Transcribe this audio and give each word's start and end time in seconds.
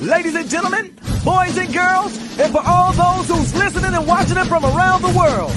ladies 0.00 0.34
and 0.34 0.48
gentlemen, 0.48 0.94
boys 1.24 1.56
and 1.56 1.72
girls, 1.72 2.16
and 2.38 2.52
for 2.52 2.62
all 2.64 2.92
those 2.92 3.28
who's 3.28 3.54
listening 3.54 3.94
and 3.94 4.06
watching 4.06 4.36
it 4.36 4.46
from 4.46 4.64
around 4.64 5.02
the 5.02 5.16
world. 5.16 5.52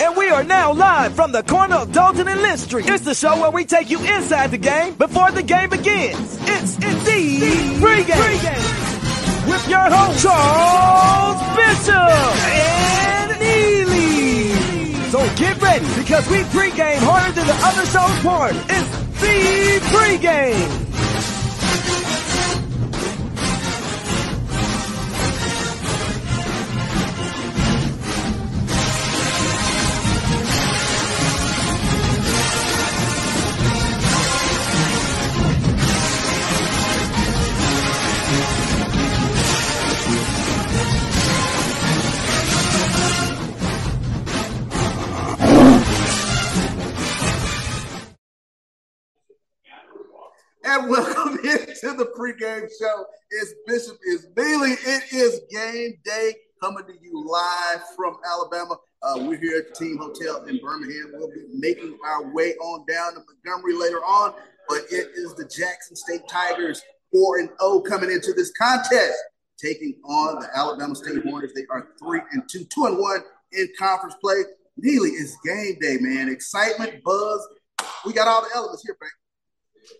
And 0.00 0.16
we 0.16 0.28
are 0.28 0.44
now 0.44 0.72
live 0.72 1.14
from 1.14 1.32
the 1.32 1.42
corner 1.42 1.76
of 1.76 1.92
Dalton 1.92 2.28
and 2.28 2.42
Lynch 2.42 2.60
Street. 2.60 2.88
It's 2.88 3.04
the 3.04 3.14
show 3.14 3.40
where 3.40 3.50
we 3.50 3.64
take 3.64 3.90
you 3.90 3.98
inside 3.98 4.50
the 4.50 4.58
game 4.58 4.94
before 4.94 5.30
the 5.30 5.42
game 5.42 5.70
begins. 5.70 6.38
It's 6.42 6.74
indeed 6.76 7.80
pregame. 7.80 8.04
pregame. 8.04 9.50
With 9.50 9.68
your 9.68 9.88
host, 9.88 10.22
Charles 10.22 11.56
Bishop 11.56 11.94
and 11.94 13.40
Neely. 13.40 15.10
So 15.10 15.18
get 15.36 15.60
ready 15.62 15.86
because 15.96 16.28
we 16.28 16.38
pregame 16.52 16.98
harder 16.98 17.32
than 17.32 17.46
the 17.46 17.54
other 17.54 17.86
show's 17.86 18.18
party. 18.22 18.58
It's 18.68 19.20
the 19.20 19.80
pregame. 19.96 20.85
Pregame 52.16 52.68
show. 52.80 53.06
It's 53.30 53.54
Bishop 53.66 53.98
is 54.06 54.26
Neely. 54.36 54.72
It 54.72 55.12
is 55.12 55.40
game 55.50 55.98
day 56.04 56.34
coming 56.62 56.84
to 56.86 56.94
you 57.02 57.28
live 57.28 57.82
from 57.94 58.16
Alabama. 58.26 58.76
Uh, 59.02 59.18
we're 59.20 59.36
here 59.36 59.58
at 59.58 59.68
the 59.68 59.84
Team 59.84 59.98
Hotel 59.98 60.44
in 60.46 60.58
Birmingham. 60.62 61.12
We'll 61.12 61.28
be 61.28 61.44
making 61.52 61.98
our 62.04 62.32
way 62.32 62.54
on 62.54 62.86
down 62.86 63.14
to 63.14 63.20
Montgomery 63.20 63.74
later 63.74 63.98
on, 63.98 64.34
but 64.68 64.82
it 64.90 65.10
is 65.14 65.34
the 65.34 65.44
Jackson 65.44 65.96
State 65.96 66.22
Tigers 66.28 66.82
4 67.12 67.38
and 67.40 67.50
0 67.60 67.80
coming 67.80 68.10
into 68.10 68.32
this 68.32 68.50
contest, 68.52 69.18
taking 69.58 70.00
on 70.04 70.40
the 70.40 70.48
Alabama 70.56 70.94
State 70.94 71.22
Hornets. 71.24 71.52
They 71.54 71.66
are 71.70 71.88
3 71.98 72.20
and 72.32 72.42
2, 72.50 72.64
2 72.64 72.86
and 72.86 72.98
1 72.98 73.20
in 73.52 73.68
conference 73.78 74.16
play. 74.22 74.42
Neely, 74.78 75.10
it's 75.10 75.36
game 75.44 75.76
day, 75.80 75.98
man. 76.00 76.30
Excitement, 76.30 77.02
buzz. 77.04 77.46
We 78.04 78.12
got 78.12 78.28
all 78.28 78.42
the 78.42 78.50
elements 78.54 78.82
here, 78.82 78.96
man. 79.00 79.10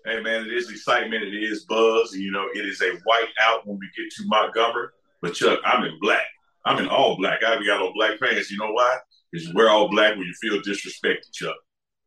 Hey 0.04 0.20
man, 0.20 0.46
it 0.46 0.52
is 0.52 0.70
excitement. 0.70 1.22
It 1.22 1.34
is 1.34 1.64
buzz. 1.64 2.14
You 2.14 2.30
know, 2.30 2.46
it 2.54 2.66
is 2.66 2.80
a 2.82 2.92
white 3.04 3.28
out 3.42 3.66
when 3.66 3.78
we 3.78 3.88
get 3.96 4.10
to 4.12 4.26
Montgomery. 4.26 4.88
But 5.22 5.34
Chuck, 5.34 5.60
I'm 5.64 5.84
in 5.84 5.98
black. 6.00 6.26
I'm 6.64 6.78
in 6.78 6.88
all 6.88 7.16
black. 7.16 7.42
I 7.44 7.56
got 7.64 7.80
on 7.80 7.92
black 7.94 8.18
pants. 8.20 8.50
You 8.50 8.58
know 8.58 8.72
why? 8.72 8.98
Because 9.30 9.46
you 9.46 9.54
wear 9.54 9.70
all 9.70 9.88
black 9.88 10.16
when 10.16 10.26
you 10.26 10.34
feel 10.40 10.60
disrespected, 10.62 11.32
Chuck. 11.32 11.56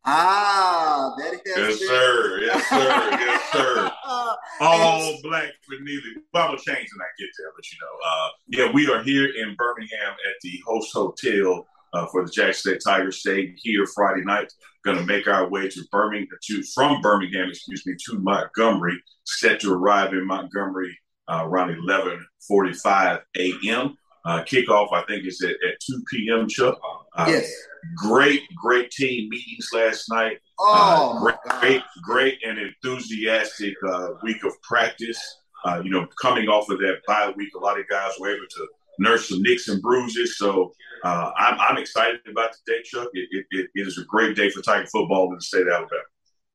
Ah, 0.06 1.14
that 1.18 1.34
is 1.34 1.42
yes, 1.46 1.80
sir. 1.80 2.40
Yes, 2.42 2.70
sir. 2.70 3.10
yes, 3.12 3.52
sir. 3.52 3.92
All 4.62 5.18
black 5.24 5.50
for 5.68 5.76
neither. 5.82 6.22
Gonna 6.34 6.58
change 6.58 6.88
when 6.94 7.02
I 7.02 7.12
get 7.20 7.30
there. 7.38 7.52
But 7.56 7.72
you 7.72 7.78
know, 7.82 7.96
uh, 8.08 8.30
yeah, 8.48 8.72
we 8.72 8.90
are 8.90 9.04
here 9.04 9.26
in 9.26 9.56
Birmingham 9.56 10.12
at 10.12 10.36
the 10.42 10.62
Host 10.66 10.94
Hotel 10.94 11.68
uh, 11.94 12.06
for 12.08 12.26
the 12.26 12.32
Jackson 12.32 12.74
State 12.74 12.82
Tigers 12.86 13.20
State 13.20 13.54
here 13.58 13.86
Friday 13.86 14.24
night. 14.24 14.52
Going 14.86 14.98
to 14.98 15.06
make 15.06 15.28
our 15.28 15.50
way 15.50 15.68
to 15.68 15.84
Birmingham, 15.92 16.28
to 16.42 16.64
from 16.74 17.02
Birmingham, 17.02 17.50
excuse 17.50 17.86
me, 17.86 17.96
to 18.06 18.20
Montgomery. 18.20 19.02
Set 19.26 19.60
to 19.62 19.74
arrive 19.74 20.14
in 20.14 20.26
Montgomery 20.26 20.98
uh, 21.28 21.44
around 21.46 21.76
11:45 21.76 23.22
a.m. 23.38 23.98
Uh, 24.26 24.44
kickoff, 24.44 24.94
I 24.94 25.04
think, 25.08 25.26
is 25.26 25.42
at, 25.42 25.52
at 25.52 25.80
2 25.86 26.04
p.m. 26.12 26.48
Chuck. 26.48 26.80
Uh, 27.16 27.26
yes. 27.28 27.52
Great, 27.96 28.42
great 28.56 28.92
team 28.92 29.30
meetings 29.30 29.70
last 29.74 30.10
night. 30.12 30.40
Oh, 30.60 31.16
uh, 31.16 31.20
great, 31.22 31.36
great, 31.62 31.82
great, 32.04 32.40
and 32.46 32.60
enthusiastic 32.60 33.74
uh, 33.88 34.10
week 34.22 34.44
of 34.44 34.54
practice. 34.62 35.20
Uh, 35.66 35.82
you 35.84 35.90
know, 35.90 36.08
coming 36.22 36.48
off 36.48 36.70
of 36.70 36.80
that 36.80 36.98
bye 37.08 37.34
week, 37.36 37.54
a 37.56 37.60
lot 37.60 37.80
of 37.80 37.88
guys 37.88 38.14
were 38.20 38.30
able 38.30 38.48
to 38.50 38.68
nurse 39.00 39.30
some 39.30 39.42
nicks 39.42 39.68
and 39.68 39.82
bruises. 39.82 40.38
So 40.38 40.74
uh, 41.04 41.32
I'm, 41.38 41.60
I'm, 41.60 41.78
excited 41.78 42.20
about 42.30 42.52
the 42.52 42.74
day, 42.74 42.82
Chuck. 42.84 43.08
It, 43.14 43.46
it, 43.52 43.70
it 43.74 43.88
is 43.88 43.98
a 43.98 44.04
great 44.06 44.36
day 44.36 44.50
for 44.50 44.62
Tiger 44.62 44.88
football 44.88 45.30
in 45.30 45.36
the 45.36 45.42
state 45.42 45.62
of 45.62 45.74
Alabama. 45.74 46.04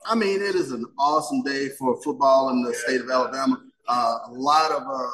I 0.07 0.15
mean, 0.15 0.43
it 0.43 0.55
is 0.55 0.71
an 0.71 0.85
awesome 0.99 1.43
day 1.43 1.71
for 1.71 2.01
football 2.03 2.51
in 2.51 2.63
the 2.63 2.75
state 2.75 3.01
of 3.01 3.11
Alabama. 3.11 3.63
Uh, 3.89 4.19
a 4.27 4.33
lot 4.33 4.71
of 4.71 4.83
uh, 4.83 5.11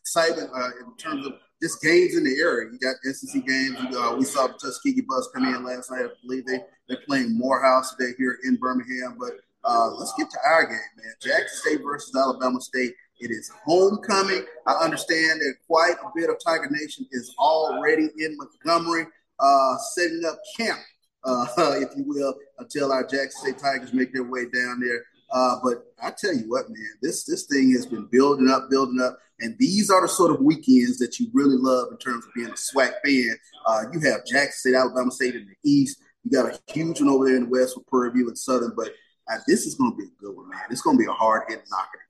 excitement 0.00 0.50
uh, 0.54 0.70
in 0.86 0.96
terms 0.96 1.26
of 1.26 1.34
just 1.62 1.82
games 1.82 2.16
in 2.16 2.24
the 2.24 2.40
area. 2.40 2.70
You 2.72 2.78
got 2.78 2.96
SEC 3.02 3.46
games. 3.46 3.76
Uh, 3.94 4.16
we 4.18 4.24
saw 4.24 4.46
the 4.46 4.54
Tuskegee 4.54 5.02
bus 5.02 5.28
come 5.34 5.44
in 5.44 5.64
last 5.64 5.90
night. 5.90 6.06
I 6.06 6.08
believe 6.26 6.46
they, 6.46 6.60
they're 6.88 7.02
playing 7.06 7.36
Morehouse 7.36 7.94
today 7.94 8.12
here 8.16 8.38
in 8.44 8.56
Birmingham. 8.56 9.16
But 9.18 9.32
uh, 9.64 9.90
let's 9.90 10.14
get 10.16 10.30
to 10.30 10.38
our 10.46 10.64
game, 10.66 10.78
man. 10.96 11.12
Jackson 11.20 11.58
State 11.58 11.82
versus 11.84 12.14
Alabama 12.16 12.60
State. 12.60 12.94
It 13.20 13.30
is 13.30 13.50
homecoming. 13.64 14.44
I 14.66 14.72
understand 14.72 15.40
that 15.40 15.54
quite 15.66 15.94
a 16.02 16.10
bit 16.14 16.30
of 16.30 16.36
Tiger 16.44 16.68
Nation 16.70 17.06
is 17.12 17.34
already 17.38 18.08
in 18.18 18.36
Montgomery, 18.36 19.06
uh, 19.38 19.76
setting 19.94 20.22
up 20.26 20.38
camp, 20.58 20.78
uh, 21.24 21.46
if 21.58 21.90
you 21.96 22.04
will, 22.06 22.34
until 22.58 22.92
our 22.92 23.02
Jackson 23.02 23.42
State 23.42 23.58
Tigers 23.58 23.92
make 23.92 24.14
their 24.14 24.24
way 24.24 24.44
down 24.44 24.80
there. 24.80 25.04
Uh, 25.30 25.56
but 25.62 25.84
I 26.02 26.12
tell 26.16 26.34
you 26.34 26.48
what, 26.48 26.68
man, 26.70 26.92
this 27.02 27.24
this 27.24 27.44
thing 27.44 27.72
has 27.72 27.86
been 27.86 28.06
building 28.10 28.48
up, 28.48 28.68
building 28.70 29.00
up, 29.00 29.18
and 29.38 29.54
these 29.58 29.90
are 29.90 30.00
the 30.00 30.08
sort 30.08 30.32
of 30.32 30.40
weekends 30.40 30.98
that 30.98 31.20
you 31.20 31.28
really 31.32 31.56
love 31.56 31.88
in 31.92 31.98
terms 31.98 32.24
of 32.24 32.32
being 32.34 32.48
a 32.48 32.52
SWAC 32.52 32.92
fan. 33.04 33.36
Uh, 33.66 33.82
you 33.92 34.00
have 34.00 34.24
Jackson 34.26 34.72
State, 34.72 34.74
Alabama 34.74 35.10
State 35.10 35.36
in 35.36 35.46
the 35.46 35.70
East. 35.70 36.02
You 36.24 36.30
got 36.32 36.52
a 36.52 36.58
huge 36.72 37.00
one 37.00 37.10
over 37.10 37.26
there 37.26 37.36
in 37.36 37.44
the 37.44 37.50
West 37.50 37.76
with 37.76 37.86
Prairie 37.86 38.12
View 38.12 38.28
and 38.28 38.36
Southern. 38.36 38.72
But 38.76 38.88
uh, 39.30 39.38
this 39.46 39.66
is 39.66 39.76
going 39.76 39.92
to 39.92 39.96
be 39.96 40.04
a 40.04 40.20
good 40.20 40.36
one, 40.36 40.48
man. 40.48 40.60
It's 40.70 40.82
going 40.82 40.96
to 40.96 41.02
be 41.02 41.08
a 41.08 41.12
hard 41.12 41.44
hitting 41.48 41.64
knocker 41.70 42.00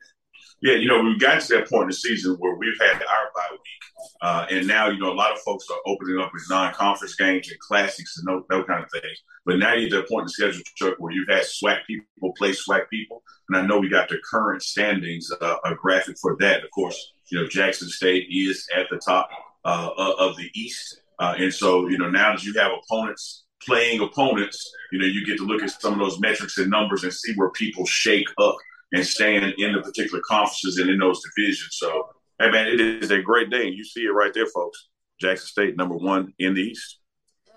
yeah, 0.63 0.75
you 0.75 0.89
know, 0.89 1.03
we've 1.03 1.19
gotten 1.19 1.41
to 1.41 1.49
that 1.55 1.71
point 1.71 1.85
in 1.85 1.89
the 1.89 1.95
season 1.95 2.37
where 2.39 2.55
we've 2.55 2.79
had 2.79 2.97
our 2.97 3.31
bye 3.35 3.49
week, 3.51 4.11
uh, 4.21 4.47
and 4.51 4.67
now 4.67 4.91
you 4.91 4.99
know 4.99 5.11
a 5.11 5.15
lot 5.15 5.33
of 5.33 5.39
folks 5.41 5.67
are 5.71 5.79
opening 5.87 6.21
up 6.21 6.31
with 6.35 6.43
non-conference 6.51 7.15
games 7.15 7.51
and 7.51 7.59
classics 7.61 8.19
and 8.19 8.27
those, 8.27 8.67
kind 8.67 8.85
of 8.85 8.91
things. 8.91 9.23
But 9.47 9.59
now 9.59 9.73
you're 9.73 9.87
at 9.87 9.91
the 9.91 10.09
point 10.11 10.23
in 10.23 10.27
the 10.27 10.31
schedule, 10.31 10.63
Chuck, 10.77 10.97
where 10.99 11.13
you've 11.13 11.29
had 11.29 11.45
SWAC 11.45 11.87
people 11.87 12.35
play 12.37 12.51
SWAC 12.51 12.91
people, 12.91 13.23
and 13.49 13.57
I 13.57 13.67
know 13.67 13.79
we 13.79 13.89
got 13.89 14.11
the 14.11 14.19
current 14.31 14.63
standings, 14.63 15.31
uh, 15.41 15.57
a 15.65 15.75
graphic 15.75 16.17
for 16.21 16.37
that. 16.41 16.63
Of 16.63 16.71
course, 16.73 17.13
you 17.31 17.41
know 17.41 17.49
Jackson 17.49 17.89
State 17.89 18.27
is 18.31 18.67
at 18.77 18.87
the 18.91 18.99
top 18.99 19.31
uh, 19.65 19.91
of 19.97 20.37
the 20.37 20.51
East, 20.55 21.01
uh, 21.19 21.37
and 21.39 21.53
so 21.55 21.89
you 21.89 21.97
know 21.97 22.11
now 22.11 22.33
that 22.33 22.45
you 22.45 22.53
have 22.59 22.73
opponents 22.85 23.45
playing 23.65 24.01
opponents, 24.01 24.71
you 24.93 24.99
know 24.99 25.07
you 25.07 25.25
get 25.25 25.39
to 25.39 25.47
look 25.47 25.63
at 25.63 25.71
some 25.71 25.95
of 25.95 26.01
those 26.01 26.21
metrics 26.21 26.59
and 26.59 26.71
numbers 26.71 27.03
and 27.03 27.15
see 27.15 27.33
where 27.37 27.51
people 27.51 27.87
shake 27.87 28.29
up 28.39 28.57
and 28.93 29.07
staying 29.07 29.53
in 29.59 29.73
the 29.73 29.83
particular 29.83 30.23
conferences 30.27 30.79
and 30.79 30.91
in 30.91 30.99
those 30.99 31.23
divisions. 31.23 31.71
So, 31.73 32.09
hey, 32.39 32.51
man, 32.51 32.67
it 32.67 32.81
is 32.81 33.11
a 33.11 33.21
great 33.21 33.51
day. 33.51 33.69
You 33.69 33.85
see 33.85 34.03
it 34.03 34.11
right 34.11 34.33
there, 34.35 34.47
folks. 34.47 34.89
Jackson 35.21 35.47
State, 35.47 35.77
number 35.77 35.97
one 35.97 36.33
in 36.39 36.55
the 36.55 36.63
East. 36.63 36.99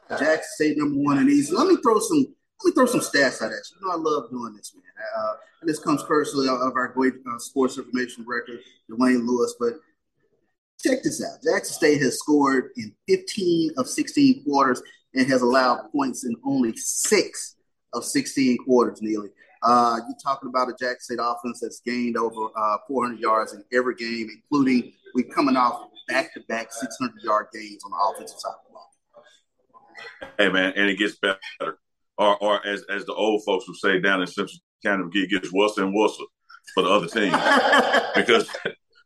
Jackson 0.09 0.43
State, 0.55 0.77
number 0.77 0.99
one 0.99 1.17
in 1.17 1.27
the 1.27 1.33
East. 1.33 1.51
Let 1.51 1.67
me 1.67 1.77
throw 1.81 1.99
some. 1.99 2.35
Let 2.63 2.69
me 2.69 2.75
throw 2.75 2.85
some 2.85 3.01
stats 3.01 3.41
at 3.41 3.49
you. 3.51 3.57
You 3.81 3.87
know, 3.87 3.93
I 3.93 3.97
love 3.97 4.29
doing 4.29 4.53
this, 4.55 4.73
man. 4.73 4.83
Uh, 5.17 5.33
and 5.61 5.69
this 5.69 5.79
comes 5.79 6.03
personally 6.03 6.47
of 6.47 6.75
our 6.75 6.89
great 6.89 7.13
uh, 7.29 7.37
sports 7.39 7.77
information 7.77 8.23
director, 8.23 8.59
Dwayne 8.89 9.25
Lewis. 9.25 9.55
But 9.59 9.73
check 10.81 11.03
this 11.03 11.23
out: 11.23 11.41
Jackson 11.43 11.73
State 11.73 12.01
has 12.01 12.19
scored 12.19 12.71
in 12.77 12.93
15 13.07 13.71
of 13.77 13.87
16 13.87 14.43
quarters 14.43 14.81
and 15.15 15.27
has 15.27 15.41
allowed 15.41 15.91
points 15.91 16.25
in 16.25 16.35
only 16.45 16.75
six 16.77 17.55
of 17.93 18.03
16 18.03 18.57
quarters, 18.65 19.01
Neely. 19.01 19.29
Uh, 19.63 19.99
you're 20.07 20.17
talking 20.21 20.49
about 20.49 20.69
a 20.69 20.75
Jack 20.79 21.01
State 21.01 21.19
offense 21.21 21.61
that's 21.61 21.81
gained 21.85 22.17
over 22.17 22.47
uh, 22.55 22.77
400 22.87 23.19
yards 23.19 23.53
in 23.53 23.63
every 23.71 23.95
game, 23.95 24.29
including 24.29 24.93
we 25.15 25.23
coming 25.23 25.55
off 25.55 25.87
back-to-back 26.09 26.71
600 26.71 27.21
yard 27.23 27.47
gains 27.53 27.83
on 27.85 27.91
the 27.91 27.97
offensive 27.97 28.37
side 28.37 28.49
of 28.49 28.67
the 28.67 28.73
ball. 28.73 30.33
Hey 30.37 30.49
man, 30.49 30.73
and 30.75 30.89
it 30.89 30.97
gets 30.97 31.15
better, 31.15 31.37
or, 32.17 32.37
or 32.37 32.65
as 32.67 32.83
as 32.89 33.05
the 33.05 33.13
old 33.13 33.43
folks 33.45 33.67
would 33.67 33.77
say 33.77 33.99
down 33.99 34.21
in 34.21 34.27
Simpson 34.27 34.59
County, 34.83 35.19
it 35.19 35.29
gets 35.29 35.53
worse 35.53 35.77
and 35.77 35.93
worse 35.93 36.17
for 36.73 36.83
the 36.83 36.89
other 36.89 37.07
team 37.07 37.31
because. 38.15 38.49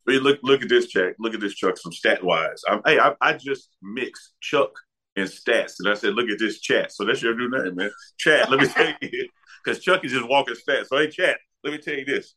We 0.06 0.20
Look! 0.20 0.40
Look 0.42 0.62
at 0.62 0.70
this, 0.70 0.88
check. 0.88 1.16
Look 1.20 1.34
at 1.34 1.42
this, 1.42 1.54
Chuck. 1.54 1.76
Some 1.78 1.92
stat 1.92 2.24
wise, 2.24 2.62
hey, 2.86 2.98
I, 2.98 3.14
I 3.20 3.34
just 3.34 3.72
mixed 3.82 4.36
Chuck 4.40 4.72
and 5.18 5.28
stats, 5.28 5.74
and 5.80 5.90
I 5.90 5.96
said, 5.96 6.14
"Look 6.14 6.30
at 6.30 6.40
this 6.40 6.62
chat." 6.62 6.94
So 6.94 7.04
that's 7.04 7.22
your 7.22 7.36
new 7.36 7.50
name, 7.50 7.76
man. 7.76 7.92
Chat. 8.18 8.50
Let 8.50 8.62
me 8.62 8.68
tell 8.68 8.94
you, 9.02 9.28
because 9.68 9.84
Chuck 9.84 10.06
is 10.06 10.14
just 10.14 10.28
walking 10.30 10.56
stats. 10.56 10.88
So, 10.88 10.98
hey, 10.98 11.10
chat, 11.10 11.38
let 11.64 11.74
me 11.74 11.80
tell 11.80 11.96
you 11.96 12.06
this 12.06 12.36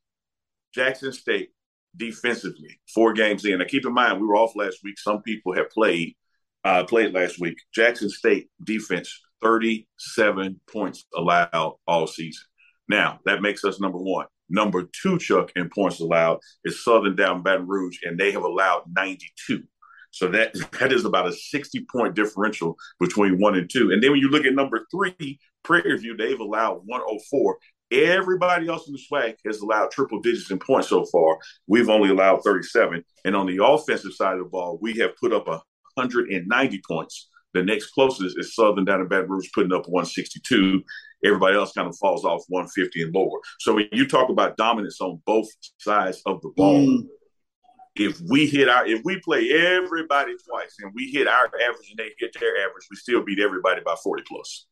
Jackson 0.74 1.12
State 1.12 1.50
defensively, 1.96 2.80
four 2.92 3.12
games 3.12 3.44
in. 3.44 3.58
Now, 3.58 3.66
keep 3.68 3.86
in 3.86 3.92
mind, 3.92 4.20
we 4.20 4.26
were 4.26 4.36
off 4.36 4.56
last 4.56 4.78
week. 4.82 4.98
Some 4.98 5.22
people 5.22 5.54
have 5.54 5.70
played 5.70 6.14
uh, 6.64 6.84
played 6.84 7.14
last 7.14 7.40
week. 7.40 7.56
Jackson 7.74 8.10
State 8.10 8.48
defense, 8.64 9.18
37 9.42 10.60
points 10.70 11.06
allowed 11.16 11.76
all 11.86 12.06
season. 12.06 12.44
Now, 12.88 13.20
that 13.24 13.40
makes 13.42 13.64
us 13.64 13.80
number 13.80 13.98
one. 13.98 14.26
Number 14.50 14.88
two, 15.00 15.18
Chuck, 15.18 15.52
in 15.54 15.70
points 15.70 16.00
allowed 16.00 16.40
is 16.64 16.84
Southern 16.84 17.14
down 17.14 17.42
Baton 17.42 17.68
Rouge, 17.68 17.98
and 18.02 18.18
they 18.18 18.32
have 18.32 18.42
allowed 18.42 18.82
92. 18.94 19.62
So 20.10 20.28
that 20.28 20.54
that 20.80 20.92
is 20.92 21.04
about 21.04 21.28
a 21.28 21.32
60 21.32 21.86
point 21.90 22.14
differential 22.14 22.76
between 22.98 23.40
one 23.40 23.56
and 23.56 23.68
two. 23.70 23.90
And 23.90 24.02
then 24.02 24.12
when 24.12 24.20
you 24.20 24.28
look 24.28 24.44
at 24.44 24.54
number 24.54 24.86
three, 24.90 25.38
Prairie 25.62 25.98
View, 25.98 26.16
they've 26.16 26.40
allowed 26.40 26.82
104. 26.84 27.58
Everybody 27.92 28.68
else 28.68 28.86
in 28.86 28.92
the 28.92 29.00
SWAC 29.00 29.34
has 29.44 29.60
allowed 29.60 29.90
triple 29.90 30.20
digits 30.20 30.50
in 30.52 30.60
points 30.60 30.88
so 30.88 31.04
far. 31.06 31.38
We've 31.66 31.88
only 31.88 32.10
allowed 32.10 32.42
37. 32.44 33.04
And 33.24 33.34
on 33.34 33.46
the 33.46 33.64
offensive 33.64 34.12
side 34.12 34.34
of 34.34 34.38
the 34.38 34.44
ball, 34.44 34.78
we 34.80 34.94
have 34.98 35.16
put 35.16 35.32
up 35.32 35.48
190 35.48 36.80
points. 36.86 37.28
The 37.52 37.64
next 37.64 37.90
closest 37.90 38.38
is 38.38 38.54
Southern 38.54 38.84
down 38.84 39.00
in 39.00 39.08
Baton 39.08 39.28
Rouge 39.28 39.48
putting 39.52 39.72
up 39.72 39.88
162. 39.88 40.84
Everybody 41.24 41.56
else 41.56 41.72
kind 41.72 41.88
of 41.88 41.96
falls 41.98 42.24
off 42.24 42.44
150 42.46 43.02
and 43.02 43.14
lower. 43.14 43.40
So 43.58 43.74
when 43.74 43.88
you 43.90 44.06
talk 44.06 44.30
about 44.30 44.56
dominance 44.56 45.00
on 45.00 45.20
both 45.26 45.48
sides 45.78 46.22
of 46.26 46.40
the 46.42 46.52
ball, 46.56 46.78
mm 46.78 47.06
if 47.96 48.20
we 48.28 48.46
hit 48.46 48.68
our 48.68 48.86
if 48.86 49.02
we 49.04 49.20
play 49.20 49.50
everybody 49.50 50.34
twice 50.48 50.76
and 50.80 50.92
we 50.94 51.10
hit 51.10 51.26
our 51.26 51.46
average 51.46 51.90
and 51.90 51.98
they 51.98 52.10
hit 52.18 52.34
their 52.38 52.56
average, 52.58 52.86
we 52.90 52.96
still 52.96 53.24
beat 53.24 53.40
everybody 53.40 53.80
by 53.84 53.94
40 54.02 54.22
plus. 54.26 54.66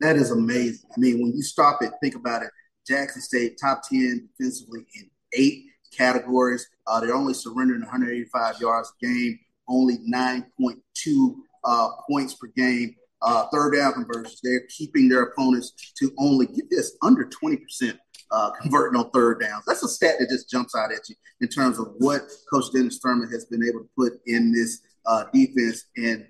That 0.00 0.16
is 0.16 0.30
amazing. 0.30 0.88
I 0.96 1.00
mean, 1.00 1.20
when 1.20 1.32
you 1.32 1.42
stop 1.42 1.82
it, 1.82 1.92
think 2.02 2.14
about 2.14 2.42
it. 2.42 2.50
Jackson 2.86 3.20
State 3.20 3.58
top 3.60 3.82
10 3.88 4.28
defensively 4.38 4.86
in 4.94 5.10
eight 5.34 5.64
categories. 5.96 6.66
Uh, 6.86 7.00
they're 7.00 7.14
only 7.14 7.34
surrendering 7.34 7.80
185 7.80 8.60
yards 8.60 8.92
a 9.02 9.06
game, 9.06 9.38
only 9.68 9.98
9.2 10.12 11.34
uh, 11.64 11.88
points 12.08 12.34
per 12.34 12.48
game. 12.56 12.96
Uh, 13.22 13.46
third 13.52 13.74
down 13.74 13.92
conversions, 13.92 14.40
they're 14.42 14.66
keeping 14.70 15.08
their 15.08 15.24
opponents 15.24 15.72
to 15.98 16.10
only 16.18 16.46
get 16.46 16.70
this 16.70 16.96
under 17.02 17.24
20% 17.24 17.98
uh, 18.30 18.50
converting 18.60 18.98
on 18.98 19.10
third 19.10 19.40
downs. 19.40 19.64
That's 19.66 19.82
a 19.82 19.88
stat 19.88 20.16
that 20.18 20.28
just 20.28 20.50
jumps 20.50 20.74
out 20.74 20.92
at 20.92 21.08
you 21.08 21.14
in 21.40 21.48
terms 21.48 21.78
of 21.78 21.88
what 21.98 22.22
Coach 22.52 22.66
Dennis 22.72 22.98
Thurman 23.02 23.30
has 23.30 23.46
been 23.46 23.62
able 23.62 23.80
to 23.80 23.88
put 23.96 24.20
in 24.26 24.52
this 24.52 24.80
uh, 25.06 25.24
defense, 25.32 25.86
and 25.96 26.26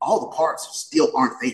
all 0.00 0.20
the 0.20 0.36
parts 0.36 0.68
still 0.72 1.10
aren't 1.16 1.34
there. 1.42 1.52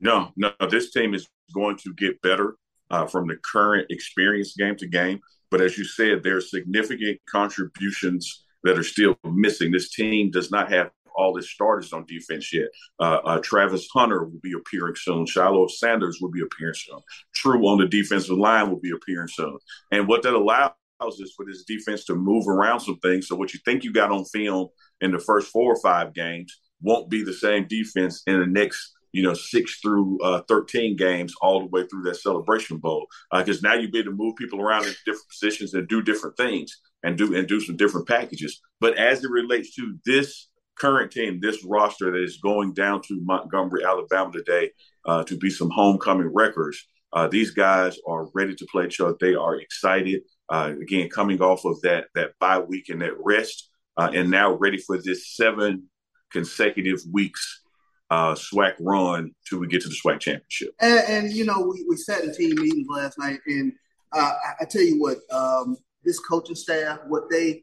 No, 0.00 0.32
no, 0.36 0.52
this 0.70 0.92
team 0.92 1.14
is 1.14 1.28
going 1.54 1.76
to 1.78 1.94
get 1.94 2.20
better 2.22 2.56
uh, 2.90 3.06
from 3.06 3.28
the 3.28 3.36
current 3.36 3.86
experience 3.90 4.54
game 4.56 4.76
to 4.76 4.86
game. 4.86 5.20
But 5.50 5.60
as 5.60 5.76
you 5.76 5.84
said, 5.84 6.22
there 6.22 6.36
are 6.36 6.40
significant 6.40 7.18
contributions 7.28 8.44
that 8.64 8.78
are 8.78 8.84
still 8.84 9.16
missing. 9.24 9.72
This 9.72 9.90
team 9.90 10.30
does 10.30 10.50
not 10.50 10.70
have 10.70 10.90
all 11.20 11.36
its 11.36 11.50
starters 11.50 11.92
on 11.92 12.06
defense 12.06 12.52
yet. 12.52 12.68
Uh, 12.98 13.20
uh, 13.24 13.40
Travis 13.42 13.88
Hunter 13.92 14.24
will 14.24 14.40
be 14.42 14.52
appearing 14.52 14.94
soon. 14.96 15.26
Shilo 15.26 15.70
Sanders 15.70 16.18
will 16.20 16.30
be 16.30 16.40
appearing 16.40 16.74
soon. 16.74 17.00
True 17.34 17.66
on 17.68 17.78
the 17.78 17.86
defensive 17.86 18.38
line 18.38 18.70
will 18.70 18.80
be 18.80 18.90
appearing 18.90 19.28
soon. 19.28 19.58
And 19.92 20.08
what 20.08 20.22
that 20.22 20.34
allows 20.34 20.72
is 21.18 21.32
for 21.36 21.46
this 21.46 21.64
defense 21.64 22.04
to 22.06 22.14
move 22.14 22.48
around 22.48 22.80
some 22.80 22.98
things. 22.98 23.28
So 23.28 23.36
what 23.36 23.54
you 23.54 23.60
think 23.64 23.84
you 23.84 23.92
got 23.92 24.10
on 24.10 24.24
film 24.24 24.68
in 25.00 25.12
the 25.12 25.18
first 25.18 25.48
four 25.48 25.72
or 25.72 25.80
five 25.80 26.14
games 26.14 26.58
won't 26.82 27.10
be 27.10 27.22
the 27.22 27.32
same 27.32 27.66
defense 27.68 28.22
in 28.26 28.40
the 28.40 28.46
next 28.46 28.94
you 29.12 29.22
know, 29.22 29.34
six 29.34 29.80
through 29.80 30.18
uh, 30.22 30.42
13 30.48 30.96
games 30.96 31.34
all 31.40 31.60
the 31.60 31.66
way 31.66 31.86
through 31.86 32.02
that 32.02 32.16
celebration 32.16 32.78
bowl. 32.78 33.06
Because 33.32 33.58
uh, 33.58 33.68
now 33.68 33.74
you'll 33.74 33.90
be 33.90 33.98
able 33.98 34.12
to 34.12 34.16
move 34.16 34.36
people 34.36 34.60
around 34.60 34.84
in 34.84 34.94
different 35.04 35.28
positions 35.28 35.74
and 35.74 35.88
do 35.88 36.02
different 36.02 36.36
things 36.36 36.80
and 37.02 37.16
do 37.16 37.34
and 37.36 37.48
do 37.48 37.60
some 37.60 37.76
different 37.76 38.06
packages. 38.06 38.60
But 38.80 38.96
as 38.96 39.24
it 39.24 39.30
relates 39.30 39.74
to 39.76 39.96
this 40.04 40.48
current 40.80 41.12
team, 41.12 41.40
this 41.40 41.64
roster 41.64 42.10
that 42.10 42.22
is 42.22 42.38
going 42.38 42.72
down 42.72 43.02
to 43.02 43.20
Montgomery, 43.22 43.84
Alabama 43.84 44.32
today 44.32 44.70
uh, 45.04 45.22
to 45.24 45.36
be 45.36 45.50
some 45.50 45.70
homecoming 45.70 46.32
records. 46.32 46.86
Uh, 47.12 47.28
these 47.28 47.50
guys 47.50 47.98
are 48.06 48.28
ready 48.34 48.54
to 48.54 48.66
play 48.70 48.88
Chuck. 48.88 49.18
They 49.18 49.34
are 49.34 49.56
excited. 49.56 50.22
Uh, 50.48 50.72
again, 50.80 51.08
coming 51.08 51.40
off 51.40 51.64
of 51.64 51.80
that 51.82 52.06
that 52.14 52.32
bye 52.40 52.58
week 52.58 52.88
and 52.88 53.02
that 53.02 53.14
rest, 53.18 53.68
uh, 53.96 54.10
and 54.14 54.30
now 54.30 54.54
ready 54.54 54.78
for 54.78 55.00
this 55.00 55.36
seven 55.36 55.88
consecutive 56.32 57.00
weeks 57.12 57.62
uh, 58.10 58.34
SWAC 58.34 58.74
run 58.80 59.32
till 59.48 59.58
we 59.58 59.68
get 59.68 59.82
to 59.82 59.88
the 59.88 59.94
SWAC 59.94 60.20
championship. 60.20 60.74
And, 60.80 61.00
and 61.08 61.32
you 61.32 61.44
know, 61.44 61.60
we, 61.60 61.84
we 61.88 61.96
sat 61.96 62.24
in 62.24 62.34
team 62.34 62.54
meetings 62.56 62.86
last 62.88 63.18
night, 63.18 63.40
and 63.46 63.72
uh, 64.12 64.32
I, 64.44 64.62
I, 64.62 64.64
tell 64.64 64.82
you 64.82 65.00
what, 65.00 65.18
um, 65.32 65.76
this 66.04 66.18
coaching 66.18 66.56
staff, 66.56 66.98
what 67.06 67.24
they 67.30 67.62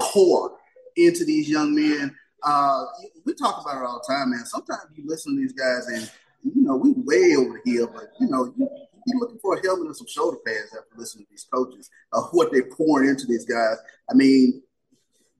pour 0.00 0.56
into 0.96 1.24
these 1.24 1.48
young 1.48 1.74
men 1.74 2.14
uh, 2.42 2.84
we 3.24 3.34
talk 3.34 3.60
about 3.60 3.82
it 3.82 3.86
all 3.86 4.02
the 4.06 4.12
time, 4.12 4.30
man. 4.30 4.44
Sometimes 4.44 4.82
you 4.94 5.04
listen 5.06 5.36
to 5.36 5.42
these 5.42 5.52
guys 5.52 5.86
and 5.88 6.10
you 6.42 6.62
know 6.62 6.76
we 6.76 6.92
way 6.96 7.36
over 7.36 7.60
here, 7.64 7.86
but 7.86 8.12
you 8.18 8.28
know 8.28 8.52
you, 8.56 8.68
you're 9.06 9.20
looking 9.20 9.38
for 9.38 9.56
a 9.56 9.62
helmet 9.62 9.86
and 9.86 9.96
some 9.96 10.06
shoulder 10.06 10.38
pads 10.46 10.74
after 10.76 10.96
listening 10.96 11.24
to 11.26 11.30
these 11.30 11.46
coaches 11.52 11.90
of 12.12 12.28
what 12.32 12.52
they're 12.52 12.70
pouring 12.70 13.08
into 13.08 13.26
these 13.26 13.44
guys. 13.44 13.76
I 14.10 14.14
mean, 14.14 14.62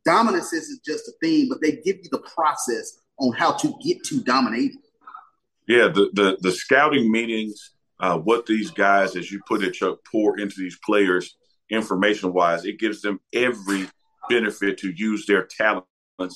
dominance 0.04 0.52
isn't 0.52 0.84
just 0.84 1.08
a 1.08 1.12
theme, 1.22 1.48
but 1.48 1.60
they 1.60 1.72
give 1.72 1.98
you 2.02 2.08
the 2.10 2.18
process 2.34 3.00
on 3.18 3.32
how 3.32 3.52
to 3.52 3.74
get 3.82 4.02
to 4.04 4.22
dominating. 4.22 4.82
Yeah, 5.68 5.88
the 5.88 6.10
the, 6.12 6.38
the 6.40 6.52
scouting 6.52 7.10
meetings, 7.10 7.70
uh, 8.00 8.18
what 8.18 8.46
these 8.46 8.70
guys, 8.70 9.16
as 9.16 9.30
you 9.30 9.40
put 9.46 9.62
it, 9.62 9.72
Chuck, 9.72 9.98
pour 10.10 10.38
into 10.38 10.56
these 10.58 10.78
players 10.84 11.36
information 11.70 12.32
wise, 12.32 12.64
it 12.64 12.78
gives 12.78 13.00
them 13.00 13.20
every 13.32 13.86
benefit 14.28 14.78
to 14.78 14.90
use 14.90 15.26
their 15.26 15.46
talent 15.46 15.86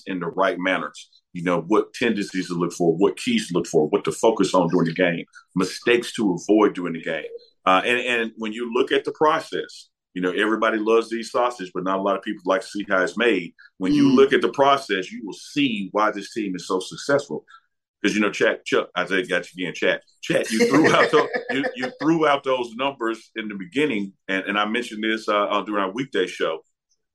in 0.07 0.21
the 0.21 0.27
right 0.27 0.59
manners. 0.59 1.11
You 1.33 1.43
know, 1.43 1.63
what 1.63 1.93
tendencies 1.95 2.49
to 2.49 2.55
look 2.55 2.73
for, 2.73 2.97
what 2.97 3.17
keys 3.17 3.49
to 3.49 3.55
look 3.55 3.67
for, 3.67 3.89
what 3.89 4.05
to 4.05 4.13
focus 4.13 4.55
on 4.55 4.69
during 4.69 4.87
the 4.87 4.95
game, 4.95 5.25
mistakes 5.55 6.13
to 6.15 6.35
avoid 6.35 6.75
during 6.75 6.95
the 6.95 7.03
game. 7.03 7.25
Uh, 7.67 7.83
and, 7.85 7.99
and 7.99 8.33
when 8.37 8.53
you 8.53 8.73
look 8.73 8.93
at 8.93 9.05
the 9.05 9.13
process, 9.13 9.89
you 10.15 10.23
know, 10.23 10.31
everybody 10.31 10.79
loves 10.79 11.11
these 11.11 11.31
sausage, 11.31 11.71
but 11.75 11.83
not 11.83 11.99
a 11.99 12.03
lot 12.03 12.17
of 12.17 12.23
people 12.23 12.43
like 12.47 12.61
to 12.61 12.67
see 12.67 12.87
how 12.89 13.03
it's 13.03 13.17
made. 13.17 13.53
When 13.79 13.93
mm. 13.93 13.97
you 13.97 14.13
look 14.15 14.33
at 14.33 14.43
the 14.43 14.51
process, 14.51 15.11
you 15.11 15.23
will 15.25 15.35
see 15.35 15.89
why 15.93 16.13
this 16.13 16.33
team 16.33 16.55
is 16.55 16.69
so 16.69 16.79
successful. 16.79 17.45
Because 18.01 18.15
you 18.15 18.21
know, 18.21 18.31
Chat, 18.31 18.65
Chuck, 18.67 18.91
I 18.95 19.07
think 19.07 19.29
got 19.29 19.47
you 19.55 19.65
again, 19.65 19.75
Chat, 19.75 20.03
Chat. 20.23 20.51
You 20.51 20.69
threw 20.69 20.95
out 20.95 21.11
those, 21.11 21.29
you, 21.51 21.65
you, 21.75 21.93
threw 22.01 22.29
out 22.29 22.45
those 22.45 22.75
numbers 22.75 23.31
in 23.35 23.49
the 23.49 23.55
beginning, 23.55 24.13
and, 24.29 24.45
and 24.45 24.59
I 24.59 24.67
mentioned 24.67 25.03
this 25.03 25.27
uh, 25.27 25.63
during 25.63 25.83
our 25.83 25.91
weekday 25.91 26.27
show. 26.27 26.59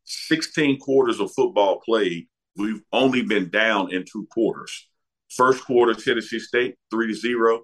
Sixteen 0.05 0.79
quarters 0.79 1.19
of 1.19 1.31
football 1.33 1.79
played, 1.85 2.27
we've 2.55 2.81
only 2.91 3.21
been 3.21 3.49
down 3.49 3.93
in 3.93 4.05
two 4.11 4.27
quarters. 4.31 4.87
First 5.29 5.63
quarter, 5.63 5.93
Tennessee 5.93 6.39
State, 6.39 6.75
3 6.91 7.07
to 7.07 7.13
0. 7.13 7.61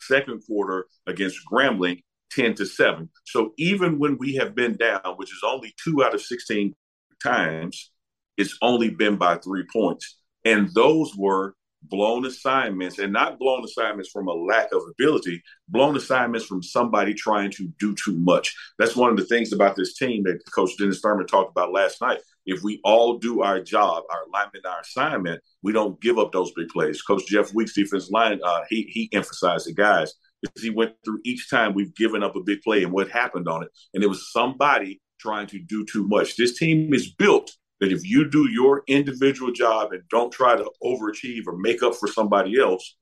Second 0.00 0.42
quarter 0.46 0.86
against 1.06 1.38
Grambling, 1.50 2.02
10 2.32 2.54
to 2.54 2.66
7. 2.66 3.08
So 3.24 3.52
even 3.58 3.98
when 3.98 4.18
we 4.18 4.34
have 4.34 4.54
been 4.54 4.76
down, 4.76 5.00
which 5.16 5.32
is 5.32 5.42
only 5.44 5.74
two 5.82 6.02
out 6.04 6.14
of 6.14 6.20
16 6.20 6.74
times, 7.22 7.90
it's 8.36 8.56
only 8.60 8.90
been 8.90 9.16
by 9.16 9.36
three 9.36 9.64
points. 9.72 10.18
And 10.44 10.68
those 10.74 11.14
were 11.16 11.54
blown 11.82 12.24
assignments 12.24 12.98
and 12.98 13.12
not 13.12 13.38
blown 13.38 13.64
assignments 13.64 14.10
from 14.10 14.28
a 14.28 14.32
lack 14.32 14.72
of 14.72 14.82
ability, 14.90 15.42
blown 15.68 15.96
assignments 15.96 16.46
from 16.46 16.62
somebody 16.62 17.14
trying 17.14 17.50
to 17.52 17.68
do 17.78 17.94
too 17.94 18.16
much. 18.16 18.54
That's 18.78 18.96
one 18.96 19.10
of 19.10 19.16
the 19.16 19.24
things 19.24 19.52
about 19.52 19.76
this 19.76 19.94
team 19.96 20.24
that 20.24 20.40
Coach 20.54 20.76
Dennis 20.78 21.00
Thurman 21.00 21.26
talked 21.26 21.50
about 21.50 21.72
last 21.72 22.00
night. 22.00 22.20
If 22.46 22.62
we 22.62 22.80
all 22.84 23.18
do 23.18 23.42
our 23.42 23.60
job, 23.60 24.04
our 24.10 24.24
alignment, 24.24 24.66
our 24.66 24.80
assignment, 24.80 25.42
we 25.62 25.72
don't 25.72 26.00
give 26.00 26.18
up 26.18 26.32
those 26.32 26.52
big 26.52 26.68
plays. 26.68 27.02
Coach 27.02 27.26
Jeff 27.26 27.54
Weeks, 27.54 27.74
defense 27.74 28.10
line, 28.10 28.40
uh, 28.44 28.62
he 28.68 28.82
he 28.92 29.08
emphasized 29.12 29.68
it, 29.68 29.76
guys. 29.76 30.14
He 30.60 30.70
went 30.70 30.92
through 31.04 31.20
each 31.24 31.48
time 31.48 31.72
we've 31.72 31.94
given 31.94 32.22
up 32.22 32.36
a 32.36 32.42
big 32.42 32.60
play 32.60 32.82
and 32.82 32.92
what 32.92 33.08
happened 33.08 33.48
on 33.48 33.62
it, 33.62 33.70
and 33.94 34.04
it 34.04 34.08
was 34.08 34.30
somebody 34.30 35.00
trying 35.18 35.46
to 35.48 35.58
do 35.58 35.86
too 35.86 36.06
much. 36.06 36.36
This 36.36 36.58
team 36.58 36.92
is 36.92 37.12
built 37.14 37.50
that 37.80 37.92
if 37.92 38.04
you 38.04 38.28
do 38.28 38.48
your 38.50 38.82
individual 38.86 39.52
job 39.52 39.92
and 39.92 40.02
don't 40.10 40.32
try 40.32 40.56
to 40.56 40.70
overachieve 40.82 41.42
or 41.46 41.56
make 41.56 41.82
up 41.82 41.94
for 41.94 42.08
somebody 42.08 42.60
else, 42.60 42.96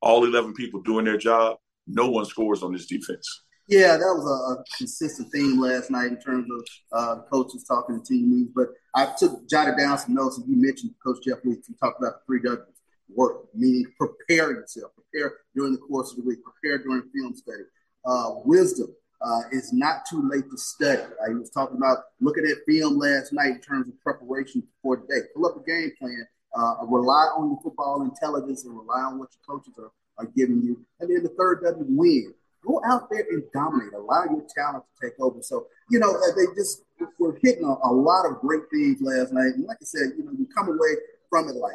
all 0.00 0.24
11 0.24 0.54
people 0.54 0.80
doing 0.80 1.04
their 1.04 1.18
job, 1.18 1.56
no 1.86 2.10
one 2.10 2.24
scores 2.24 2.62
on 2.62 2.72
this 2.72 2.86
defense. 2.86 3.44
Yeah, 3.68 3.96
that 3.96 3.98
was 3.98 4.24
a, 4.24 4.60
a 4.60 4.64
consistent 4.78 5.32
theme 5.32 5.60
last 5.60 5.90
night 5.90 6.06
in 6.06 6.20
terms 6.20 6.48
of 6.50 6.66
uh, 6.92 7.22
coaches 7.22 7.64
talking 7.64 8.00
to 8.00 8.06
team 8.06 8.30
meetings. 8.30 8.52
But 8.54 8.68
I 8.94 9.12
took 9.18 9.48
jotted 9.48 9.76
down 9.76 9.98
some 9.98 10.14
notes, 10.14 10.38
and 10.38 10.48
you 10.48 10.56
mentioned 10.56 10.92
Coach 11.04 11.18
Jeff 11.24 11.44
Weeks. 11.44 11.66
He 11.66 11.74
talked 11.74 12.00
about 12.00 12.20
the 12.20 12.26
three 12.26 12.40
W's 12.42 12.60
work, 13.08 13.46
meaning 13.54 13.86
prepare 13.98 14.52
yourself, 14.52 14.92
prepare 14.94 15.34
during 15.54 15.72
the 15.72 15.78
course 15.78 16.12
of 16.12 16.18
the 16.18 16.22
week, 16.22 16.38
prepare 16.42 16.78
during 16.78 17.02
film 17.12 17.34
study, 17.34 17.62
uh, 18.04 18.34
wisdom, 18.44 18.94
uh, 19.20 19.40
it's 19.50 19.72
not 19.72 20.04
too 20.08 20.28
late 20.28 20.48
to 20.50 20.58
study. 20.58 21.02
He 21.28 21.34
was 21.34 21.50
talking 21.50 21.76
about 21.76 21.98
looking 22.20 22.44
at 22.44 22.58
film 22.68 22.98
last 22.98 23.32
night 23.32 23.52
in 23.52 23.60
terms 23.60 23.88
of 23.88 24.00
preparation 24.02 24.62
for 24.82 24.96
the 24.96 25.06
day. 25.06 25.20
Pull 25.34 25.46
up 25.46 25.56
a 25.56 25.64
game 25.64 25.92
plan. 25.98 26.26
Uh, 26.56 26.86
rely 26.86 27.26
on 27.36 27.50
your 27.50 27.60
football 27.62 28.02
intelligence 28.02 28.64
and 28.64 28.74
rely 28.74 29.00
on 29.00 29.18
what 29.18 29.28
your 29.32 29.58
coaches 29.58 29.74
are, 29.78 29.90
are 30.18 30.30
giving 30.36 30.62
you. 30.62 30.84
And 31.00 31.10
then 31.10 31.22
the 31.22 31.30
third 31.30 31.62
W, 31.64 31.84
win. 31.88 32.34
Go 32.66 32.80
out 32.84 33.08
there 33.10 33.24
and 33.30 33.44
dominate. 33.52 33.92
Allow 33.94 34.24
your 34.24 34.44
talent 34.54 34.84
to 34.84 35.08
take 35.08 35.18
over. 35.20 35.40
So, 35.42 35.66
you 35.90 35.98
know, 35.98 36.10
uh, 36.10 36.34
they 36.36 36.46
just 36.56 36.82
were 37.18 37.38
hitting 37.42 37.64
a, 37.64 37.88
a 37.88 37.92
lot 37.92 38.26
of 38.26 38.40
great 38.40 38.62
things 38.72 39.00
last 39.00 39.32
night. 39.32 39.54
And 39.54 39.64
like 39.66 39.78
I 39.80 39.84
said, 39.84 40.12
you 40.18 40.24
know, 40.24 40.32
you 40.32 40.46
come 40.56 40.68
away 40.68 40.96
from 41.30 41.48
it 41.48 41.56
like, 41.56 41.74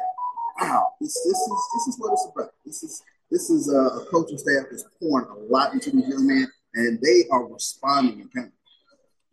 wow, 0.60 0.88
this, 1.00 1.14
this 1.14 1.38
is 1.38 1.62
this 1.74 1.94
is 1.94 1.96
what 1.98 2.12
it's 2.12 2.28
about. 2.34 2.50
This 2.66 2.82
is 2.82 3.02
this 3.30 3.48
is 3.50 3.72
a 3.72 4.04
coaching 4.10 4.38
staff 4.38 4.66
that's 4.70 4.84
pouring 5.00 5.26
a 5.26 5.52
lot 5.52 5.72
into 5.72 5.90
these 5.90 6.08
young 6.08 6.26
men 6.26 6.46
and 6.74 7.00
they 7.00 7.24
are 7.30 7.46
responding 7.46 8.28
in. 8.34 8.52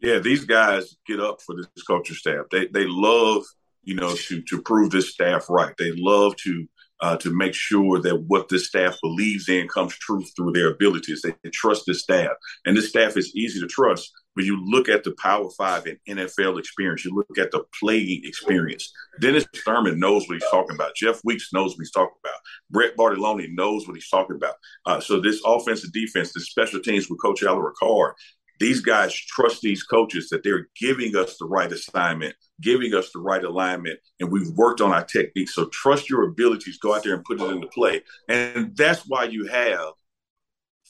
Yeah, 0.02 0.20
these 0.20 0.46
guys 0.46 0.96
get 1.06 1.20
up 1.20 1.42
for 1.42 1.56
this 1.56 1.84
coaching 1.86 2.16
staff. 2.16 2.46
They 2.52 2.68
they 2.68 2.86
love 2.88 3.44
you 3.84 3.96
know 3.96 4.16
to 4.16 4.42
to 4.42 4.62
prove 4.62 4.92
this 4.92 5.12
staff 5.12 5.50
right. 5.50 5.76
They 5.78 5.92
love 5.92 6.36
to 6.38 6.68
uh, 7.02 7.18
to 7.18 7.34
make 7.34 7.54
sure 7.54 8.00
that 8.02 8.24
what 8.28 8.50
this 8.50 8.68
staff 8.68 8.98
believes 9.02 9.50
in 9.50 9.68
comes 9.68 9.96
true 9.98 10.24
through 10.36 10.52
their 10.52 10.72
abilities. 10.72 11.22
They, 11.22 11.34
they 11.44 11.50
trust 11.50 11.84
this 11.86 12.02
staff, 12.02 12.32
and 12.66 12.76
this 12.76 12.90
staff 12.90 13.18
is 13.18 13.36
easy 13.36 13.60
to 13.60 13.68
trust. 13.68 14.12
When 14.34 14.46
you 14.46 14.64
look 14.64 14.88
at 14.88 15.04
the 15.04 15.14
Power 15.22 15.50
Five 15.58 15.86
and 15.86 15.98
NFL 16.18 16.60
experience, 16.60 17.04
you 17.04 17.14
look 17.14 17.38
at 17.38 17.52
the 17.52 17.64
play 17.80 18.22
experience. 18.24 18.92
Dennis 19.20 19.46
Thurman 19.66 20.00
knows 20.00 20.28
what 20.28 20.36
he's 20.36 20.50
talking 20.50 20.76
about. 20.76 20.96
Jeff 20.96 21.20
Weeks 21.26 21.50
knows 21.52 21.72
what 21.72 21.80
he's 21.80 21.92
talking 21.92 22.16
about. 22.24 22.40
Brett 22.70 22.96
Bartolone 22.96 23.54
knows 23.54 23.88
what 23.88 23.96
he's 23.96 24.10
talking 24.10 24.36
about. 24.36 24.56
Uh, 24.86 25.00
so 25.00 25.20
this 25.20 25.42
offensive 25.46 25.92
defense, 25.92 26.32
the 26.32 26.40
special 26.40 26.80
teams 26.80 27.10
with 27.10 27.22
Coach 27.22 27.44
Alan 27.44 27.64
Ricard, 27.64 28.14
these 28.60 28.82
guys 28.82 29.14
trust 29.14 29.62
these 29.62 29.84
coaches 29.84 30.30
that 30.30 30.44
they're 30.44 30.68
giving 30.80 31.16
us 31.16 31.38
the 31.38 31.46
right 31.46 31.72
assignment, 31.72 32.36
giving 32.62 32.94
us 32.94 33.12
the 33.12 33.20
right 33.20 33.44
alignment, 33.44 34.00
and 34.20 34.32
we've 34.32 34.50
worked 34.50 34.82
on 34.82 34.92
our 34.92 35.04
techniques. 35.04 35.56
So 35.56 35.66
trust 35.68 36.10
your 36.10 36.24
abilities, 36.24 36.78
go 36.78 36.94
out 36.94 37.04
there 37.04 37.16
and 37.16 37.24
put 37.24 37.40
it 37.40 37.50
into 37.50 37.68
play. 37.68 38.04
And 38.28 38.76
that's 38.76 39.04
why 39.08 39.26
you 39.26 39.48
have 39.48 39.94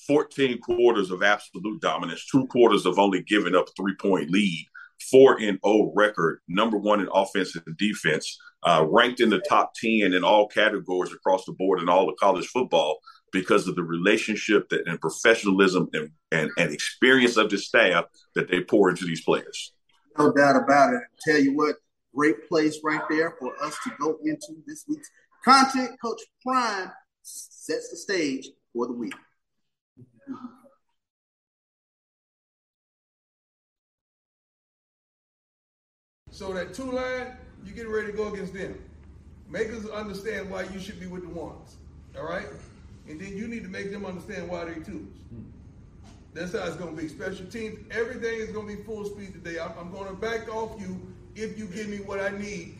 14 0.07 0.59
quarters 0.59 1.11
of 1.11 1.21
absolute 1.21 1.79
dominance, 1.81 2.25
two 2.25 2.47
quarters 2.47 2.85
of 2.87 2.97
only 2.97 3.21
giving 3.21 3.55
up 3.55 3.67
three 3.77 3.95
point 3.95 4.31
lead, 4.31 4.65
four 5.11 5.39
in 5.39 5.59
O 5.63 5.93
record, 5.95 6.39
number 6.47 6.77
one 6.77 7.01
in 7.01 7.09
offense 7.13 7.55
and 7.55 7.77
defense, 7.77 8.39
uh, 8.63 8.83
ranked 8.89 9.19
in 9.19 9.29
the 9.29 9.39
top 9.47 9.73
10 9.75 10.13
in 10.13 10.23
all 10.23 10.47
categories 10.47 11.13
across 11.13 11.45
the 11.45 11.53
board 11.53 11.79
in 11.79 11.87
all 11.87 12.09
of 12.09 12.15
college 12.17 12.47
football 12.47 12.99
because 13.31 13.67
of 13.67 13.75
the 13.75 13.83
relationship 13.83 14.69
that, 14.69 14.87
and 14.87 14.99
professionalism 14.99 15.89
and, 15.93 16.11
and, 16.31 16.51
and 16.57 16.71
experience 16.71 17.37
of 17.37 17.49
the 17.49 17.57
staff 17.57 18.05
that 18.35 18.49
they 18.49 18.61
pour 18.61 18.89
into 18.89 19.05
these 19.05 19.23
players. 19.23 19.73
No 20.17 20.31
doubt 20.31 20.55
about 20.55 20.93
it. 20.93 20.99
I 20.99 21.31
tell 21.31 21.39
you 21.39 21.55
what, 21.55 21.75
great 22.15 22.47
place 22.49 22.79
right 22.83 23.01
there 23.09 23.35
for 23.39 23.53
us 23.63 23.77
to 23.83 23.91
go 23.99 24.17
into 24.23 24.55
this 24.65 24.85
week's 24.87 25.09
content. 25.45 25.91
Coach 26.03 26.21
Prime 26.45 26.91
sets 27.23 27.89
the 27.89 27.97
stage 27.97 28.49
for 28.73 28.87
the 28.87 28.93
week. 28.93 29.13
So 36.31 36.53
that 36.53 36.73
two 36.73 36.91
line, 36.91 37.35
you 37.65 37.73
get 37.73 37.87
ready 37.87 38.11
to 38.11 38.13
go 38.13 38.31
against 38.31 38.53
them. 38.53 38.79
Make 39.49 39.73
us 39.73 39.85
understand 39.89 40.49
why 40.49 40.63
you 40.63 40.79
should 40.79 40.99
be 40.99 41.07
with 41.07 41.23
the 41.23 41.29
ones. 41.29 41.77
All 42.17 42.25
right? 42.25 42.47
And 43.09 43.19
then 43.19 43.35
you 43.35 43.47
need 43.47 43.63
to 43.63 43.69
make 43.69 43.91
them 43.91 44.05
understand 44.05 44.47
why 44.47 44.65
they 44.65 44.75
twos. 44.75 45.07
That's 46.33 46.53
how 46.53 46.63
it's 46.65 46.75
going 46.75 46.95
to 46.95 47.01
be. 47.01 47.07
Special 47.07 47.45
teams, 47.47 47.79
everything 47.91 48.39
is 48.39 48.51
going 48.51 48.67
to 48.67 48.77
be 48.77 48.83
full 48.83 49.03
speed 49.05 49.33
today. 49.33 49.59
I'm, 49.59 49.71
I'm 49.79 49.91
going 49.91 50.07
to 50.07 50.13
back 50.13 50.47
off 50.53 50.79
you 50.79 51.01
if 51.35 51.57
you 51.57 51.65
give 51.65 51.89
me 51.89 51.97
what 51.97 52.19
I 52.19 52.29
need 52.37 52.77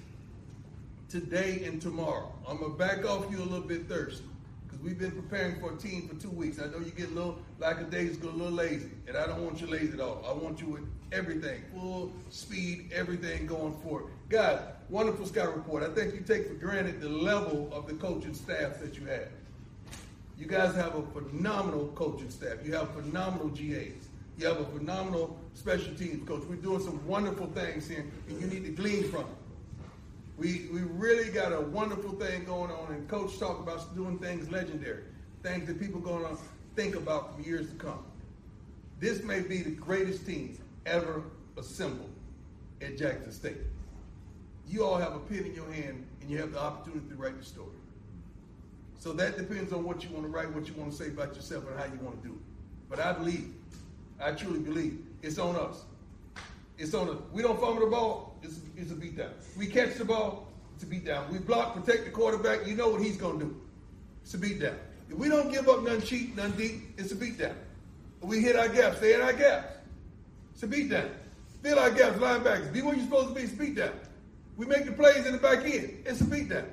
today 1.09 1.63
and 1.65 1.81
tomorrow. 1.81 2.31
I'm 2.47 2.57
going 2.59 2.73
to 2.73 2.77
back 2.77 3.03
off 3.05 3.25
you 3.31 3.39
a 3.39 3.43
little 3.43 3.67
bit 3.67 3.89
thirsty 3.89 4.23
because 4.67 4.79
we've 4.83 4.99
been 4.99 5.11
preparing 5.11 5.59
for 5.59 5.73
a 5.73 5.77
team 5.77 6.07
for 6.07 6.15
two 6.21 6.29
weeks. 6.29 6.61
I 6.61 6.67
know 6.67 6.77
you 6.77 6.91
get 6.91 7.09
a 7.09 7.13
little, 7.13 7.39
like 7.57 7.77
a 7.79 7.85
little 7.85 8.51
lazy, 8.51 8.91
and 9.07 9.17
I 9.17 9.25
don't 9.25 9.43
want 9.43 9.59
you 9.59 9.65
lazy 9.67 9.93
at 9.93 9.99
all. 9.99 10.23
I 10.27 10.31
want 10.31 10.61
you 10.61 10.67
with 10.67 10.83
everything, 11.11 11.63
full 11.73 12.13
speed, 12.29 12.91
everything 12.93 13.47
going 13.47 13.73
forward. 13.81 14.05
Guys, 14.29 14.59
wonderful 14.89 15.25
scout 15.25 15.55
report. 15.55 15.81
I 15.81 15.89
think 15.89 16.13
you 16.13 16.21
take 16.21 16.47
for 16.47 16.53
granted 16.53 17.01
the 17.01 17.09
level 17.09 17.67
of 17.73 17.87
the 17.87 17.95
coaching 17.95 18.35
staff 18.35 18.79
that 18.79 18.95
you 18.95 19.07
have. 19.07 19.29
You 20.39 20.45
guys 20.45 20.73
have 20.75 20.95
a 20.95 21.01
phenomenal 21.01 21.89
coaching 21.95 22.29
staff. 22.29 22.59
You 22.63 22.73
have 22.73 22.89
phenomenal 22.91 23.49
GAs. 23.49 24.07
You 24.37 24.47
have 24.47 24.61
a 24.61 24.65
phenomenal 24.65 25.37
special 25.53 25.93
teams 25.95 26.25
coach. 26.25 26.43
We're 26.49 26.55
doing 26.55 26.81
some 26.81 27.05
wonderful 27.05 27.47
things 27.47 27.89
here, 27.89 28.05
and 28.29 28.39
you 28.39 28.47
need 28.47 28.63
to 28.63 28.71
glean 28.71 29.03
from 29.11 29.23
it. 29.23 29.27
We, 30.37 30.69
we 30.71 30.79
really 30.79 31.29
got 31.29 31.51
a 31.51 31.59
wonderful 31.59 32.11
thing 32.11 32.45
going 32.45 32.71
on, 32.71 32.93
and 32.93 33.05
Coach 33.09 33.37
talked 33.37 33.59
about 33.59 33.93
doing 33.93 34.17
things 34.17 34.49
legendary, 34.49 35.03
things 35.43 35.67
that 35.67 35.77
people 35.77 35.99
going 35.99 36.23
to 36.23 36.41
think 36.73 36.95
about 36.95 37.35
for 37.35 37.41
years 37.41 37.69
to 37.69 37.75
come. 37.75 38.05
This 39.01 39.21
may 39.21 39.41
be 39.41 39.57
the 39.61 39.71
greatest 39.71 40.25
team 40.25 40.57
ever 40.85 41.21
assembled 41.57 42.13
at 42.81 42.97
Jackson 42.97 43.33
State. 43.33 43.57
You 44.69 44.85
all 44.85 44.95
have 44.95 45.13
a 45.13 45.19
pen 45.19 45.39
in 45.39 45.53
your 45.53 45.69
hand, 45.69 46.05
and 46.21 46.29
you 46.29 46.37
have 46.37 46.53
the 46.53 46.61
opportunity 46.61 47.09
to 47.09 47.15
write 47.15 47.37
the 47.37 47.43
story. 47.43 47.78
So 48.99 49.13
that 49.13 49.37
depends 49.37 49.71
on 49.71 49.85
what 49.85 50.03
you 50.03 50.09
want 50.09 50.25
to 50.25 50.29
write, 50.29 50.53
what 50.53 50.67
you 50.67 50.73
want 50.73 50.91
to 50.91 50.97
say 50.97 51.07
about 51.07 51.33
yourself, 51.33 51.65
and 51.69 51.79
how 51.79 51.85
you 51.85 51.99
want 52.01 52.21
to 52.21 52.27
do 52.27 52.33
it. 52.33 52.41
But 52.89 52.99
I 52.99 53.13
believe, 53.13 53.53
I 54.21 54.33
truly 54.33 54.59
believe, 54.59 54.99
it's 55.21 55.39
on 55.39 55.55
us. 55.55 55.83
It's 56.77 56.93
on 56.93 57.09
us. 57.09 57.17
We 57.31 57.41
don't 57.41 57.59
fumble 57.59 57.85
the 57.85 57.91
ball, 57.91 58.37
it's, 58.43 58.59
it's 58.75 58.91
a 58.91 58.95
beatdown. 58.95 59.31
We 59.57 59.67
catch 59.67 59.95
the 59.95 60.03
ball, 60.03 60.49
it's 60.75 60.83
a 60.83 60.87
beat 60.87 61.05
down. 61.05 61.31
We 61.31 61.39
block, 61.39 61.75
protect 61.75 62.05
the 62.05 62.11
quarterback, 62.11 62.67
you 62.67 62.75
know 62.75 62.89
what 62.89 63.01
he's 63.01 63.15
going 63.15 63.39
to 63.39 63.45
do. 63.45 63.61
It's 64.21 64.33
a 64.33 64.37
beat 64.37 64.59
down. 64.59 64.75
If 65.09 65.17
we 65.17 65.29
don't 65.29 65.49
give 65.49 65.69
up 65.69 65.81
none 65.81 66.01
cheap, 66.01 66.35
none 66.35 66.51
deep, 66.51 66.93
it's 66.97 67.13
a 67.13 67.15
beatdown. 67.15 67.55
We 68.21 68.41
hit 68.41 68.57
our 68.57 68.67
gaps, 68.67 68.97
stay 68.97 69.13
in 69.13 69.21
our 69.21 69.33
gaps. 69.33 69.77
It's 70.53 70.63
a 70.63 70.67
beat 70.67 70.89
down. 70.89 71.09
Fill 71.63 71.79
our 71.79 71.89
gaps, 71.89 72.17
linebackers. 72.17 72.73
Be 72.73 72.81
where 72.81 72.95
you're 72.95 73.05
supposed 73.05 73.29
to 73.29 73.33
be, 73.33 73.41
it's 73.41 73.53
a 73.53 73.55
beat 73.55 73.75
down. 73.75 73.93
We 74.57 74.65
make 74.65 74.85
the 74.85 74.91
plays 74.91 75.25
in 75.25 75.31
the 75.31 75.37
back 75.37 75.63
end, 75.63 76.03
it's 76.05 76.19
a 76.19 76.25
beatdown. 76.25 76.65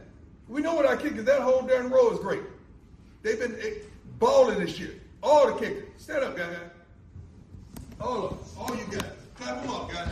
We 0.48 0.62
know 0.62 0.74
what 0.74 0.86
our 0.86 0.96
kickers, 0.96 1.24
that 1.24 1.40
whole 1.40 1.62
darn 1.62 1.90
row 1.90 2.12
is 2.12 2.20
great. 2.20 2.42
They've 3.22 3.38
been 3.38 3.56
eh, 3.60 3.80
balling 4.18 4.60
this 4.60 4.78
year. 4.78 4.94
All 5.22 5.52
the 5.52 5.58
kickers. 5.58 5.88
Stand 5.96 6.22
up, 6.22 6.36
guys. 6.36 6.56
All 8.00 8.26
of 8.26 8.32
us. 8.40 8.54
All 8.56 8.76
you 8.76 8.84
guys. 8.90 9.10
Clap 9.34 9.62
them 9.62 9.70
up, 9.70 9.90
guys. 9.90 10.08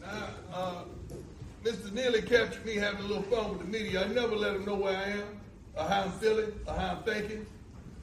Now, 0.00 0.28
uh, 0.52 0.74
Mr. 1.62 1.92
Neely 1.92 2.22
captured 2.22 2.66
me 2.66 2.74
having 2.74 3.00
a 3.00 3.06
little 3.06 3.22
fun 3.22 3.50
with 3.50 3.60
the 3.60 3.66
media. 3.66 4.04
I 4.04 4.08
never 4.08 4.34
let 4.34 4.56
him 4.56 4.64
know 4.64 4.74
where 4.74 4.96
I 4.96 5.10
am, 5.10 5.40
or 5.76 5.84
how 5.84 6.02
I'm 6.02 6.12
feeling, 6.12 6.52
or 6.66 6.74
how 6.74 6.96
I'm 6.96 7.02
thinking. 7.04 7.46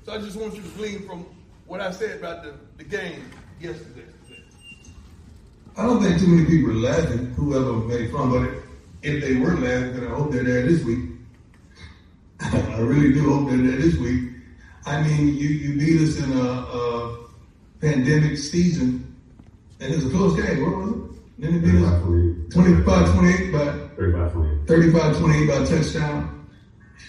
So 0.05 0.13
I 0.13 0.19
just 0.19 0.37
want 0.37 0.55
you 0.55 0.61
to 0.61 0.69
glean 0.69 1.05
from 1.05 1.25
what 1.67 1.81
I 1.81 1.91
said 1.91 2.17
about 2.19 2.43
the, 2.43 2.53
the 2.77 2.85
game 2.85 3.29
yesterday. 3.59 4.05
I 5.77 5.83
don't 5.83 6.01
think 6.01 6.19
too 6.19 6.27
many 6.27 6.45
people 6.45 6.71
are 6.71 6.91
laughing, 6.91 7.27
whoever 7.33 7.73
made 7.73 8.11
fun, 8.11 8.29
but 8.29 8.49
if 9.03 9.23
they 9.23 9.35
were 9.35 9.55
laughing, 9.55 9.93
then 9.93 10.07
I 10.07 10.15
hope 10.15 10.31
they're 10.31 10.43
there 10.43 10.63
this 10.63 10.83
week. 10.83 11.09
I 12.41 12.79
really 12.79 13.13
do 13.13 13.29
hope 13.29 13.49
they're 13.49 13.57
there 13.57 13.77
this 13.77 13.95
week. 13.97 14.31
I 14.85 15.01
mean, 15.03 15.27
you, 15.37 15.49
you 15.49 15.79
beat 15.79 16.01
us 16.01 16.17
in 16.17 16.31
a, 16.33 16.43
a 16.43 17.17
pandemic 17.79 18.37
season, 18.37 19.15
and 19.79 19.93
it's 19.93 20.05
a 20.05 20.09
close 20.09 20.35
game. 20.35 20.63
What 20.63 20.77
was 20.77 20.91
it? 20.91 21.11
Then 21.39 21.55
it 21.55 21.61
beat 21.61 21.81
us 21.83 22.01
25 22.53 23.13
28 23.13 23.51
by 23.51 23.65
35 23.95 24.33
28. 24.33 24.67
35 24.67 25.17
28 25.17 25.47
by 25.47 25.65
touchdown. 25.65 26.47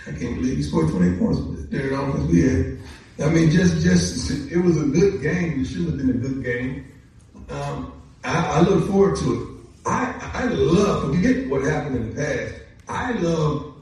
I 0.07 0.13
can't 0.13 0.37
believe 0.37 0.57
he 0.57 0.63
scored 0.63 0.91
28 0.91 1.19
points 1.19 1.41
there 1.71 1.93
at 1.93 1.93
offense 1.93 2.31
we 2.31 2.43
had. 2.43 2.79
I 3.21 3.31
mean, 3.31 3.51
just, 3.51 3.83
just, 3.83 4.31
it 4.51 4.59
was 4.59 4.81
a 4.81 4.87
good 4.87 5.23
game. 5.23 5.61
It 5.61 5.67
should 5.67 5.85
have 5.85 5.97
been 5.97 6.11
a 6.11 6.15
good 6.15 6.43
game. 6.43 6.91
Um, 7.51 8.02
I, 8.25 8.59
I 8.59 8.61
look 8.63 8.89
forward 8.89 9.17
to 9.19 9.43
it. 9.43 9.49
I, 9.87 10.31
I 10.35 10.45
love, 10.45 11.15
forget 11.15 11.49
what 11.49 11.63
happened 11.63 11.97
in 11.97 12.11
the 12.11 12.17
past. 12.17 12.55
I 12.89 13.13
love 13.13 13.75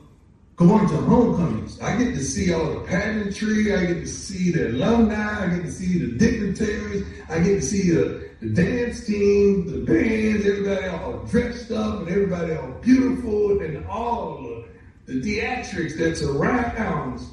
going 0.56 0.86
to 0.88 0.96
homecomings. 0.96 1.80
I 1.80 1.96
get 1.96 2.14
to 2.14 2.22
see 2.22 2.52
all 2.52 2.74
the 2.74 2.80
pageantry. 2.80 3.74
I 3.74 3.86
get 3.86 4.00
to 4.00 4.06
see 4.06 4.52
the 4.52 4.68
alumni. 4.68 5.44
I 5.44 5.56
get 5.56 5.62
to 5.64 5.72
see 5.72 5.98
the 5.98 6.18
dignitaries. 6.18 7.06
I 7.30 7.38
get 7.38 7.54
to 7.54 7.62
see 7.62 7.90
the, 7.90 8.30
the 8.40 8.48
dance 8.48 9.06
team, 9.06 9.66
the 9.70 9.78
bands, 9.78 10.46
everybody 10.46 10.86
all 10.86 11.24
dressed 11.24 11.70
up 11.70 12.00
and 12.00 12.08
everybody 12.08 12.54
all 12.54 12.72
beautiful 12.82 13.60
and 13.60 13.86
all 13.86 14.42
the, 14.42 14.64
the 15.06 15.22
theatrics 15.22 15.96
that 15.98 16.16
surrounds 16.16 17.26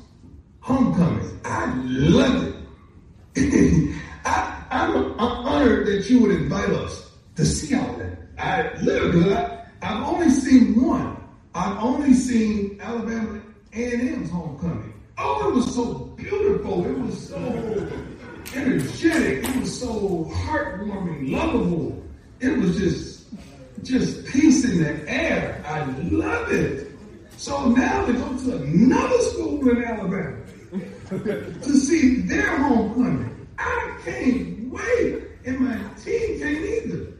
homecomings. 0.62 1.34
I 1.44 1.74
love 1.84 2.56
it. 3.36 3.96
I, 4.26 4.57
I'm, 4.70 5.14
I'm 5.14 5.46
honored 5.46 5.88
that 5.88 6.10
you 6.10 6.22
would 6.22 6.32
invite 6.32 6.70
us 6.70 7.12
to 7.36 7.46
see 7.46 7.76
all 7.76 7.94
that. 7.98 8.18
I 8.38 8.74
literally, 8.82 9.34
I, 9.34 9.66
I've 9.82 10.04
only 10.04 10.30
seen 10.30 10.82
one. 10.82 11.18
I've 11.54 11.78
only 11.84 12.14
seen 12.14 12.80
Alabama 12.82 13.42
A&M's 13.74 14.30
homecoming. 14.30 14.94
Oh, 15.18 15.50
it 15.50 15.56
was 15.56 15.74
so 15.74 15.94
beautiful. 16.16 16.86
It 16.86 17.00
was 17.00 17.30
so 17.30 17.38
energetic. 18.54 19.44
It 19.44 19.56
was 19.58 19.80
so 19.80 20.26
heartwarming, 20.34 21.32
lovable. 21.32 22.04
It 22.40 22.58
was 22.58 22.78
just, 22.78 23.28
just 23.84 24.26
peace 24.28 24.64
in 24.66 24.84
the 24.84 25.10
air. 25.10 25.64
I 25.66 25.84
love 26.10 26.52
it. 26.52 26.92
So 27.38 27.70
now 27.70 28.06
to 28.06 28.14
go 28.14 28.38
to 28.38 28.58
another 28.58 29.20
school 29.20 29.70
in 29.70 29.84
Alabama 29.84 30.38
to 31.10 31.74
see 31.74 32.22
their 32.22 32.58
homecoming, 32.58 33.37
I 33.58 33.98
can't 34.04 34.72
wait. 34.72 35.24
And 35.46 35.60
my 35.60 35.78
team 36.04 36.40
can't 36.40 36.66
either. 36.66 37.14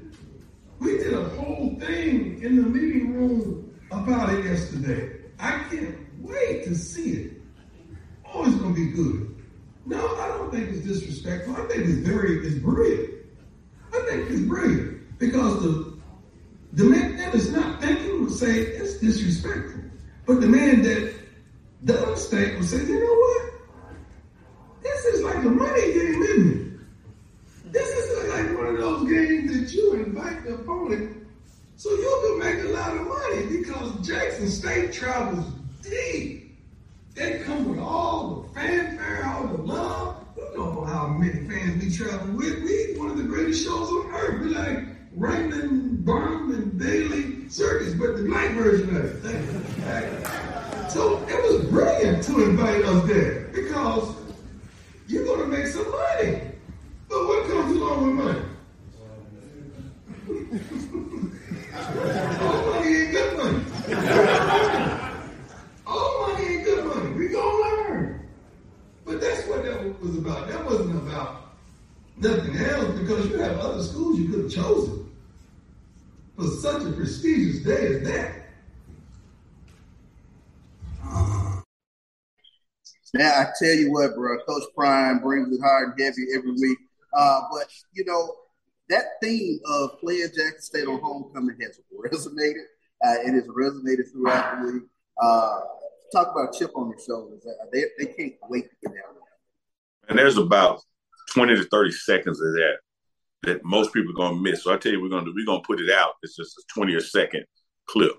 We 0.79 0.98
did 0.98 1.13
a 1.13 1.24
whole 1.29 1.75
thing 1.79 2.41
in 2.44 2.56
the 2.58 2.70
meeting 2.70 3.13
room 3.13 3.79
about 3.91 4.34
it 4.34 4.46
yesterday. 4.46 5.22
I 5.39 5.63
can't 5.70 5.98
wait 6.20 6.65
to 6.65 6.75
see 6.75 7.12
it. 7.12 7.41
Oh, 8.25 8.46
it's 8.46 8.56
going 8.56 8.75
to 8.75 8.86
be 8.86 8.91
good. 8.91 9.36
No, 9.86 9.98
I 10.17 10.27
don't 10.27 10.51
think 10.51 10.70
it's 10.70 10.82
disrespectful. 10.86 11.56
I 11.56 11.65
think 11.67 11.86
it's 11.86 12.00
very, 12.00 12.46
it's 12.46 12.56
brilliant. 12.56 13.15
I 13.94 14.00
think 14.10 14.29
it's 14.29 14.41
brilliant 14.41 15.17
because 15.17 15.63
the 15.63 15.98
the 16.74 16.84
man 16.84 17.17
that 17.17 17.34
is 17.34 17.51
not 17.51 17.82
thinking 17.82 18.24
would 18.24 18.34
say 18.34 18.60
it's 18.60 19.00
disrespectful, 19.00 19.82
but 20.25 20.41
the 20.41 20.48
man 20.48 20.84
that 20.84 21.13
does 21.86 22.29
think 22.29 22.60
would 22.60 22.67
say, 22.67 22.86
you 22.86 23.00
know 23.00 23.13
what? 23.13 23.47
This 24.88 25.06
is 25.06 25.24
like 25.24 25.36
a 25.44 25.50
money 25.50 25.94
game, 25.94 26.24
isn't 26.24 26.62
it? 26.62 27.74
This 27.74 27.89
is 27.89 28.29
like 28.29 28.58
one 28.58 28.67
of 28.67 28.77
those 28.77 29.10
games 29.10 29.51
that 29.53 29.74
you 29.74 29.94
invite 29.94 30.46
the 30.46 30.56
opponent 30.56 31.27
so 31.75 31.89
you 31.89 32.39
can 32.39 32.39
make 32.39 32.65
a 32.65 32.70
lot 32.70 32.96
of 32.96 33.06
money 33.06 33.58
because 33.58 34.08
Jackson 34.08 34.50
State 34.50 34.94
travels 34.94 35.46
deep. 35.84 36.58
They 37.15 37.39
come 37.39 37.70
with 37.70 37.79
all 37.79 38.41
the 38.41 38.60
fanfare, 38.60 39.25
all 39.25 39.48
the 39.48 39.62
love. 39.62 40.25
Don't 40.36 40.75
know 40.75 40.86
how 40.86 41.08
many 41.08 41.48
fans 41.50 41.84
we 41.84 41.91
travel 41.91 42.34
with. 42.36 42.63
We 42.63 42.98
one 42.98 43.10
of 43.10 43.17
the 43.17 43.24
greatest 43.24 43.63
shows 43.63 43.89
on 43.89 44.12
earth. 44.13 44.41
We 44.41 44.56
like 44.56 44.86
Raymond, 45.15 46.06
Barnum, 46.06 46.53
and 46.53 46.77
Bailey 46.77 47.50
Circus, 47.50 47.94
but 47.94 48.15
the 48.15 48.24
black 48.24 48.51
version 48.56 48.96
of 48.96 49.25
it. 49.25 50.27
So 50.89 51.22
it 51.27 51.44
was 51.44 51.65
brilliant 51.65 52.24
to 52.24 52.46
invite 52.46 52.84
us 52.86 53.06
there 53.08 53.50
because 53.53 54.15
you're 55.08 55.25
going 55.25 55.41
to 55.41 55.48
make 55.48 55.56
some 55.71 55.91
money. 55.91 56.41
But 57.09 57.27
what 57.27 57.47
comes 57.47 57.75
along 57.75 58.05
with 58.05 58.25
money? 58.25 58.41
All 62.41 62.65
money 62.65 62.95
ain't 62.95 63.12
good 63.12 63.38
money. 63.38 63.63
All 65.86 66.27
money 66.27 66.45
ain't 66.45 66.63
good 66.65 66.86
money. 66.86 67.12
We 67.12 67.27
gonna 67.29 67.57
learn. 67.63 68.29
But 69.05 69.21
that's 69.21 69.47
what 69.47 69.63
that 69.63 70.01
was 70.01 70.17
about. 70.17 70.47
That 70.47 70.65
wasn't 70.65 70.95
about 70.95 71.53
nothing 72.17 72.57
else 72.57 73.00
because 73.00 73.29
you 73.29 73.38
have 73.38 73.59
other 73.59 73.83
schools 73.83 74.19
you 74.19 74.29
could 74.29 74.43
have 74.43 74.51
chosen 74.51 75.09
for 76.36 76.47
such 76.47 76.83
a 76.83 76.91
prestigious 76.91 77.63
day 77.63 77.88
as 77.88 78.03
that. 78.03 78.38
Now 83.17 83.31
I 83.41 83.45
tell 83.59 83.74
you 83.74 83.91
what, 83.91 84.15
bro, 84.15 84.38
Coach 84.45 84.63
Prime 84.75 85.19
brings 85.19 85.55
it 85.55 85.62
hard 85.62 85.89
and 85.89 86.01
heavy 86.01 86.27
every 86.36 86.51
week. 86.51 86.77
Uh, 87.13 87.41
but 87.51 87.67
you 87.93 88.05
know 88.05 88.36
that 88.89 89.03
theme 89.21 89.59
of 89.65 90.00
playing 90.00 90.27
Jackson 90.36 90.62
State 90.62 90.88
on 90.88 91.00
homecoming 91.01 91.57
has 91.62 91.79
resonated. 91.93 92.63
Uh, 93.03 93.21
it 93.25 93.33
has 93.33 93.47
resonated 93.47 94.12
throughout 94.12 94.62
the 94.62 94.71
league. 94.71 94.83
Uh, 95.21 95.59
talk 96.12 96.31
about 96.31 96.53
chip 96.53 96.71
on 96.75 96.89
their 96.89 97.00
shoulders. 97.05 97.45
Uh, 97.45 97.65
they, 97.71 97.83
they 98.00 98.13
can't 98.13 98.33
wait 98.50 98.65
to 98.69 98.75
get 98.89 98.97
out 98.97 99.15
And 100.09 100.17
there's 100.17 100.38
about 100.38 100.81
20 101.33 101.55
to 101.55 101.63
30 101.63 101.91
seconds 101.91 102.41
of 102.41 102.53
that 102.53 102.77
that 103.43 103.63
most 103.63 103.93
people 103.93 104.12
are 104.21 104.29
to 104.31 104.41
miss. 104.41 104.63
So 104.63 104.74
I 104.74 104.77
tell 104.77 104.91
you, 104.91 105.01
we're 105.01 105.09
to 105.09 105.33
we're 105.36 105.45
to 105.45 105.62
put 105.65 105.79
it 105.79 105.91
out. 105.91 106.13
It's 106.24 106.36
just 106.36 106.57
a 106.57 106.63
20 106.74 106.93
or 106.93 107.01
second 107.01 107.45
clip 107.88 108.17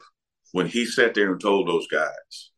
when 0.53 0.67
he 0.67 0.87
sat 0.87 1.15
there 1.15 1.33
and 1.33 1.41
told 1.41 1.69
those 1.69 1.87
guys, 1.89 2.51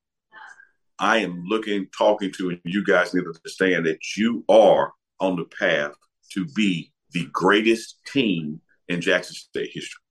I 1.00 1.18
am 1.18 1.42
looking, 1.46 1.88
talking 1.96 2.30
to, 2.36 2.50
and 2.50 2.60
you 2.64 2.84
guys 2.84 3.14
need 3.14 3.22
to 3.22 3.32
understand 3.34 3.86
that 3.86 3.98
you 4.16 4.44
are 4.48 4.92
on 5.18 5.36
the 5.36 5.46
path 5.46 5.94
to 6.32 6.44
be 6.44 6.92
the 7.12 7.26
greatest 7.32 7.98
team 8.06 8.60
in 8.88 9.00
Jackson 9.00 9.34
State 9.34 9.70
history. 9.72 10.02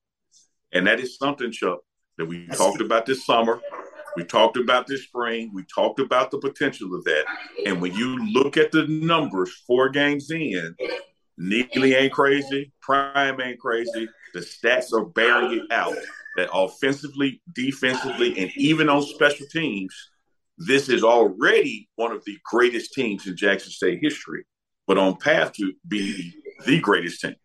And 0.73 0.87
that 0.87 0.99
is 0.99 1.17
something, 1.17 1.51
Chuck, 1.51 1.79
that 2.17 2.25
we 2.25 2.45
That's 2.47 2.59
talked 2.59 2.81
about 2.81 3.05
this 3.05 3.25
summer. 3.25 3.61
We 4.15 4.23
talked 4.23 4.57
about 4.57 4.87
this 4.87 5.03
spring. 5.03 5.51
We 5.53 5.63
talked 5.73 5.99
about 5.99 6.31
the 6.31 6.39
potential 6.39 6.95
of 6.95 7.03
that. 7.05 7.25
And 7.65 7.81
when 7.81 7.93
you 7.93 8.17
look 8.33 8.57
at 8.57 8.71
the 8.71 8.87
numbers 8.87 9.51
four 9.67 9.89
games 9.89 10.31
in, 10.31 10.75
Neely 11.37 11.93
ain't 11.93 12.11
crazy, 12.11 12.73
Prime 12.81 13.39
ain't 13.39 13.59
crazy. 13.59 14.09
The 14.33 14.41
stats 14.41 14.91
are 14.91 15.05
bearing 15.05 15.59
it 15.59 15.71
out 15.71 15.95
that 16.35 16.49
offensively, 16.53 17.41
defensively, 17.53 18.37
and 18.37 18.51
even 18.57 18.89
on 18.89 19.03
special 19.03 19.45
teams, 19.47 19.95
this 20.59 20.89
is 20.89 21.03
already 21.03 21.89
one 21.95 22.11
of 22.11 22.23
the 22.25 22.37
greatest 22.45 22.93
teams 22.93 23.25
in 23.25 23.35
Jackson 23.35 23.71
State 23.71 23.99
history, 24.01 24.43
but 24.87 24.97
on 24.97 25.17
path 25.17 25.53
to 25.53 25.73
be 25.87 26.33
the 26.65 26.79
greatest 26.79 27.21
team. 27.21 27.35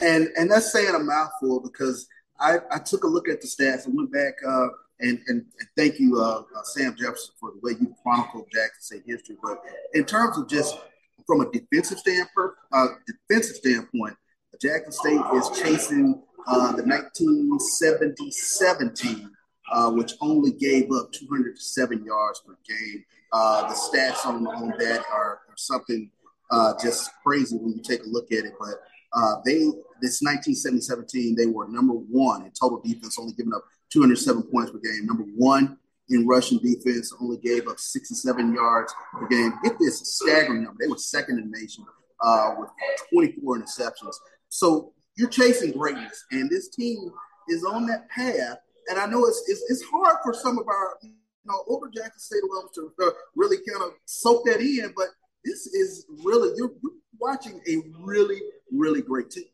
And 0.00 0.28
and 0.36 0.50
that's 0.50 0.72
saying 0.72 0.94
a 0.94 0.98
mouthful 0.98 1.60
because 1.60 2.06
I, 2.40 2.58
I 2.70 2.78
took 2.78 3.04
a 3.04 3.08
look 3.08 3.28
at 3.28 3.40
the 3.40 3.46
stats 3.46 3.86
and 3.86 3.96
went 3.96 4.12
back 4.12 4.34
uh, 4.46 4.66
and, 5.02 5.20
and, 5.26 5.44
and 5.58 5.68
thank 5.76 5.98
you, 5.98 6.18
uh, 6.18 6.44
uh, 6.56 6.62
Sam 6.62 6.94
Jefferson, 6.98 7.34
for 7.38 7.52
the 7.52 7.58
way 7.60 7.72
you 7.80 7.94
chronicled 8.02 8.48
Jackson 8.52 8.80
State 8.80 9.02
history. 9.06 9.36
But 9.42 9.62
in 9.94 10.04
terms 10.04 10.38
of 10.38 10.48
just 10.48 10.78
from 11.26 11.40
a 11.40 11.50
defensive 11.50 11.98
standpoint, 11.98 12.52
uh, 12.72 12.86
defensive 13.06 13.56
standpoint, 13.56 14.16
Jackson 14.60 14.92
State 14.92 15.20
is 15.34 15.50
chasing 15.60 16.22
uh, 16.46 16.76
the 16.76 16.84
1977 16.84 18.94
team, 18.94 19.30
uh, 19.72 19.90
which 19.90 20.12
only 20.20 20.52
gave 20.52 20.90
up 20.92 21.10
207 21.12 22.04
yards 22.04 22.42
per 22.46 22.56
game. 22.68 23.04
Uh, 23.32 23.68
the 23.68 23.74
stats 23.74 24.26
on, 24.26 24.46
on 24.46 24.68
that 24.78 25.02
are, 25.10 25.40
are 25.48 25.56
something 25.56 26.10
uh, 26.50 26.74
just 26.82 27.10
crazy 27.24 27.56
when 27.56 27.72
you 27.72 27.82
take 27.82 28.04
a 28.04 28.08
look 28.08 28.30
at 28.30 28.44
it. 28.44 28.52
But 28.60 28.74
uh, 29.14 29.36
they 29.44 29.58
this 30.00 30.20
1977 30.20 31.06
team, 31.06 31.34
they 31.36 31.46
were 31.46 31.68
number 31.68 31.94
one 31.94 32.42
in 32.42 32.50
total 32.50 32.80
defense, 32.84 33.18
only 33.18 33.32
giving 33.34 33.54
up 33.54 33.64
207 33.90 34.42
points 34.44 34.70
per 34.70 34.78
game. 34.78 35.06
Number 35.06 35.24
one 35.36 35.78
in 36.08 36.26
rushing 36.26 36.58
defense, 36.58 37.14
only 37.20 37.38
gave 37.38 37.68
up 37.68 37.78
67 37.78 38.54
yards 38.54 38.92
per 39.12 39.26
game. 39.28 39.52
Get 39.62 39.78
this 39.78 40.00
staggering 40.16 40.64
number. 40.64 40.78
They 40.80 40.88
were 40.88 40.98
second 40.98 41.38
in 41.38 41.50
the 41.50 41.58
nation 41.58 41.86
uh, 42.20 42.54
with 42.58 42.70
24 43.12 43.60
interceptions. 43.60 44.14
So 44.48 44.92
you're 45.16 45.30
chasing 45.30 45.72
greatness, 45.72 46.24
and 46.30 46.50
this 46.50 46.68
team 46.68 47.10
is 47.48 47.64
on 47.64 47.86
that 47.86 48.08
path. 48.10 48.58
And 48.92 49.00
I 49.00 49.06
know 49.06 49.24
it's 49.24 49.42
it's, 49.48 49.64
it's 49.70 49.82
hard 49.90 50.18
for 50.22 50.34
some 50.34 50.58
of 50.58 50.68
our 50.68 50.98
you 51.00 51.14
know 51.46 51.64
over 51.66 51.88
Jackson 51.88 52.20
State 52.20 52.42
alums 52.44 52.74
to 52.74 52.92
uh, 53.02 53.10
really 53.34 53.56
kind 53.56 53.82
of 53.84 53.92
soak 54.04 54.44
that 54.44 54.60
in, 54.60 54.92
but 54.94 55.06
this 55.46 55.66
is 55.68 56.04
really 56.22 56.50
you're, 56.58 56.72
you're 56.82 56.92
watching 57.18 57.58
a 57.66 57.76
really 58.00 58.38
really 58.70 59.00
great 59.00 59.30
team. 59.30 59.46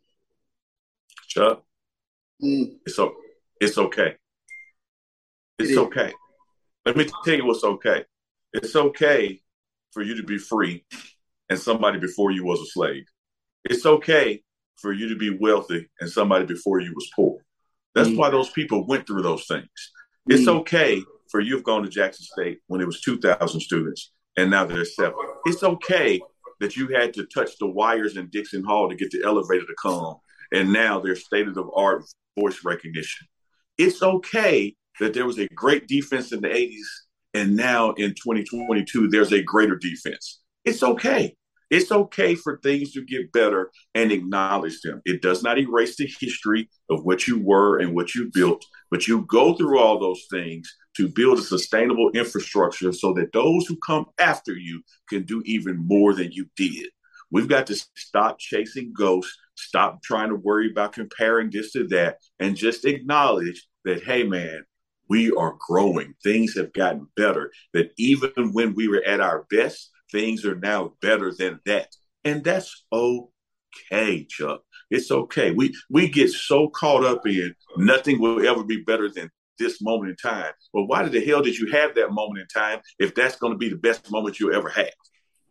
Chuck, 1.28 1.62
mm. 2.42 2.78
it's 2.84 2.98
okay. 2.98 3.14
It's 3.60 3.78
okay. 3.78 4.16
It's 5.60 5.70
it 5.70 5.78
okay. 5.78 6.12
Let 6.84 6.96
me 6.96 7.08
tell 7.24 7.34
you 7.34 7.46
what's 7.46 7.62
okay. 7.62 8.06
It's 8.52 8.74
okay 8.74 9.40
for 9.92 10.02
you 10.02 10.16
to 10.16 10.24
be 10.24 10.38
free 10.38 10.84
and 11.48 11.60
somebody 11.60 12.00
before 12.00 12.32
you 12.32 12.44
was 12.44 12.60
a 12.60 12.66
slave. 12.66 13.04
It's 13.64 13.86
okay 13.86 14.42
for 14.78 14.92
you 14.92 15.08
to 15.10 15.16
be 15.16 15.38
wealthy 15.40 15.88
and 16.00 16.10
somebody 16.10 16.44
before 16.44 16.80
you 16.80 16.92
was 16.92 17.08
poor. 17.14 17.38
That's 17.98 18.14
mm. 18.14 18.16
why 18.16 18.30
those 18.30 18.50
people 18.50 18.86
went 18.86 19.06
through 19.06 19.22
those 19.22 19.46
things. 19.46 19.68
It's 20.26 20.44
mm. 20.44 20.60
okay 20.60 21.02
for 21.30 21.40
you 21.40 21.54
have 21.56 21.64
gone 21.64 21.82
to 21.82 21.88
Jackson 21.88 22.24
State 22.24 22.60
when 22.68 22.80
it 22.80 22.86
was 22.86 23.00
2,000 23.02 23.60
students 23.60 24.12
and 24.38 24.50
now 24.50 24.64
there's 24.64 24.94
seven. 24.94 25.18
It's 25.46 25.64
okay 25.64 26.20
that 26.60 26.76
you 26.76 26.88
had 26.88 27.12
to 27.14 27.26
touch 27.26 27.58
the 27.58 27.66
wires 27.66 28.16
in 28.16 28.28
Dixon 28.28 28.62
Hall 28.62 28.88
to 28.88 28.94
get 28.94 29.10
the 29.10 29.22
elevator 29.24 29.66
to 29.66 29.74
come, 29.82 30.16
and 30.52 30.72
now 30.72 31.00
there's 31.00 31.24
state 31.24 31.48
of 31.48 31.54
the 31.54 31.68
art 31.74 32.04
voice 32.38 32.64
recognition. 32.64 33.26
It's 33.76 34.02
okay 34.02 34.76
that 35.00 35.12
there 35.12 35.26
was 35.26 35.38
a 35.38 35.48
great 35.48 35.88
defense 35.88 36.32
in 36.32 36.40
the 36.40 36.48
80s, 36.48 36.86
and 37.34 37.56
now 37.56 37.90
in 37.92 38.10
2022, 38.10 39.08
there's 39.08 39.32
a 39.32 39.42
greater 39.42 39.76
defense. 39.76 40.40
It's 40.64 40.82
okay. 40.82 41.34
It's 41.70 41.92
okay 41.92 42.34
for 42.34 42.58
things 42.58 42.92
to 42.92 43.04
get 43.04 43.32
better 43.32 43.70
and 43.94 44.10
acknowledge 44.10 44.80
them. 44.80 45.02
It 45.04 45.20
does 45.20 45.42
not 45.42 45.58
erase 45.58 45.96
the 45.96 46.10
history 46.20 46.68
of 46.88 47.04
what 47.04 47.28
you 47.28 47.38
were 47.38 47.78
and 47.78 47.94
what 47.94 48.14
you 48.14 48.30
built, 48.32 48.64
but 48.90 49.06
you 49.06 49.26
go 49.26 49.54
through 49.54 49.78
all 49.78 49.98
those 49.98 50.24
things 50.30 50.74
to 50.96 51.08
build 51.08 51.38
a 51.38 51.42
sustainable 51.42 52.10
infrastructure 52.12 52.92
so 52.92 53.12
that 53.14 53.32
those 53.32 53.66
who 53.66 53.76
come 53.86 54.06
after 54.18 54.52
you 54.52 54.82
can 55.08 55.24
do 55.24 55.42
even 55.44 55.76
more 55.76 56.14
than 56.14 56.32
you 56.32 56.46
did. 56.56 56.88
We've 57.30 57.48
got 57.48 57.66
to 57.66 57.76
stop 57.96 58.38
chasing 58.38 58.92
ghosts, 58.96 59.36
stop 59.54 60.02
trying 60.02 60.30
to 60.30 60.36
worry 60.36 60.70
about 60.70 60.94
comparing 60.94 61.50
this 61.50 61.72
to 61.72 61.86
that, 61.88 62.18
and 62.40 62.56
just 62.56 62.86
acknowledge 62.86 63.66
that, 63.84 64.02
hey, 64.02 64.24
man, 64.24 64.64
we 65.08 65.30
are 65.32 65.56
growing. 65.68 66.14
Things 66.22 66.56
have 66.56 66.72
gotten 66.72 67.06
better. 67.16 67.52
That 67.74 67.92
even 67.98 68.52
when 68.52 68.74
we 68.74 68.88
were 68.88 69.02
at 69.06 69.20
our 69.20 69.46
best, 69.50 69.90
things 70.10 70.44
are 70.44 70.56
now 70.56 70.94
better 71.00 71.32
than 71.32 71.60
that. 71.66 71.88
And 72.24 72.44
that's 72.44 72.84
okay, 72.92 74.26
Chuck. 74.28 74.62
It's 74.90 75.10
okay. 75.10 75.52
We 75.52 75.74
we 75.90 76.08
get 76.08 76.30
so 76.30 76.68
caught 76.68 77.04
up 77.04 77.26
in 77.26 77.54
nothing 77.76 78.20
will 78.20 78.46
ever 78.46 78.64
be 78.64 78.82
better 78.82 79.08
than 79.10 79.30
this 79.58 79.82
moment 79.82 80.10
in 80.10 80.16
time. 80.16 80.52
But 80.72 80.84
why 80.84 81.06
the 81.08 81.24
hell 81.24 81.42
did 81.42 81.58
you 81.58 81.70
have 81.72 81.94
that 81.96 82.12
moment 82.12 82.40
in 82.40 82.46
time 82.46 82.80
if 82.98 83.14
that's 83.14 83.36
going 83.36 83.52
to 83.52 83.58
be 83.58 83.68
the 83.68 83.76
best 83.76 84.10
moment 84.10 84.40
you'll 84.40 84.54
ever 84.54 84.68
have? 84.70 84.92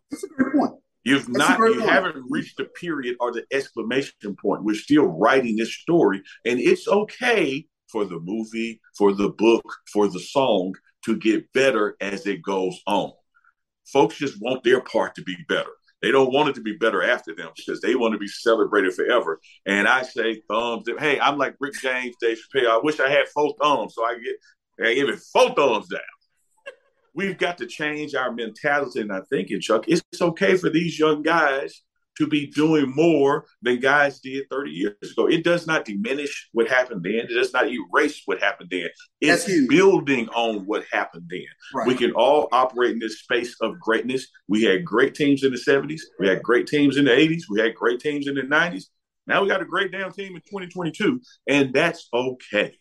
That's 0.09 0.23
a 0.23 0.27
great 0.27 0.53
point. 0.53 0.73
You've 1.03 1.25
that's 1.27 1.37
not, 1.37 1.59
you 1.59 1.79
point. 1.79 1.89
haven't 1.89 2.25
reached 2.29 2.57
the 2.57 2.65
period 2.65 3.15
or 3.19 3.31
the 3.31 3.45
exclamation 3.51 4.35
point. 4.41 4.63
We're 4.63 4.75
still 4.75 5.05
writing 5.05 5.55
this 5.55 5.73
story, 5.73 6.21
and 6.45 6.59
it's 6.59 6.87
okay 6.87 7.65
for 7.89 8.05
the 8.05 8.19
movie, 8.19 8.81
for 8.97 9.13
the 9.13 9.29
book, 9.29 9.63
for 9.93 10.09
the 10.09 10.19
song 10.19 10.73
to 11.05 11.15
get 11.15 11.51
better 11.53 11.95
as 12.01 12.25
it 12.25 12.41
goes 12.41 12.77
on. 12.85 13.13
Folks 13.91 14.15
just 14.17 14.41
want 14.41 14.63
their 14.63 14.81
part 14.81 15.15
to 15.15 15.23
be 15.23 15.35
better. 15.47 15.71
They 16.01 16.11
don't 16.11 16.31
want 16.31 16.49
it 16.49 16.55
to 16.55 16.61
be 16.61 16.77
better 16.77 17.01
after 17.01 17.33
them 17.33 17.49
because 17.55 17.81
they 17.81 17.95
want 17.95 18.13
to 18.13 18.19
be 18.19 18.27
celebrated 18.27 18.93
forever. 18.93 19.39
And 19.65 19.87
I 19.87 20.03
say 20.03 20.41
thumbs. 20.47 20.85
Hey, 20.99 21.19
I'm 21.19 21.37
like 21.37 21.55
Rick 21.59 21.73
James, 21.81 22.15
Dave 22.21 22.37
Chappelle. 22.37 22.69
I 22.69 22.79
wish 22.83 22.99
I 22.99 23.09
had 23.09 23.27
four 23.29 23.55
thumbs 23.61 23.95
so 23.95 24.05
I 24.05 24.15
get 24.19 24.35
I 24.85 24.93
give 24.93 25.09
it 25.09 25.19
four 25.19 25.53
thumbs 25.55 25.87
down. 25.87 26.01
We've 27.15 27.37
got 27.37 27.57
to 27.57 27.65
change 27.65 28.13
our 28.13 28.31
mentality 28.31 29.01
and 29.01 29.11
our 29.11 29.25
thinking, 29.25 29.59
Chuck. 29.59 29.85
It's 29.87 30.03
okay 30.21 30.55
for 30.55 30.69
these 30.69 30.99
young 30.99 31.23
guys 31.23 31.81
to 32.17 32.27
be 32.27 32.47
doing 32.47 32.93
more 32.95 33.45
than 33.61 33.79
guys 33.79 34.19
did 34.19 34.45
30 34.49 34.71
years 34.71 34.95
ago. 35.11 35.27
It 35.27 35.43
does 35.43 35.67
not 35.67 35.85
diminish 35.85 36.49
what 36.53 36.67
happened 36.67 37.03
then. 37.03 37.25
It 37.29 37.33
does 37.33 37.53
not 37.53 37.67
erase 37.67 38.21
what 38.25 38.41
happened 38.41 38.69
then. 38.71 38.89
It's 39.21 39.45
building 39.67 40.29
on 40.29 40.65
what 40.65 40.83
happened 40.91 41.25
then. 41.29 41.45
Right. 41.73 41.87
We 41.87 41.95
can 41.95 42.11
all 42.11 42.47
operate 42.51 42.91
in 42.91 42.99
this 42.99 43.19
space 43.19 43.55
of 43.61 43.79
greatness. 43.79 44.27
We 44.47 44.63
had 44.63 44.85
great 44.85 45.15
teams 45.15 45.43
in 45.43 45.51
the 45.51 45.59
70s. 45.59 46.01
We 46.19 46.27
had 46.27 46.43
great 46.43 46.67
teams 46.67 46.97
in 46.97 47.05
the 47.05 47.11
80s. 47.11 47.43
We 47.49 47.61
had 47.61 47.75
great 47.75 47.99
teams 47.99 48.27
in 48.27 48.35
the 48.35 48.41
90s. 48.41 48.85
Now 49.27 49.41
we 49.41 49.49
got 49.49 49.61
a 49.61 49.65
great 49.65 49.91
damn 49.91 50.11
team 50.11 50.35
in 50.35 50.41
2022, 50.41 51.21
and 51.47 51.73
that's 51.73 52.07
okay. 52.13 52.77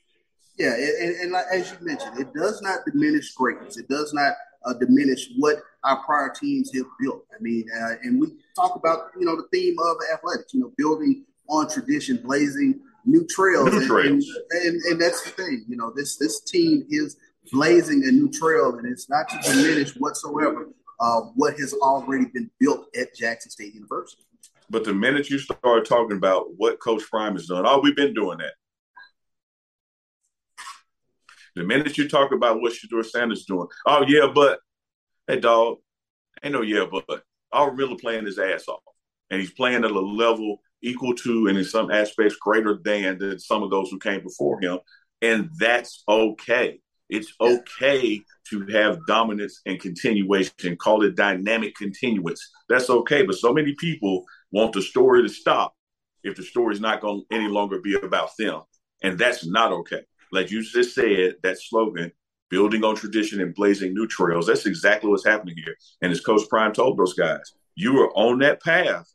Yeah, 0.59 0.75
and, 0.75 1.17
and, 1.19 1.35
and 1.35 1.37
as 1.53 1.71
you 1.71 1.77
mentioned, 1.85 2.19
it 2.19 2.33
does 2.33 2.63
not 2.63 2.81
diminish 2.91 3.35
greatness. 3.35 3.77
It 3.77 3.89
does 3.89 4.15
not 4.15 4.35
uh, 4.65 4.75
diminish 4.75 5.31
what 5.37 5.57
our 5.85 6.03
prior 6.05 6.33
teams 6.39 6.71
have 6.75 6.87
built. 7.01 7.25
I 7.33 7.41
mean, 7.41 7.67
uh, 7.81 7.95
and 8.03 8.21
we 8.21 8.29
talk 8.55 8.77
about 8.77 9.11
you 9.19 9.27
know 9.27 9.37
the 9.37 9.49
theme 9.53 9.77
of 9.79 9.97
athletics, 10.13 10.55
you 10.55 10.61
know, 10.61 10.73
building 10.77 11.25
on 11.49 11.71
tradition, 11.71 12.19
blazing 12.19 12.81
new 13.05 13.25
trails, 13.27 13.71
new 13.71 13.79
and, 13.79 13.87
trails. 13.87 14.29
And, 14.51 14.63
and, 14.63 14.83
and, 14.83 15.01
that's 15.01 15.23
the 15.23 15.31
thing. 15.31 15.65
You 15.69 15.77
know, 15.77 15.93
this 15.95 16.17
this 16.17 16.41
team 16.41 16.85
is 16.91 17.17
blazing 17.53 18.03
a 18.05 18.11
new 18.11 18.31
trail, 18.31 18.77
and 18.77 18.87
it's 18.87 19.09
not 19.09 19.29
to 19.29 19.39
diminish 19.43 19.95
whatsoever 19.97 20.69
uh, 21.01 21.21
what 21.35 21.59
has 21.59 21.73
already 21.75 22.27
been 22.27 22.51
built 22.59 22.87
at 22.99 23.15
Jackson 23.15 23.51
State 23.51 23.75
University. 23.75 24.23
But 24.69 24.85
the 24.85 24.95
minute 24.95 25.31
you 25.31 25.39
start 25.39 25.87
talking 25.87 26.17
about 26.17 26.57
what 26.57 26.81
Coach 26.81 27.03
Prime 27.09 27.35
has 27.35 27.47
done, 27.47 27.65
oh, 27.67 27.81
we've 27.81 27.95
been 27.95 28.15
doing 28.15 28.39
that. 28.39 28.55
The 31.57 31.65
minute 31.65 31.97
you 31.97 32.07
talk 32.07 32.33
about 32.33 32.61
what 32.61 32.75
Shedeur 32.75 33.03
Sanders 33.03 33.47
doing, 33.47 33.67
oh 33.87 34.05
yeah, 34.07 34.31
but 34.33 34.61
hey 35.27 35.41
dog, 35.41 35.79
ain't 36.45 36.53
no 36.53 36.61
yeah, 36.61 36.85
but 36.91 37.23
Aubrey 37.51 37.77
Miller 37.77 37.97
playing 37.99 38.27
his 38.27 38.39
ass 38.39 38.69
off, 38.69 38.83
and 39.31 39.41
he's 39.41 39.53
playing 39.53 39.83
at 39.83 39.91
a 39.91 40.01
level 40.01 40.61
equal 40.83 41.15
to, 41.15 41.47
and 41.47 41.57
in 41.57 41.65
some 41.65 41.91
aspects 41.91 42.37
greater 42.37 42.79
than, 42.85 43.19
than 43.19 43.39
some 43.39 43.63
of 43.63 43.71
those 43.71 43.91
who 43.91 43.99
came 43.99 44.23
before 44.23 44.61
him, 44.61 44.79
and 45.23 45.49
that's 45.59 46.05
okay. 46.07 46.79
It's 47.09 47.33
okay 47.41 48.21
to 48.51 48.67
have 48.67 48.99
dominance 49.07 49.63
and 49.65 49.81
continuation. 49.81 50.77
Call 50.77 51.05
it 51.05 51.17
dynamic 51.17 51.75
continuance. 51.75 52.51
That's 52.69 52.91
okay. 52.91 53.23
But 53.23 53.37
so 53.37 53.55
many 53.55 53.75
people 53.77 54.25
want 54.51 54.75
the 54.75 54.83
story 54.83 55.23
to 55.23 55.29
stop 55.29 55.73
if 56.23 56.37
the 56.37 56.43
story's 56.43 56.81
not 56.81 57.01
going 57.01 57.23
to 57.31 57.35
any 57.35 57.49
longer 57.49 57.81
be 57.81 57.95
about 57.95 58.31
them, 58.39 58.61
and 59.03 59.19
that's 59.19 59.47
not 59.47 59.73
okay 59.73 60.03
like 60.33 60.51
you 60.51 60.63
just 60.63 60.95
said, 60.95 61.37
that 61.43 61.59
slogan, 61.61 62.13
building 62.49 62.85
on 62.85 62.95
tradition 62.95 63.41
and 63.41 63.55
blazing 63.55 63.93
new 63.95 64.07
trails, 64.07 64.47
that's 64.47 64.67
exactly 64.67 65.11
what's 65.11 65.27
happening 65.27 65.57
here. 65.57 65.77
And 66.03 66.13
as 66.13 66.21
Coach 66.21 66.49
Prime 66.49 66.73
told 66.73 66.99
those 66.99 67.15
guys, 67.15 67.53
you 67.75 68.01
are 68.01 68.11
on 68.17 68.39
that 68.41 68.63
path 68.63 69.07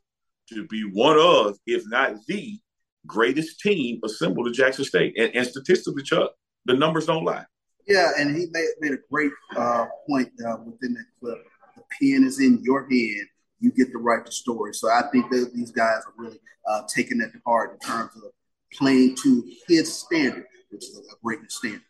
to 0.50 0.66
be 0.66 0.82
one 0.82 1.18
of, 1.18 1.56
if 1.66 1.82
not 1.86 2.14
the 2.26 2.58
greatest 3.06 3.60
team 3.60 4.00
assembled 4.04 4.48
at 4.48 4.54
Jackson 4.54 4.84
State. 4.84 5.14
And, 5.16 5.34
and 5.34 5.46
statistically, 5.46 6.02
Chuck, 6.02 6.32
the 6.64 6.74
numbers 6.74 7.06
don't 7.06 7.24
lie. 7.24 7.44
Yeah, 7.86 8.10
and 8.16 8.36
he 8.36 8.46
made, 8.50 8.68
made 8.80 8.92
a 8.92 8.98
great 9.10 9.32
uh, 9.56 9.86
point 10.08 10.30
uh, 10.46 10.56
within 10.64 10.94
that 10.94 11.06
clip. 11.20 11.38
The 11.76 11.82
pen 12.00 12.24
is 12.24 12.40
in 12.40 12.60
your 12.62 12.88
hand. 12.88 13.26
You 13.58 13.72
get 13.72 13.90
to 13.92 13.98
write 13.98 14.24
the 14.24 14.32
story. 14.32 14.74
So 14.74 14.88
I 14.88 15.02
think 15.12 15.30
that 15.30 15.52
these 15.54 15.70
guys 15.70 16.02
are 16.06 16.12
really 16.16 16.38
uh, 16.68 16.82
taking 16.86 17.18
that 17.18 17.32
to 17.32 17.40
heart 17.44 17.72
in 17.72 17.88
terms 17.88 18.12
of 18.16 18.30
playing 18.72 19.16
to 19.22 19.50
his 19.68 19.92
standard 19.92 20.46
a 20.72 21.16
great 21.22 21.50
standard. 21.50 21.82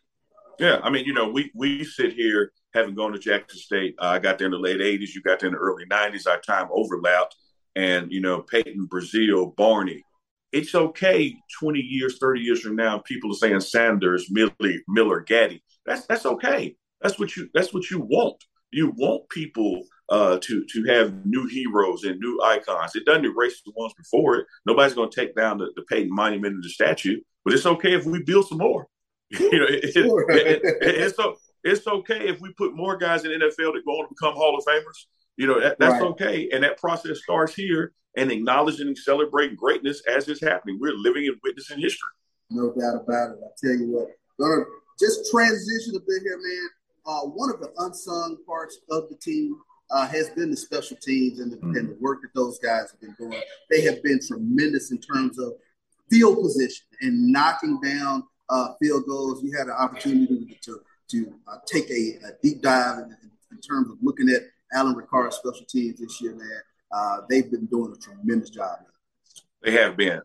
Yeah, 0.59 0.79
I 0.83 0.89
mean, 0.89 1.05
you 1.05 1.13
know, 1.13 1.29
we 1.29 1.51
we 1.55 1.83
sit 1.83 2.13
here 2.13 2.51
having 2.73 2.95
gone 2.95 3.11
to 3.13 3.19
Jackson 3.19 3.59
State. 3.59 3.95
Uh, 3.99 4.07
I 4.07 4.19
got 4.19 4.37
there 4.37 4.45
in 4.45 4.51
the 4.51 4.59
late 4.59 4.79
'80s. 4.79 5.13
You 5.13 5.21
got 5.21 5.39
there 5.39 5.47
in 5.47 5.53
the 5.53 5.59
early 5.59 5.85
'90s. 5.85 6.27
Our 6.27 6.39
time 6.39 6.67
overlapped, 6.71 7.35
and 7.75 8.11
you 8.11 8.21
know, 8.21 8.41
Payton, 8.41 8.85
Brazil, 8.85 9.47
Barney. 9.57 10.03
It's 10.51 10.75
okay. 10.75 11.35
Twenty 11.59 11.79
years, 11.79 12.17
thirty 12.19 12.41
years 12.41 12.61
from 12.61 12.75
now, 12.75 12.99
people 12.99 13.31
are 13.31 13.35
saying 13.35 13.61
Sanders, 13.61 14.27
Miller, 14.29 14.51
Miller, 14.87 15.21
Gaddy. 15.21 15.63
That's 15.85 16.05
that's 16.05 16.25
okay. 16.25 16.75
That's 17.01 17.19
what 17.19 17.35
you 17.35 17.49
that's 17.53 17.73
what 17.73 17.89
you 17.89 17.99
want. 17.99 18.43
You 18.71 18.93
want 18.95 19.27
people 19.29 19.83
uh, 20.09 20.37
to 20.41 20.65
to 20.65 20.83
have 20.85 21.25
new 21.25 21.47
heroes 21.47 22.03
and 22.03 22.19
new 22.19 22.41
icons. 22.43 22.95
It 22.95 23.05
doesn't 23.05 23.25
erase 23.25 23.61
the 23.65 23.71
ones 23.75 23.93
before 23.97 24.37
it. 24.37 24.47
Nobody's 24.65 24.93
going 24.93 25.09
to 25.09 25.15
take 25.15 25.35
down 25.35 25.57
the, 25.57 25.71
the 25.75 25.83
Payton 25.83 26.13
Monument 26.13 26.55
and 26.55 26.63
the 26.63 26.69
statue. 26.69 27.19
But 27.43 27.53
it's 27.53 27.65
okay 27.65 27.93
if 27.93 28.05
we 28.05 28.23
build 28.23 28.47
some 28.47 28.59
more. 28.59 28.87
you 29.29 29.59
know, 29.59 29.65
it, 29.67 29.93
sure. 29.93 30.29
it, 30.29 30.61
it, 30.63 30.77
it's 30.81 31.15
so 31.15 31.35
it's 31.63 31.87
okay 31.87 32.27
if 32.27 32.41
we 32.41 32.51
put 32.53 32.75
more 32.75 32.97
guys 32.97 33.25
in 33.25 33.31
NFL 33.31 33.73
that 33.73 33.83
go 33.85 33.93
on 33.93 34.07
to 34.07 34.09
become 34.09 34.35
Hall 34.35 34.57
of 34.57 34.65
Famers. 34.65 35.07
You 35.37 35.47
know, 35.47 35.59
that, 35.59 35.79
that's 35.79 35.93
right. 35.93 36.11
okay. 36.11 36.49
And 36.53 36.63
that 36.63 36.77
process 36.77 37.21
starts 37.23 37.55
here 37.55 37.93
and 38.15 38.31
acknowledging 38.31 38.87
and 38.87 38.97
celebrating 38.97 39.55
greatness 39.55 40.03
as 40.07 40.27
it's 40.27 40.41
happening. 40.41 40.77
We're 40.79 40.93
living 40.93 41.27
and 41.27 41.37
witnessing 41.43 41.79
history. 41.79 42.09
No 42.51 42.73
doubt 42.73 43.01
about 43.03 43.31
it. 43.31 43.37
I 43.43 43.49
tell 43.57 43.75
you 43.75 43.91
what, 43.91 44.09
gonna 44.39 44.65
just 44.99 45.31
transition 45.31 45.95
a 45.95 45.99
bit 45.99 46.21
here, 46.21 46.37
man. 46.37 46.69
Uh, 47.05 47.21
one 47.27 47.49
of 47.49 47.59
the 47.59 47.71
unsung 47.79 48.37
parts 48.45 48.79
of 48.91 49.09
the 49.09 49.15
team 49.15 49.57
uh, 49.93 50.07
has 50.07 50.29
been 50.31 50.49
the 50.49 50.57
special 50.57 50.97
teams 50.97 51.39
and 51.39 51.51
the, 51.51 51.57
mm-hmm. 51.57 51.75
and 51.75 51.89
the 51.89 51.97
work 52.01 52.21
that 52.23 52.33
those 52.33 52.57
guys 52.59 52.91
have 52.91 52.99
been 52.99 53.15
doing. 53.17 53.41
They 53.69 53.81
have 53.81 54.01
been 54.01 54.19
tremendous 54.25 54.91
in 54.91 54.97
terms 54.99 55.37
of 55.37 55.53
field 56.09 56.41
position 56.41 56.85
and 57.01 57.31
knocking 57.31 57.79
down 57.79 58.23
uh, 58.49 58.69
field 58.81 59.03
goals. 59.07 59.43
You 59.43 59.55
had 59.57 59.67
an 59.67 59.75
opportunity 59.77 60.59
to 60.63 60.81
to 61.11 61.33
uh, 61.47 61.57
take 61.67 61.89
a, 61.91 62.17
a, 62.25 62.31
deep 62.41 62.61
dive 62.61 62.97
in, 62.97 63.03
in, 63.03 63.31
in, 63.51 63.59
terms 63.59 63.91
of 63.91 63.97
looking 64.01 64.29
at 64.29 64.41
Alan 64.73 64.95
Ricard's 64.95 65.35
special 65.35 65.65
teams 65.69 65.99
this 65.99 66.19
year, 66.21 66.33
man. 66.33 66.47
Uh, 66.91 67.17
they've 67.29 67.51
been 67.51 67.65
doing 67.65 67.93
a 67.93 67.99
tremendous 67.99 68.49
job. 68.49 68.79
Man. 68.79 68.87
They 69.61 69.71
have 69.71 69.97
been. 69.97 70.21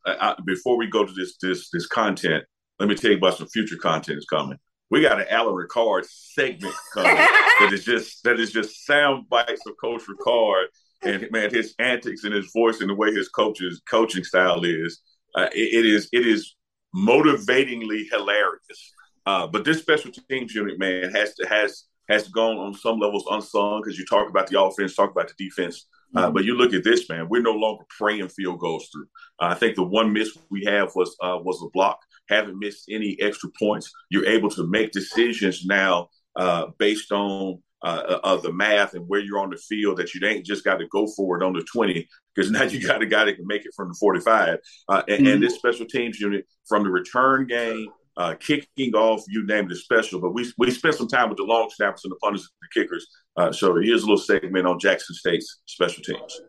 before 0.46 0.78
we 0.78 0.86
go 0.86 1.04
to 1.04 1.12
this 1.12 1.36
this 1.42 1.68
this 1.70 1.86
content, 1.86 2.44
let 2.78 2.88
me 2.88 2.94
tell 2.94 3.10
you 3.10 3.18
about 3.18 3.36
some 3.36 3.48
future 3.48 3.76
content 3.76 4.18
is 4.18 4.24
coming. 4.24 4.58
We 4.90 5.02
got 5.02 5.20
an 5.20 5.26
Alan 5.28 5.54
Ricard 5.54 6.06
segment 6.06 6.74
coming 6.94 7.14
that 7.60 7.70
is 7.72 7.84
just 7.84 8.24
that 8.24 8.40
is 8.40 8.52
just 8.52 8.86
sound 8.86 9.28
bites 9.28 9.66
of 9.66 9.74
Coach 9.80 10.02
Ricard 10.08 10.66
and 11.02 11.28
man 11.30 11.50
his 11.50 11.74
antics 11.78 12.24
and 12.24 12.34
his 12.34 12.50
voice 12.52 12.80
and 12.80 12.90
the 12.90 12.94
way 12.94 13.12
his 13.12 13.28
coaches 13.28 13.82
coaching 13.88 14.24
style 14.24 14.64
is 14.64 15.00
uh, 15.34 15.48
it, 15.54 15.84
it 15.84 15.86
is 15.86 16.08
it 16.12 16.26
is 16.26 16.54
motivatingly 16.94 18.04
hilarious. 18.10 18.94
Uh, 19.26 19.46
but 19.46 19.64
this 19.64 19.78
special 19.78 20.10
teams 20.30 20.54
unit, 20.54 20.78
man, 20.78 21.10
has 21.10 21.34
to 21.34 21.46
has 21.46 21.84
has 22.08 22.28
gone 22.28 22.56
on 22.56 22.72
some 22.74 22.98
levels 22.98 23.24
unsung 23.30 23.82
because 23.82 23.98
you 23.98 24.06
talk 24.06 24.28
about 24.30 24.46
the 24.46 24.60
offense, 24.60 24.94
talk 24.94 25.10
about 25.10 25.28
the 25.28 25.44
defense. 25.44 25.86
Uh, 26.16 26.24
mm-hmm. 26.24 26.32
but 26.32 26.44
you 26.44 26.54
look 26.54 26.72
at 26.72 26.82
this, 26.82 27.06
man. 27.10 27.28
We're 27.28 27.42
no 27.42 27.52
longer 27.52 27.84
praying 27.98 28.28
field 28.28 28.60
goals 28.60 28.88
through. 28.90 29.08
Uh, 29.38 29.48
I 29.48 29.54
think 29.54 29.76
the 29.76 29.84
one 29.84 30.12
miss 30.12 30.36
we 30.50 30.64
have 30.64 30.90
was 30.94 31.14
uh, 31.22 31.38
was 31.42 31.62
a 31.62 31.68
block. 31.70 31.98
Haven't 32.28 32.58
missed 32.58 32.84
any 32.90 33.16
extra 33.20 33.50
points. 33.58 33.90
You're 34.10 34.26
able 34.26 34.50
to 34.50 34.66
make 34.66 34.92
decisions 34.92 35.64
now 35.64 36.08
uh, 36.36 36.66
based 36.78 37.12
on 37.12 37.62
uh, 37.82 38.18
of 38.24 38.42
the 38.42 38.52
math 38.52 38.94
and 38.94 39.06
where 39.08 39.20
you're 39.20 39.38
on 39.38 39.50
the 39.50 39.56
field 39.56 39.98
that 39.98 40.14
you 40.14 40.26
ain't 40.26 40.44
just 40.44 40.64
got 40.64 40.78
to 40.78 40.86
go 40.88 41.06
for 41.16 41.40
it 41.40 41.44
on 41.44 41.52
the 41.52 41.62
20 41.72 42.08
because 42.34 42.50
now 42.50 42.62
you 42.62 42.84
got 42.84 43.02
a 43.02 43.06
guy 43.06 43.24
that 43.24 43.36
can 43.36 43.46
make 43.46 43.64
it 43.64 43.72
from 43.76 43.88
the 43.88 43.96
45. 44.00 44.58
Uh, 44.88 45.02
and, 45.08 45.18
mm-hmm. 45.18 45.26
and, 45.26 45.42
this 45.42 45.54
special 45.54 45.86
teams 45.86 46.20
unit 46.20 46.46
from 46.68 46.84
the 46.84 46.90
return 46.90 47.46
game, 47.46 47.88
uh, 48.16 48.34
kicking 48.34 48.94
off, 48.94 49.22
you 49.28 49.46
name 49.46 49.70
it, 49.70 49.76
special. 49.76 50.20
But 50.20 50.34
we 50.34 50.52
we 50.58 50.70
spent 50.70 50.96
some 50.96 51.08
time 51.08 51.28
with 51.28 51.38
the 51.38 51.44
long 51.44 51.70
snappers 51.70 52.02
and 52.04 52.10
the 52.10 52.16
punters 52.16 52.42
and 52.42 52.68
the 52.68 52.80
kickers. 52.80 53.06
Uh, 53.36 53.52
so 53.52 53.76
here's 53.76 54.02
a 54.02 54.06
little 54.06 54.18
segment 54.18 54.66
on 54.66 54.78
Jackson 54.78 55.14
State's 55.14 55.60
special 55.66 56.02
teams. 56.02 56.40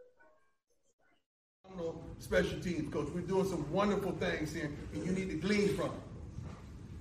Special 2.19 2.59
teams, 2.59 2.93
coach. 2.93 3.07
We're 3.13 3.21
doing 3.21 3.47
some 3.47 3.71
wonderful 3.71 4.11
things 4.11 4.53
here, 4.53 4.71
and 4.93 5.05
you 5.05 5.11
need 5.11 5.29
to 5.29 5.35
glean 5.35 5.69
from 5.75 5.87
it. 5.87 5.91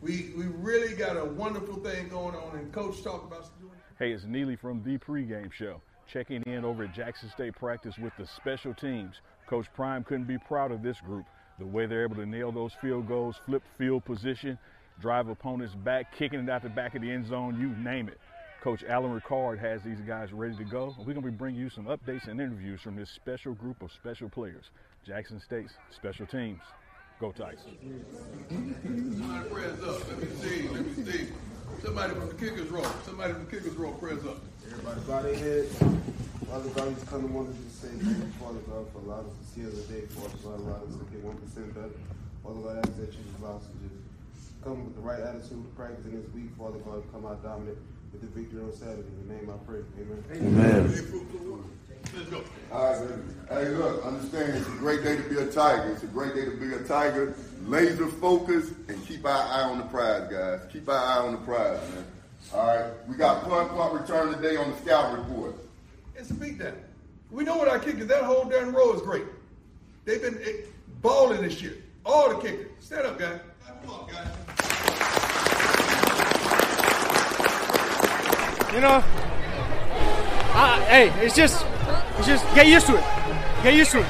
We 0.00 0.33
we 0.37 0.44
really 0.44 0.94
got 0.94 1.16
a 1.16 1.24
wonderful 1.24 1.76
thing 1.76 2.09
going 2.09 2.37
on, 2.37 2.57
and 2.57 2.72
coach 2.72 3.02
talked 3.02 3.26
about 3.26 3.40
it. 3.40 3.50
Hey, 3.98 4.12
it's 4.12 4.24
Neely 4.24 4.54
from 4.54 4.83
the 4.85 4.96
pregame 4.96 5.52
show, 5.52 5.83
checking 6.07 6.42
in 6.44 6.64
over 6.64 6.85
at 6.85 6.94
Jackson 6.94 7.31
State 7.31 7.57
practice 7.57 7.98
with 7.98 8.12
the 8.16 8.26
special 8.26 8.72
teams. 8.72 9.16
Coach 9.48 9.66
Prime 9.74 10.04
couldn't 10.04 10.28
be 10.28 10.38
proud 10.38 10.70
of 10.70 10.83
this 10.83 11.00
group. 11.00 11.26
The 11.59 11.66
way 11.66 11.87
they're 11.87 12.04
able 12.04 12.14
to 12.16 12.26
nail 12.26 12.52
those 12.52 12.72
field 12.81 13.09
goals, 13.09 13.35
flip 13.44 13.64
field 13.76 14.04
position, 14.04 14.57
drive 15.00 15.28
opponents 15.28 15.74
back, 15.74 16.16
kicking 16.16 16.38
it 16.38 16.48
out 16.48 16.62
the 16.62 16.68
back 16.68 16.94
of 16.94 17.02
the 17.02 17.11
end 17.11 17.26
zone, 17.26 17.59
you 17.61 17.70
name 17.83 18.07
it. 18.09 18.20
Coach 18.61 18.85
Alan 18.88 19.18
Ricard 19.18 19.59
has 19.59 19.83
these 19.83 20.00
guys 20.00 20.33
ready 20.33 20.57
to 20.57 20.64
go. 20.64 20.94
We're 20.98 21.14
going 21.14 21.22
to 21.22 21.31
be 21.31 21.31
bringing 21.31 21.61
you 21.61 21.70
some 21.70 21.87
updates 21.87 22.28
and 22.28 22.40
interviews 22.40 22.81
from 22.81 22.94
this 22.94 23.11
special 23.11 23.54
group 23.54 23.83
of 23.83 23.90
special 23.92 24.28
players. 24.28 24.70
Jackson 25.07 25.41
State's 25.41 25.73
special 25.95 26.27
teams. 26.27 26.61
Go 27.21 27.33
Titans. 27.33 27.61
Somebody 28.49 29.49
press 29.49 29.83
up. 29.83 30.09
Let 30.09 30.21
me 30.21 30.29
see. 30.41 30.69
Let 30.69 30.87
me 30.87 31.05
see. 31.05 31.29
Somebody 31.83 32.15
from 32.15 32.29
the 32.29 32.35
kicker's 32.35 32.69
row. 32.69 32.87
Somebody 33.05 33.33
from 33.33 33.45
the 33.47 33.51
kicker's 33.51 33.75
row, 33.75 33.93
press 33.93 34.25
up. 34.25 34.39
Everybody 34.67 35.01
body 35.01 35.35
head. 35.35 35.67
Father 36.49 36.69
God, 36.71 36.89
we 36.89 36.95
just 36.95 37.07
kind 37.07 37.25
of 37.25 37.35
wanted 37.35 37.57
to 37.59 37.71
say 37.75 37.89
thank 37.89 38.25
you, 38.25 38.33
Father 38.41 38.61
God, 38.71 38.87
for 38.93 38.99
allowing 39.05 39.27
us 39.27 39.37
to 39.37 39.45
see 39.53 39.61
another 39.63 39.85
day, 39.85 40.07
Father 40.17 40.39
God, 40.43 40.61
allowing 40.61 40.89
us 40.89 40.97
to 40.97 41.05
get 41.13 41.21
1% 41.21 41.75
better. 41.75 41.91
Father 42.43 42.61
God, 42.65 42.77
I 42.77 42.79
ask 42.79 42.97
that 42.97 43.13
you 43.13 43.21
just 43.21 43.39
allow 43.43 43.57
us 43.61 43.67
to 43.69 43.77
just 43.85 44.01
come 44.65 44.85
with 44.85 44.95
the 44.97 45.03
right 45.03 45.21
attitude 45.21 45.61
to 45.61 45.71
practice 45.77 46.05
in 46.07 46.23
this 46.23 46.31
week, 46.33 46.51
Father 46.57 46.79
God, 46.87 47.05
come 47.13 47.27
out 47.27 47.43
dominant 47.43 47.79
with 48.13 48.23
the 48.23 48.31
victory 48.33 48.63
on 48.63 48.73
Saturday. 48.73 49.05
In 49.05 49.29
the 49.29 49.35
name 49.35 49.51
I 49.53 49.59
pray. 49.69 49.85
Amen. 50.01 50.25
Amen. 50.33 50.89
All 52.73 52.92
right, 52.92 53.09
baby. 53.09 53.23
Hey, 53.49 53.68
look, 53.71 54.05
understand 54.05 54.55
it's 54.55 54.66
a 54.66 54.71
great 54.73 55.03
day 55.03 55.16
to 55.16 55.23
be 55.23 55.37
a 55.37 55.47
Tiger. 55.47 55.92
It's 55.92 56.03
a 56.03 56.07
great 56.07 56.35
day 56.35 56.44
to 56.44 56.57
be 56.57 56.73
a 56.75 56.79
Tiger. 56.81 57.35
Laser 57.64 58.07
focus 58.07 58.73
and 58.88 59.07
keep 59.07 59.25
our 59.25 59.31
eye 59.31 59.62
on 59.62 59.79
the 59.79 59.85
prize, 59.85 60.31
guys. 60.31 60.61
Keep 60.73 60.88
our 60.88 60.97
eye 60.97 61.18
on 61.18 61.33
the 61.33 61.38
prize, 61.38 61.81
man. 61.90 62.05
All 62.55 62.66
right, 62.66 62.92
we 63.09 63.16
got 63.16 63.44
punt 63.44 63.71
punt 63.71 64.01
return 64.01 64.33
today 64.35 64.57
on 64.57 64.71
the 64.71 64.77
scout 64.79 65.18
report. 65.18 65.55
And 66.16 66.27
speak 66.27 66.59
that. 66.59 66.75
We 67.31 67.44
know 67.44 67.57
what 67.57 67.68
our 67.68 67.79
kickers, 67.79 68.07
that 68.07 68.25
whole 68.25 68.44
damn 68.44 68.75
row 68.75 68.92
is 68.94 69.03
great. 69.03 69.25
They've 70.05 70.23
been 70.23 70.38
eh, 70.42 70.64
balling 71.03 71.42
this 71.42 71.61
year. 71.61 71.75
All 72.07 72.31
the 72.31 72.40
kickers. 72.40 72.68
Stand 72.81 73.07
up, 73.07 73.18
guys. 73.18 73.40
Come 73.83 73.90
on, 73.90 74.11
guys. 74.11 74.29
You 78.73 78.81
know, 78.81 79.05
uh, 80.59 80.81
hey, 80.87 81.09
it's 81.25 81.37
just, 81.37 81.64
it's 82.18 82.27
just 82.27 82.44
get 82.55 82.66
used 82.66 82.87
to 82.87 82.97
it. 82.97 83.05
Get 83.62 83.75
used 83.75 83.92
to 83.92 84.01
it. 84.01 84.07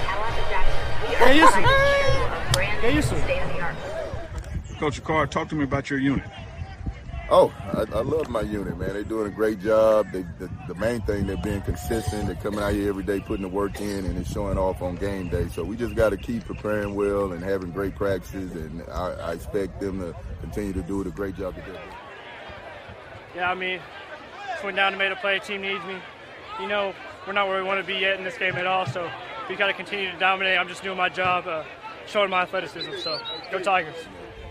Get 1.18 1.36
used 1.36 1.52
to 1.52 1.60
it. 1.60 2.80
Get 2.80 2.94
used 2.94 3.08
to 3.10 3.16
it. 3.16 4.78
Coach 4.78 5.02
Card, 5.04 5.30
talk 5.30 5.48
to 5.48 5.54
me 5.54 5.64
about 5.64 5.90
your 5.90 5.98
unit. 5.98 6.24
Oh, 7.30 7.52
I, 7.74 7.80
I 7.80 8.00
love 8.00 8.30
my 8.30 8.40
unit, 8.40 8.78
man. 8.78 8.94
They're 8.94 9.02
doing 9.02 9.26
a 9.26 9.34
great 9.34 9.60
job. 9.60 10.10
They, 10.12 10.22
the, 10.38 10.48
the 10.66 10.74
main 10.76 11.02
thing, 11.02 11.26
they're 11.26 11.36
being 11.36 11.60
consistent. 11.60 12.26
They're 12.26 12.36
coming 12.36 12.60
out 12.60 12.72
here 12.72 12.88
every 12.88 13.02
day, 13.02 13.20
putting 13.20 13.42
the 13.42 13.50
work 13.50 13.82
in, 13.82 14.06
and 14.06 14.16
it's 14.16 14.32
showing 14.32 14.56
off 14.56 14.80
on 14.80 14.96
game 14.96 15.28
day. 15.28 15.48
So 15.48 15.62
we 15.62 15.76
just 15.76 15.94
got 15.94 16.10
to 16.10 16.16
keep 16.16 16.46
preparing 16.46 16.94
well 16.94 17.32
and 17.32 17.44
having 17.44 17.70
great 17.70 17.94
practices, 17.96 18.52
and 18.52 18.82
I, 18.90 19.10
I 19.12 19.32
expect 19.32 19.80
them 19.80 19.98
to 20.00 20.16
continue 20.40 20.72
to 20.72 20.82
do 20.82 21.04
the 21.04 21.10
great 21.10 21.36
job 21.36 21.54
that 21.56 21.66
they're 21.66 21.74
doing. 21.74 21.94
Yeah, 23.36 23.50
I 23.50 23.54
mean, 23.54 23.80
just 24.50 24.64
went 24.64 24.76
down 24.76 24.92
to 24.92 24.98
make 24.98 25.12
a 25.12 25.16
play. 25.16 25.38
Team 25.40 25.60
needs 25.60 25.84
me. 25.84 25.96
You 26.60 26.66
know, 26.66 26.92
we're 27.26 27.32
not 27.32 27.46
where 27.48 27.62
we 27.62 27.68
want 27.68 27.80
to 27.80 27.86
be 27.86 28.00
yet 28.00 28.18
in 28.18 28.24
this 28.24 28.36
game 28.36 28.56
at 28.56 28.66
all. 28.66 28.84
So 28.86 29.08
we 29.48 29.56
got 29.56 29.68
to 29.68 29.72
continue 29.72 30.10
to 30.10 30.18
dominate. 30.18 30.58
I'm 30.58 30.68
just 30.68 30.82
doing 30.82 30.96
my 30.96 31.08
job, 31.08 31.46
uh, 31.46 31.64
showing 32.06 32.30
my 32.30 32.42
athleticism. 32.42 32.92
So 32.98 33.20
go 33.50 33.60
Tigers. 33.60 33.94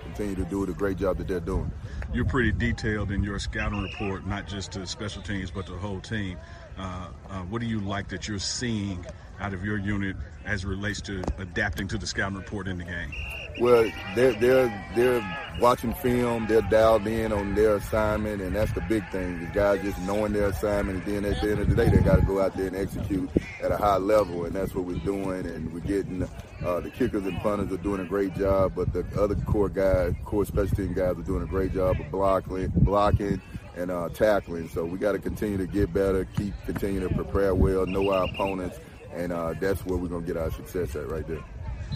Continue 0.04 0.36
to 0.36 0.46
do 0.46 0.66
the 0.66 0.74
great 0.74 0.98
job 0.98 1.18
that 1.18 1.28
they're 1.28 1.40
doing. 1.40 1.72
You're 2.14 2.26
pretty 2.26 2.54
detailed 2.54 3.12
in 3.12 3.24
your 3.24 3.38
scouting 3.40 3.82
report, 3.82 4.26
not 4.26 4.48
just 4.48 4.72
to 4.72 4.88
special 4.88 5.22
teams, 5.22 5.52
but 5.52 5.66
to 5.66 5.74
the 5.74 5.78
whole 5.78 6.00
team. 6.00 6.38
Uh, 6.78 7.10
uh, 7.30 7.42
what 7.42 7.60
do 7.60 7.68
you 7.68 7.80
like 7.82 8.08
that 8.10 8.28
you're 8.28 8.40
seeing 8.40 9.06
out 9.40 9.54
of 9.54 9.66
your 9.66 9.78
unit 9.78 10.16
as 10.46 10.64
it 10.64 10.68
relates 10.68 11.02
to 11.02 11.24
adapting 11.38 11.88
to 11.90 11.98
the 11.98 12.08
scouting 12.08 12.38
report 12.38 12.68
in 12.68 12.78
the 12.78 12.86
game? 12.86 13.12
Well, 13.60 13.92
they're 14.16 14.34
they're 14.34 14.86
they're 14.96 15.38
watching 15.60 15.94
film. 15.96 16.46
They're 16.48 16.62
dialed 16.62 17.08
in 17.08 17.32
on 17.32 17.56
their 17.56 17.78
assignment, 17.78 18.42
and 18.42 18.56
that's 18.56 18.72
the 18.74 18.82
big 18.82 19.08
thing. 19.10 19.40
The 19.40 19.48
guys 19.48 19.82
just 19.82 20.00
knowing 20.02 20.34
their 20.34 20.50
assignment, 20.50 21.06
and 21.06 21.24
then 21.24 21.32
at 21.32 21.42
the 21.42 21.52
end 21.52 21.62
of 21.62 21.70
the 21.70 21.76
day, 21.76 21.90
they 21.90 22.02
got 22.02 22.18
to 22.18 22.22
go 22.22 22.42
out 22.42 22.56
there 22.56 22.68
and 22.68 22.76
execute 22.76 23.30
at 23.64 23.72
a 23.72 23.78
high 23.78 23.98
level, 23.98 24.46
and 24.46 24.56
that's 24.56 24.76
what 24.76 24.86
we're 24.86 25.00
doing. 25.00 25.46
And 25.48 25.74
we're 25.74 25.80
getting 25.80 26.28
uh, 26.64 26.80
the 26.82 26.90
kickers 26.90 27.26
and 27.26 27.40
punters 27.40 27.72
are 27.72 27.82
doing 27.82 28.02
a 28.02 28.06
great 28.06 28.36
job, 28.36 28.74
but 28.76 28.94
the 28.94 29.06
other 29.20 29.36
core 29.36 29.70
guys, 29.70 30.14
core 30.24 30.46
special 30.46 30.76
team 30.76 30.94
guys, 30.94 31.18
are 31.18 31.24
doing 31.24 31.44
a 31.44 31.48
great 31.48 31.74
job 31.74 32.00
of 32.00 32.12
blocking, 32.12 32.72
blocking, 32.76 33.42
and 33.76 33.92
uh, 33.92 34.10
tackling. 34.10 34.70
So 34.70 34.86
we 34.86 34.98
got 34.98 35.14
to 35.14 35.20
continue 35.20 35.58
to 35.58 35.68
get 35.68 35.94
better, 35.94 36.26
keep 36.26 36.54
continue 36.66 37.00
to 37.08 37.14
prepare 37.14 37.56
well, 37.56 37.86
know 37.86 38.12
our 38.12 38.26
opponents, 38.26 38.80
and 39.14 39.32
uh, 39.32 39.54
that's 39.60 39.84
where 39.86 39.98
we're 39.98 40.10
gonna 40.10 40.26
get 40.26 40.38
our 40.38 40.52
success 40.52 40.96
at 40.96 41.10
right 41.10 41.28
there. 41.28 41.44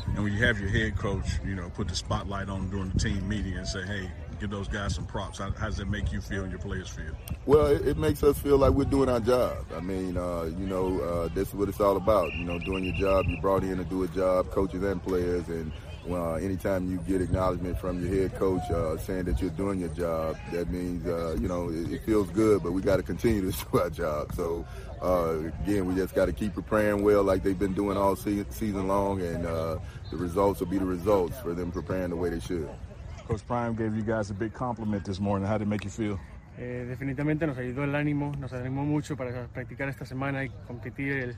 And 0.07 0.23
when 0.23 0.33
you 0.33 0.39
have 0.45 0.59
your 0.59 0.69
head 0.69 0.97
coach, 0.97 1.39
you 1.45 1.55
know, 1.55 1.69
put 1.69 1.87
the 1.87 1.95
spotlight 1.95 2.49
on 2.49 2.69
during 2.69 2.89
the 2.89 2.99
team 2.99 3.27
meeting 3.27 3.57
and 3.57 3.67
say, 3.67 3.83
hey, 3.83 4.09
give 4.41 4.49
those 4.49 4.67
guys 4.67 4.95
some 4.95 5.05
props. 5.05 5.39
How, 5.39 5.51
how 5.51 5.67
does 5.67 5.77
that 5.77 5.87
make 5.87 6.11
you 6.11 6.19
feel 6.19 6.41
and 6.41 6.51
your 6.51 6.59
players 6.59 6.89
feel? 6.89 7.13
Well, 7.45 7.67
it, 7.67 7.87
it, 7.87 7.97
makes 7.97 8.23
us 8.23 8.37
feel 8.39 8.57
like 8.57 8.71
we're 8.71 8.85
doing 8.85 9.07
our 9.07 9.19
job. 9.19 9.65
I 9.75 9.79
mean, 9.79 10.17
uh, 10.17 10.43
you 10.43 10.65
know, 10.65 10.99
uh, 10.99 11.39
is 11.39 11.53
what 11.53 11.69
it's 11.69 11.79
all 11.79 11.95
about. 11.95 12.33
You 12.33 12.43
know, 12.43 12.59
doing 12.59 12.83
your 12.83 12.95
job. 12.95 13.25
You 13.27 13.39
brought 13.39 13.63
in 13.63 13.77
to 13.77 13.83
do 13.83 14.03
a 14.03 14.07
job, 14.07 14.49
coaches 14.49 14.83
and 14.83 15.01
players, 15.01 15.47
and 15.47 15.71
uh, 16.09 16.33
anytime 16.35 16.89
you 16.89 16.97
get 17.07 17.21
acknowledgement 17.21 17.79
from 17.79 18.03
your 18.03 18.21
head 18.23 18.39
coach 18.39 18.63
uh, 18.71 18.97
saying 18.97 19.25
that 19.25 19.41
you're 19.41 19.51
doing 19.51 19.79
your 19.79 19.89
job, 19.89 20.35
that 20.51 20.69
means 20.69 21.05
uh, 21.05 21.35
you 21.39 21.47
know 21.47 21.69
it, 21.69 21.91
it, 21.91 22.03
feels 22.03 22.29
good. 22.31 22.63
But 22.63 22.71
we 22.71 22.81
got 22.81 22.97
to 22.97 23.03
continue 23.03 23.51
to 23.51 23.65
do 23.71 23.79
our 23.79 23.89
job. 23.89 24.33
So 24.33 24.65
uh, 25.01 25.49
again, 25.63 25.85
we 25.85 25.95
just 25.95 26.15
got 26.15 26.25
to 26.25 26.33
keep 26.33 26.53
preparing 26.53 27.03
well, 27.03 27.23
like 27.23 27.43
they've 27.43 27.57
been 27.57 27.73
doing 27.73 27.97
all 27.97 28.15
se- 28.15 28.45
season 28.49 28.87
long, 28.87 29.21
and 29.21 29.45
uh, 29.45 29.77
the 30.09 30.17
results 30.17 30.59
will 30.59 30.67
be 30.67 30.77
the 30.77 30.85
results 30.85 31.39
for 31.39 31.53
them 31.53 31.71
preparing 31.71 32.09
the 32.09 32.15
way 32.15 32.29
they 32.29 32.39
should. 32.39 32.69
Coach 33.27 33.45
Prime 33.45 33.75
gave 33.75 33.95
you 33.95 34.01
guys 34.01 34.29
a 34.29 34.33
big 34.33 34.53
compliment 34.53 35.05
this 35.05 35.19
morning. 35.19 35.47
How 35.47 35.57
did 35.57 35.67
it 35.67 35.69
make 35.69 35.83
you 35.83 35.91
feel? 35.91 36.19
Eh, 36.57 36.85
definitivamente 36.87 37.47
nos 37.47 37.57
ayudó 37.57 37.83
el 37.83 37.95
ánimo, 37.95 38.33
nos 38.37 38.53
animó 38.53 38.83
mucho 38.83 39.15
para 39.15 39.47
practicar 39.47 39.87
esta 39.89 40.05
semana 40.05 40.43
y 40.43 40.49
competir 40.67 41.13
el, 41.13 41.35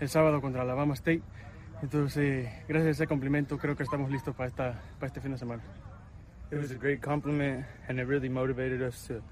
el 0.00 0.08
sábado 0.08 0.40
contra 0.40 0.62
Alabama 0.62 0.94
State. 0.94 1.22
Entonces, 1.82 2.48
gracias 2.68 2.86
a 2.86 2.90
ese 2.90 3.06
complemento, 3.06 3.56
creo 3.56 3.74
que 3.74 3.82
estamos 3.82 4.10
listos 4.10 4.34
para, 4.36 4.48
esta, 4.48 4.82
para 4.98 5.06
este 5.06 5.20
fin 5.20 5.32
de 5.32 5.38
semana. 5.38 5.62
It 6.50 6.58
was 6.58 6.72
a 6.72 6.74
great 6.74 7.00
compliment, 7.00 7.64
and 7.88 7.98
it 7.98 8.06
really 8.06 8.28
motivated 8.28 8.82
us 8.82 9.06
to 9.06 9.22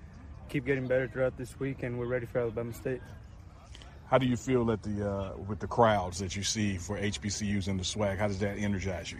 keep 0.49 0.65
getting 0.65 0.87
better 0.87 1.09
throughout 1.09 1.37
this 1.37 1.59
week, 1.59 1.83
and 1.83 1.99
we're 1.99 2.07
ready 2.07 2.27
for 2.27 2.41
Alabama 2.41 2.73
State. 2.73 3.03
How 4.09 4.19
do 4.19 4.27
you 4.27 4.37
feel 4.37 4.65
that 4.67 4.83
the 4.83 5.05
uh, 5.05 5.37
with 5.47 5.59
the 5.59 5.67
crowds 5.67 6.19
that 6.21 6.35
you 6.35 6.43
see 6.43 6.79
for 6.79 6.97
HBCUs 6.97 7.69
and 7.69 7.79
the 7.79 7.85
swag? 7.85 8.19
How 8.19 8.29
does 8.29 8.39
that 8.39 8.57
energize 8.57 9.13
you? 9.13 9.19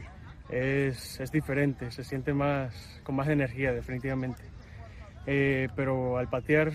Es, 0.49 1.21
es 1.21 1.31
diferente, 1.31 1.91
se 1.91 2.05
siente 2.05 2.33
más 2.33 2.73
con 3.03 3.17
más 3.17 3.29
energía 3.29 3.73
definitivamente. 3.73 4.43
Eh, 5.27 5.69
pero 5.77 6.17
al 6.17 6.29
patear, 6.29 6.73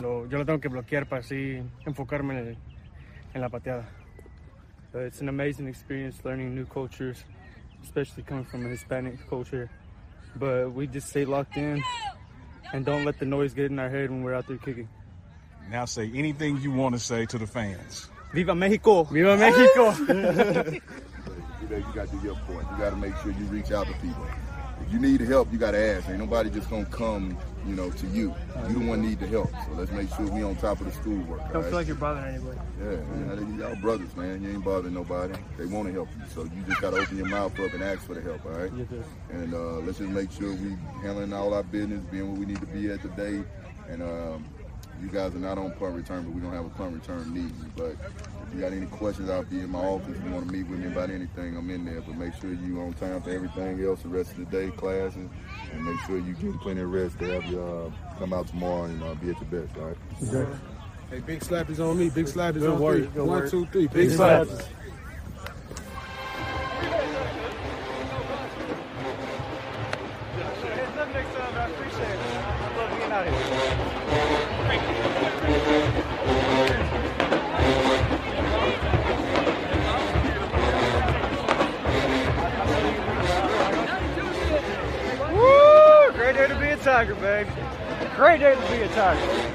lo, 0.00 0.28
yo 0.28 0.38
lo 0.38 0.46
tengo 0.46 0.60
que 0.60 0.68
bloquear 0.68 1.08
para 1.08 1.22
así 1.22 1.60
enfocarme 1.84 2.38
en, 2.38 2.46
el, 2.46 2.58
en 3.34 3.40
la 3.40 3.48
pateada. 3.48 3.88
But 4.94 5.02
it's 5.02 5.20
an 5.20 5.28
amazing 5.28 5.66
experience 5.66 6.16
learning 6.24 6.54
new 6.54 6.66
cultures, 6.66 7.24
especially 7.82 8.22
coming 8.22 8.44
from 8.44 8.64
a 8.64 8.68
Hispanic 8.68 9.28
culture. 9.28 9.68
But 10.36 10.72
we 10.72 10.86
just 10.86 11.08
stay 11.08 11.24
locked 11.24 11.56
in 11.56 11.82
and 12.72 12.86
don't 12.86 13.04
let 13.04 13.18
the 13.18 13.26
noise 13.26 13.54
get 13.54 13.72
in 13.72 13.80
our 13.80 13.90
head 13.90 14.10
when 14.10 14.22
we're 14.22 14.34
out 14.34 14.46
there 14.46 14.56
kicking. 14.56 14.88
Now 15.68 15.84
say 15.84 16.08
anything 16.14 16.60
you 16.60 16.70
want 16.70 16.94
to 16.94 17.00
say 17.00 17.26
to 17.26 17.38
the 17.38 17.46
fans. 17.46 18.08
Viva 18.32 18.54
Mexico! 18.54 19.02
Viva 19.02 19.36
Mexico! 19.36 19.90
you 19.98 21.68
know, 21.68 21.76
you 21.76 21.84
got 21.92 22.08
to 22.08 22.16
do 22.16 22.20
your 22.22 22.36
point. 22.46 22.64
You 22.70 22.78
got 22.78 22.90
to 22.90 22.96
make 22.96 23.16
sure 23.16 23.32
you 23.32 23.44
reach 23.46 23.72
out 23.72 23.88
to 23.88 23.94
people. 23.94 24.26
If 24.86 24.92
you 24.92 25.00
need 25.00 25.20
help, 25.22 25.52
you 25.52 25.58
got 25.58 25.72
to 25.72 25.78
ask. 25.78 26.08
Ain't 26.08 26.18
nobody 26.18 26.50
just 26.50 26.70
gonna 26.70 26.84
come, 26.84 27.36
you 27.66 27.74
know, 27.74 27.90
to 27.90 28.06
you. 28.08 28.34
You 28.68 28.80
the 28.80 28.86
one 28.86 29.02
need 29.02 29.20
the 29.20 29.26
help. 29.26 29.50
So 29.50 29.72
let's 29.74 29.90
make 29.92 30.08
sure 30.14 30.26
we 30.26 30.42
on 30.42 30.56
top 30.56 30.80
of 30.80 30.86
the 30.86 30.92
schoolwork. 30.92 31.40
Don't 31.52 31.62
right? 31.62 31.64
feel 31.64 31.74
like 31.74 31.86
you're 31.86 31.96
bothering 31.96 32.34
anybody. 32.34 32.58
Yeah, 32.78 32.84
man, 32.86 33.58
y'all 33.58 33.76
brothers, 33.76 34.14
man. 34.16 34.42
You 34.42 34.50
ain't 34.50 34.64
bothering 34.64 34.94
nobody. 34.94 35.34
They 35.56 35.66
want 35.66 35.88
to 35.88 35.92
help 35.92 36.08
you, 36.16 36.24
so 36.34 36.44
you 36.44 36.62
just 36.66 36.80
gotta 36.80 36.98
open 36.98 37.16
your 37.16 37.28
mouth 37.28 37.58
up 37.58 37.72
and 37.72 37.82
ask 37.82 38.00
for 38.06 38.14
the 38.14 38.20
help. 38.20 38.44
All 38.44 38.52
right. 38.52 38.70
Yes, 38.76 38.88
sir. 38.90 39.04
And 39.30 39.54
uh, 39.54 39.78
let's 39.80 39.98
just 39.98 40.10
make 40.10 40.30
sure 40.30 40.52
we 40.54 40.76
handling 41.02 41.32
all 41.32 41.54
our 41.54 41.62
business, 41.62 42.00
being 42.10 42.30
where 42.30 42.40
we 42.40 42.46
need 42.46 42.60
to 42.60 42.66
be 42.66 42.90
at 42.90 43.02
today, 43.02 43.42
and. 43.88 44.02
Um, 44.02 44.44
you 45.02 45.08
guys 45.08 45.34
are 45.34 45.38
not 45.38 45.58
on 45.58 45.72
punt 45.72 45.94
return, 45.94 46.24
but 46.24 46.32
we 46.32 46.40
don't 46.40 46.52
have 46.52 46.64
a 46.66 46.70
punt 46.70 46.94
return 46.94 47.32
meeting. 47.32 47.72
But 47.76 47.96
if 48.46 48.54
you 48.54 48.60
got 48.60 48.72
any 48.72 48.86
questions, 48.86 49.28
I'll 49.30 49.42
be 49.44 49.60
in 49.60 49.70
my 49.70 49.78
office. 49.80 50.16
If 50.16 50.24
you 50.24 50.30
want 50.30 50.46
to 50.46 50.52
meet 50.52 50.66
with 50.68 50.80
me 50.80 50.86
about 50.86 51.10
anything, 51.10 51.56
I'm 51.56 51.68
in 51.70 51.84
there. 51.84 52.00
But 52.00 52.16
make 52.16 52.34
sure 52.40 52.52
you 52.52 52.80
on 52.80 52.92
time 52.94 53.20
for 53.22 53.30
everything 53.30 53.84
else 53.84 54.02
the 54.02 54.08
rest 54.08 54.32
of 54.32 54.38
the 54.38 54.44
day, 54.46 54.70
classes, 54.70 55.28
and 55.72 55.84
make 55.84 55.98
sure 56.00 56.18
you 56.18 56.34
get 56.34 56.58
plenty 56.60 56.80
of 56.80 56.90
rest 56.92 57.18
to 57.18 57.26
have 57.32 57.44
you 57.46 57.60
uh, 57.60 57.90
come 58.18 58.32
out 58.32 58.46
tomorrow 58.48 58.84
and 58.84 59.02
uh, 59.02 59.14
be 59.14 59.30
at 59.30 59.40
your 59.50 59.62
best. 59.66 59.76
All 59.78 59.86
right. 59.88 59.96
Okay. 60.32 60.52
Hey, 61.10 61.20
big 61.20 61.42
slap 61.44 61.68
is 61.68 61.80
on 61.80 61.98
me. 61.98 62.08
Big 62.08 62.26
slap 62.26 62.56
is 62.56 62.62
Good 62.62 62.70
on 62.72 62.80
work, 62.80 62.96
three. 62.96 63.06
good 63.08 63.26
One, 63.26 63.40
work. 63.40 63.50
two, 63.50 63.66
three. 63.66 63.82
Big, 63.88 63.92
Big 64.08 64.10
slap. 64.12 64.46
Tiger, 86.94 87.16
baby. 87.16 87.50
Great 88.14 88.38
day 88.38 88.54
to 88.54 88.70
be 88.70 88.82
a 88.82 88.88
Tiger. 88.94 89.50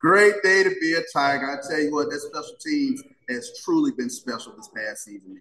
Great 0.00 0.34
day 0.42 0.64
to 0.64 0.74
be 0.80 0.94
a 0.94 1.02
Tiger. 1.12 1.52
I 1.52 1.58
tell 1.68 1.80
you 1.80 1.92
what, 1.92 2.10
that 2.10 2.18
special 2.18 2.56
teams 2.60 3.00
has 3.28 3.48
truly 3.64 3.92
been 3.96 4.10
special 4.10 4.52
this 4.56 4.68
past 4.76 5.04
season. 5.04 5.40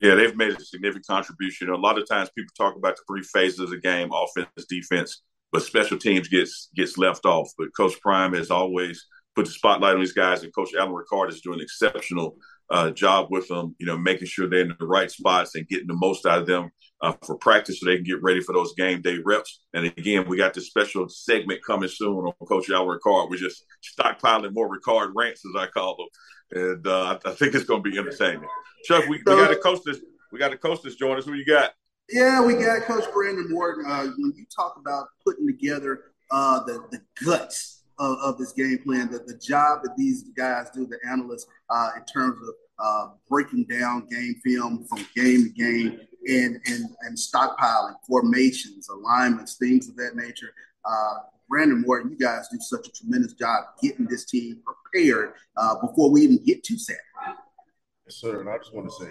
Yeah, 0.00 0.16
they've 0.16 0.34
made 0.34 0.52
a 0.52 0.60
significant 0.60 1.06
contribution. 1.06 1.68
A 1.68 1.76
lot 1.76 1.96
of 1.96 2.08
times 2.08 2.28
people 2.36 2.52
talk 2.58 2.74
about 2.74 2.96
the 2.96 3.02
three 3.06 3.22
phases 3.22 3.60
of 3.60 3.70
the 3.70 3.78
game 3.78 4.10
offense, 4.12 4.66
defense, 4.68 5.22
but 5.52 5.62
special 5.62 5.96
teams 5.96 6.26
gets 6.26 6.70
gets 6.74 6.98
left 6.98 7.24
off. 7.26 7.52
But 7.56 7.68
Coach 7.76 8.00
Prime 8.00 8.34
has 8.34 8.50
always 8.50 9.06
put 9.36 9.44
the 9.44 9.52
spotlight 9.52 9.94
on 9.94 10.00
these 10.00 10.12
guys, 10.12 10.42
and 10.42 10.52
Coach 10.52 10.74
Alan 10.76 10.92
Ricard 10.92 11.28
is 11.28 11.40
doing 11.40 11.60
an 11.60 11.62
exceptional 11.62 12.36
uh, 12.68 12.90
job 12.90 13.28
with 13.30 13.46
them. 13.46 13.76
You 13.78 13.86
know, 13.86 13.96
making 13.96 14.26
sure 14.26 14.50
they're 14.50 14.62
in 14.62 14.74
the 14.76 14.86
right 14.86 15.08
spots 15.08 15.54
and 15.54 15.68
getting 15.68 15.86
the 15.86 15.94
most 15.94 16.26
out 16.26 16.40
of 16.40 16.48
them 16.48 16.72
uh, 17.04 17.12
for 17.22 17.36
practice, 17.36 17.80
so 17.80 17.86
they 17.86 17.96
can 17.96 18.04
get 18.04 18.22
ready 18.22 18.40
for 18.40 18.52
those 18.52 18.74
game 18.74 19.02
day 19.02 19.18
reps. 19.24 19.60
And 19.74 19.86
again, 19.86 20.26
we 20.26 20.36
got 20.36 20.54
this 20.54 20.66
special 20.66 21.08
segment 21.08 21.60
coming 21.64 21.88
soon 21.88 22.24
on 22.24 22.32
Coach 22.46 22.70
Alan 22.70 22.98
Ricard. 22.98 23.28
We're 23.28 23.36
just 23.36 23.64
stockpiling 23.98 24.54
more 24.54 24.74
Ricard 24.74 25.12
rants, 25.14 25.42
as 25.44 25.60
I 25.60 25.66
call 25.66 25.96
them, 25.96 26.62
and 26.62 26.86
uh, 26.86 27.18
I, 27.24 27.30
I 27.30 27.34
think 27.34 27.54
it's 27.54 27.64
going 27.64 27.82
to 27.82 27.90
be 27.90 27.98
entertaining. 27.98 28.48
Chuck, 28.84 29.04
we, 29.08 29.18
we 29.18 29.22
got 29.24 29.50
a 29.50 29.56
coach 29.56 29.80
this. 29.84 30.00
We 30.32 30.38
got 30.38 30.52
a 30.52 30.58
coach 30.58 30.82
this. 30.82 30.96
Join 30.96 31.18
us. 31.18 31.26
Who 31.26 31.34
you 31.34 31.44
got? 31.44 31.72
Yeah, 32.10 32.44
we 32.44 32.54
got 32.54 32.82
Coach 32.82 33.04
Brandon 33.12 33.46
Morton. 33.48 33.84
Uh, 33.86 34.06
when 34.18 34.32
you 34.36 34.44
talk 34.54 34.76
about 34.78 35.06
putting 35.24 35.46
together 35.46 36.12
uh, 36.30 36.64
the 36.64 36.84
the 36.90 37.00
guts 37.24 37.84
of, 37.98 38.16
of, 38.22 38.38
this 38.38 38.52
game 38.52 38.78
plan, 38.84 39.10
the, 39.10 39.18
the 39.18 39.38
job 39.38 39.80
that 39.84 39.94
these 39.96 40.24
guys 40.36 40.68
do, 40.74 40.86
the 40.86 40.98
analysts, 41.08 41.46
uh, 41.70 41.90
in 41.96 42.04
terms 42.04 42.36
of 42.46 42.54
uh, 42.78 43.08
breaking 43.28 43.64
down 43.64 44.06
game 44.10 44.34
film 44.44 44.84
from 44.88 44.98
game 45.14 45.44
to 45.44 45.50
game 45.50 46.00
and 46.26 46.60
and 46.66 46.86
and 47.02 47.16
stockpiling 47.16 47.94
formations, 48.06 48.88
alignments, 48.88 49.56
things 49.56 49.88
of 49.88 49.96
that 49.96 50.16
nature. 50.16 50.52
Uh, 50.84 51.14
Brandon 51.48 51.82
Morton, 51.86 52.10
you 52.10 52.18
guys 52.18 52.48
do 52.50 52.58
such 52.60 52.88
a 52.88 52.92
tremendous 52.92 53.34
job 53.34 53.64
getting 53.82 54.06
this 54.06 54.24
team 54.24 54.60
prepared 54.64 55.34
uh, 55.56 55.76
before 55.80 56.10
we 56.10 56.22
even 56.22 56.42
get 56.42 56.64
to 56.64 56.78
Saturday. 56.78 57.02
Yes, 58.06 58.16
sir. 58.16 58.40
And 58.40 58.48
I 58.48 58.58
just 58.58 58.74
want 58.74 58.88
to 58.88 59.04
say, 59.04 59.10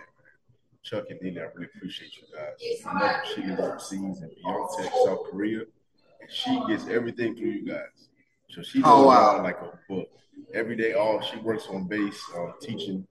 Chuck 0.84 1.06
and 1.10 1.22
Nina, 1.22 1.42
I 1.42 1.44
really 1.56 1.70
appreciate 1.76 2.12
you 2.18 2.24
guys. 2.36 2.84
I 2.86 3.00
know 3.00 3.20
she 3.34 3.42
is 3.42 3.60
overseas 3.60 4.22
in 4.22 4.32
Pyeongtaek, 4.46 5.06
South 5.06 5.24
Korea, 5.30 5.60
and 5.60 6.30
she 6.30 6.60
gets 6.68 6.88
everything 6.88 7.36
from 7.36 7.46
you 7.46 7.66
guys. 7.66 8.10
So 8.50 8.62
she 8.62 8.82
does 8.82 8.92
oh, 8.92 9.08
wow. 9.08 9.42
like 9.42 9.60
a 9.62 9.80
book. 9.88 10.10
Every 10.54 10.76
day, 10.76 10.94
all 10.94 11.22
she 11.22 11.38
works 11.38 11.68
on 11.70 11.88
base, 11.88 12.22
uh, 12.36 12.52
teaching 12.60 13.08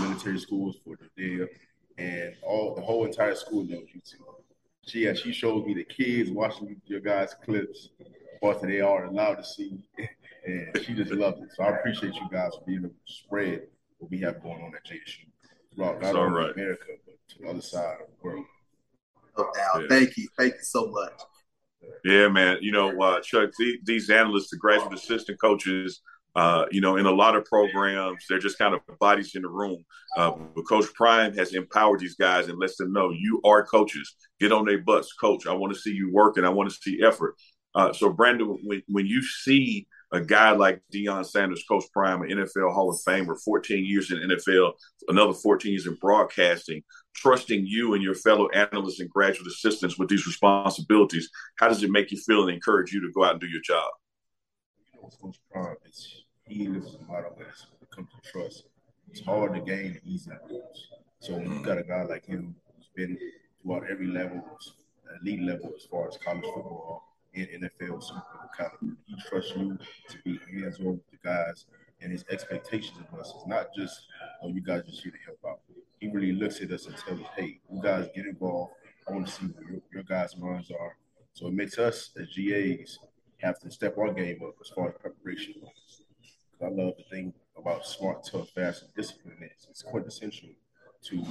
military 0.00 0.38
schools 0.38 0.76
for 0.84 0.96
the 0.96 1.08
day, 1.16 1.46
and 1.98 2.34
all 2.42 2.74
the 2.74 2.82
whole 2.82 3.04
entire 3.04 3.34
school 3.34 3.64
knows 3.64 3.86
you 3.92 4.00
too. 4.00 4.24
She 4.86 5.08
uh, 5.08 5.14
she 5.14 5.32
showed 5.32 5.66
me 5.66 5.74
the 5.74 5.84
kids 5.84 6.30
watching 6.30 6.80
your 6.86 7.00
guys' 7.00 7.34
clips, 7.44 7.90
what 8.40 8.60
they 8.62 8.80
are 8.80 9.04
allowed 9.04 9.36
to 9.36 9.44
see, 9.44 9.84
and 10.46 10.80
she 10.84 10.94
just 10.94 11.12
loves 11.12 11.40
it. 11.40 11.50
So 11.54 11.62
I 11.62 11.76
appreciate 11.76 12.14
you 12.14 12.28
guys 12.30 12.52
for 12.58 12.64
being 12.66 12.80
able 12.80 12.88
to 12.88 12.94
spread 13.12 13.62
what 13.98 14.10
we 14.10 14.18
have 14.20 14.42
going 14.42 14.62
on 14.62 14.72
at 14.74 14.84
JSU 14.84 15.26
throughout 15.74 16.02
not 16.02 16.16
only 16.16 16.40
right. 16.40 16.54
America 16.54 16.86
but 17.06 17.14
to 17.28 17.42
the 17.42 17.48
other 17.48 17.62
side 17.62 17.98
of 18.00 18.06
the 18.08 18.28
world. 18.28 18.44
No 19.38 19.44
doubt. 19.44 19.82
Yeah. 19.82 19.88
Thank 19.88 20.16
you. 20.16 20.28
Thank 20.36 20.54
you 20.54 20.62
so 20.62 20.90
much. 20.90 21.20
Yeah, 22.04 22.28
man. 22.28 22.58
You 22.60 22.72
know, 22.72 23.00
uh, 23.00 23.20
Chuck, 23.20 23.50
these, 23.58 23.78
these 23.84 24.10
analysts, 24.10 24.50
the 24.50 24.56
graduate 24.56 24.94
assistant 24.94 25.40
coaches, 25.40 26.00
uh, 26.34 26.64
you 26.70 26.80
know, 26.80 26.96
in 26.96 27.06
a 27.06 27.10
lot 27.10 27.36
of 27.36 27.44
programs, 27.44 28.24
they're 28.28 28.38
just 28.38 28.58
kind 28.58 28.74
of 28.74 28.80
bodies 28.98 29.34
in 29.34 29.42
the 29.42 29.48
room. 29.48 29.84
Uh, 30.16 30.32
but 30.54 30.62
Coach 30.62 30.86
Prime 30.94 31.34
has 31.34 31.54
empowered 31.54 32.00
these 32.00 32.16
guys 32.16 32.48
and 32.48 32.58
lets 32.58 32.76
them 32.76 32.92
know 32.92 33.10
you 33.10 33.40
are 33.44 33.66
coaches. 33.66 34.14
Get 34.40 34.52
on 34.52 34.64
their 34.64 34.78
butts, 34.78 35.12
coach. 35.12 35.46
I 35.46 35.52
want 35.52 35.74
to 35.74 35.78
see 35.78 35.92
you 35.92 36.10
working. 36.12 36.44
I 36.44 36.48
want 36.48 36.70
to 36.70 36.76
see 36.76 37.02
effort. 37.04 37.36
Uh, 37.74 37.92
so, 37.92 38.10
Brandon, 38.10 38.58
when, 38.64 38.82
when 38.88 39.06
you 39.06 39.22
see 39.22 39.86
a 40.12 40.20
guy 40.20 40.52
like 40.52 40.82
Deion 40.92 41.24
Sanders, 41.24 41.64
Coach 41.66 41.84
Prime, 41.92 42.22
an 42.22 42.28
NFL 42.28 42.72
Hall 42.72 42.90
of 42.90 43.00
Famer, 43.06 43.36
14 43.42 43.84
years 43.84 44.10
in 44.10 44.18
NFL, 44.18 44.72
another 45.08 45.32
14 45.32 45.70
years 45.70 45.86
in 45.86 45.94
broadcasting, 45.94 46.82
trusting 47.14 47.66
you 47.66 47.94
and 47.94 48.02
your 48.02 48.14
fellow 48.14 48.48
analysts 48.50 49.00
and 49.00 49.08
graduate 49.08 49.46
assistants 49.46 49.98
with 49.98 50.08
these 50.08 50.26
responsibilities, 50.26 51.30
how 51.56 51.68
does 51.68 51.82
it 51.82 51.90
make 51.90 52.10
you 52.10 52.18
feel 52.18 52.42
and 52.42 52.50
encourage 52.50 52.92
you 52.92 53.00
to 53.00 53.12
go 53.12 53.24
out 53.24 53.32
and 53.32 53.40
do 53.40 53.48
your 53.48 53.62
job? 53.62 53.90
Coach 55.20 55.36
Prime, 55.50 55.76
it's, 55.86 56.21
he 56.52 56.68
lives 56.68 56.94
a 56.94 57.12
lot 57.12 57.24
of 57.24 57.36
ways 57.36 57.66
when 57.78 57.88
comes 57.90 58.08
to 58.22 58.30
trust. 58.30 58.64
It's 59.10 59.20
hard 59.20 59.54
to 59.54 59.60
gain 59.60 60.00
easy 60.04 60.30
goals. 60.48 60.88
So 61.20 61.34
when 61.34 61.52
you 61.52 61.64
got 61.64 61.78
a 61.78 61.82
guy 61.82 62.02
like 62.02 62.26
him 62.26 62.54
who's 62.76 62.88
been 62.94 63.18
throughout 63.62 63.84
every 63.90 64.06
level, 64.06 64.42
elite 65.20 65.42
level 65.42 65.72
as 65.76 65.84
far 65.84 66.08
as 66.08 66.16
college 66.18 66.44
football, 66.44 67.04
in 67.34 67.46
NFL 67.46 68.02
Super 68.02 68.22
kind 68.56 68.70
of 68.74 68.88
he 69.06 69.14
trusts 69.26 69.52
you 69.56 69.78
to 70.10 70.18
be 70.24 70.38
hands 70.52 70.78
on 70.80 70.86
with 70.86 71.10
the 71.10 71.16
guys, 71.24 71.64
and 72.00 72.12
his 72.12 72.24
expectations 72.30 72.98
of 72.98 73.18
us 73.18 73.28
is 73.28 73.46
not 73.46 73.68
just 73.74 74.06
oh 74.42 74.48
you 74.48 74.60
guys 74.60 74.82
just 74.86 75.02
here 75.02 75.12
to 75.12 75.18
help 75.24 75.38
out. 75.48 75.60
He 76.00 76.08
really 76.08 76.32
looks 76.32 76.60
at 76.60 76.70
us 76.70 76.86
and 76.86 76.96
tells 76.96 77.20
us, 77.20 77.26
hey, 77.36 77.60
you 77.72 77.80
guys 77.80 78.08
get 78.14 78.26
involved. 78.26 78.72
I 79.08 79.12
want 79.12 79.26
to 79.26 79.32
see 79.32 79.46
where 79.46 79.70
your, 79.70 79.80
your 79.92 80.02
guys' 80.02 80.36
minds 80.36 80.70
are. 80.70 80.96
So 81.32 81.46
it 81.46 81.54
makes 81.54 81.78
us 81.78 82.10
as 82.20 82.26
GAs 82.36 82.98
have 83.38 83.58
to 83.60 83.70
step 83.70 83.96
our 83.98 84.12
game 84.12 84.40
up 84.46 84.54
as 84.60 84.68
far 84.68 84.88
as 84.88 84.94
preparation 85.00 85.54
goes. 85.60 86.02
I 86.62 86.68
love 86.68 86.94
the 86.96 87.04
thing 87.10 87.32
about 87.56 87.71
smart, 87.84 88.24
tough, 88.24 88.50
fast, 88.50 88.82
and 88.82 88.94
discipline 88.94 89.36
is 89.42 89.66
it's 89.70 89.82
quintessential 89.82 90.50
to 91.04 91.24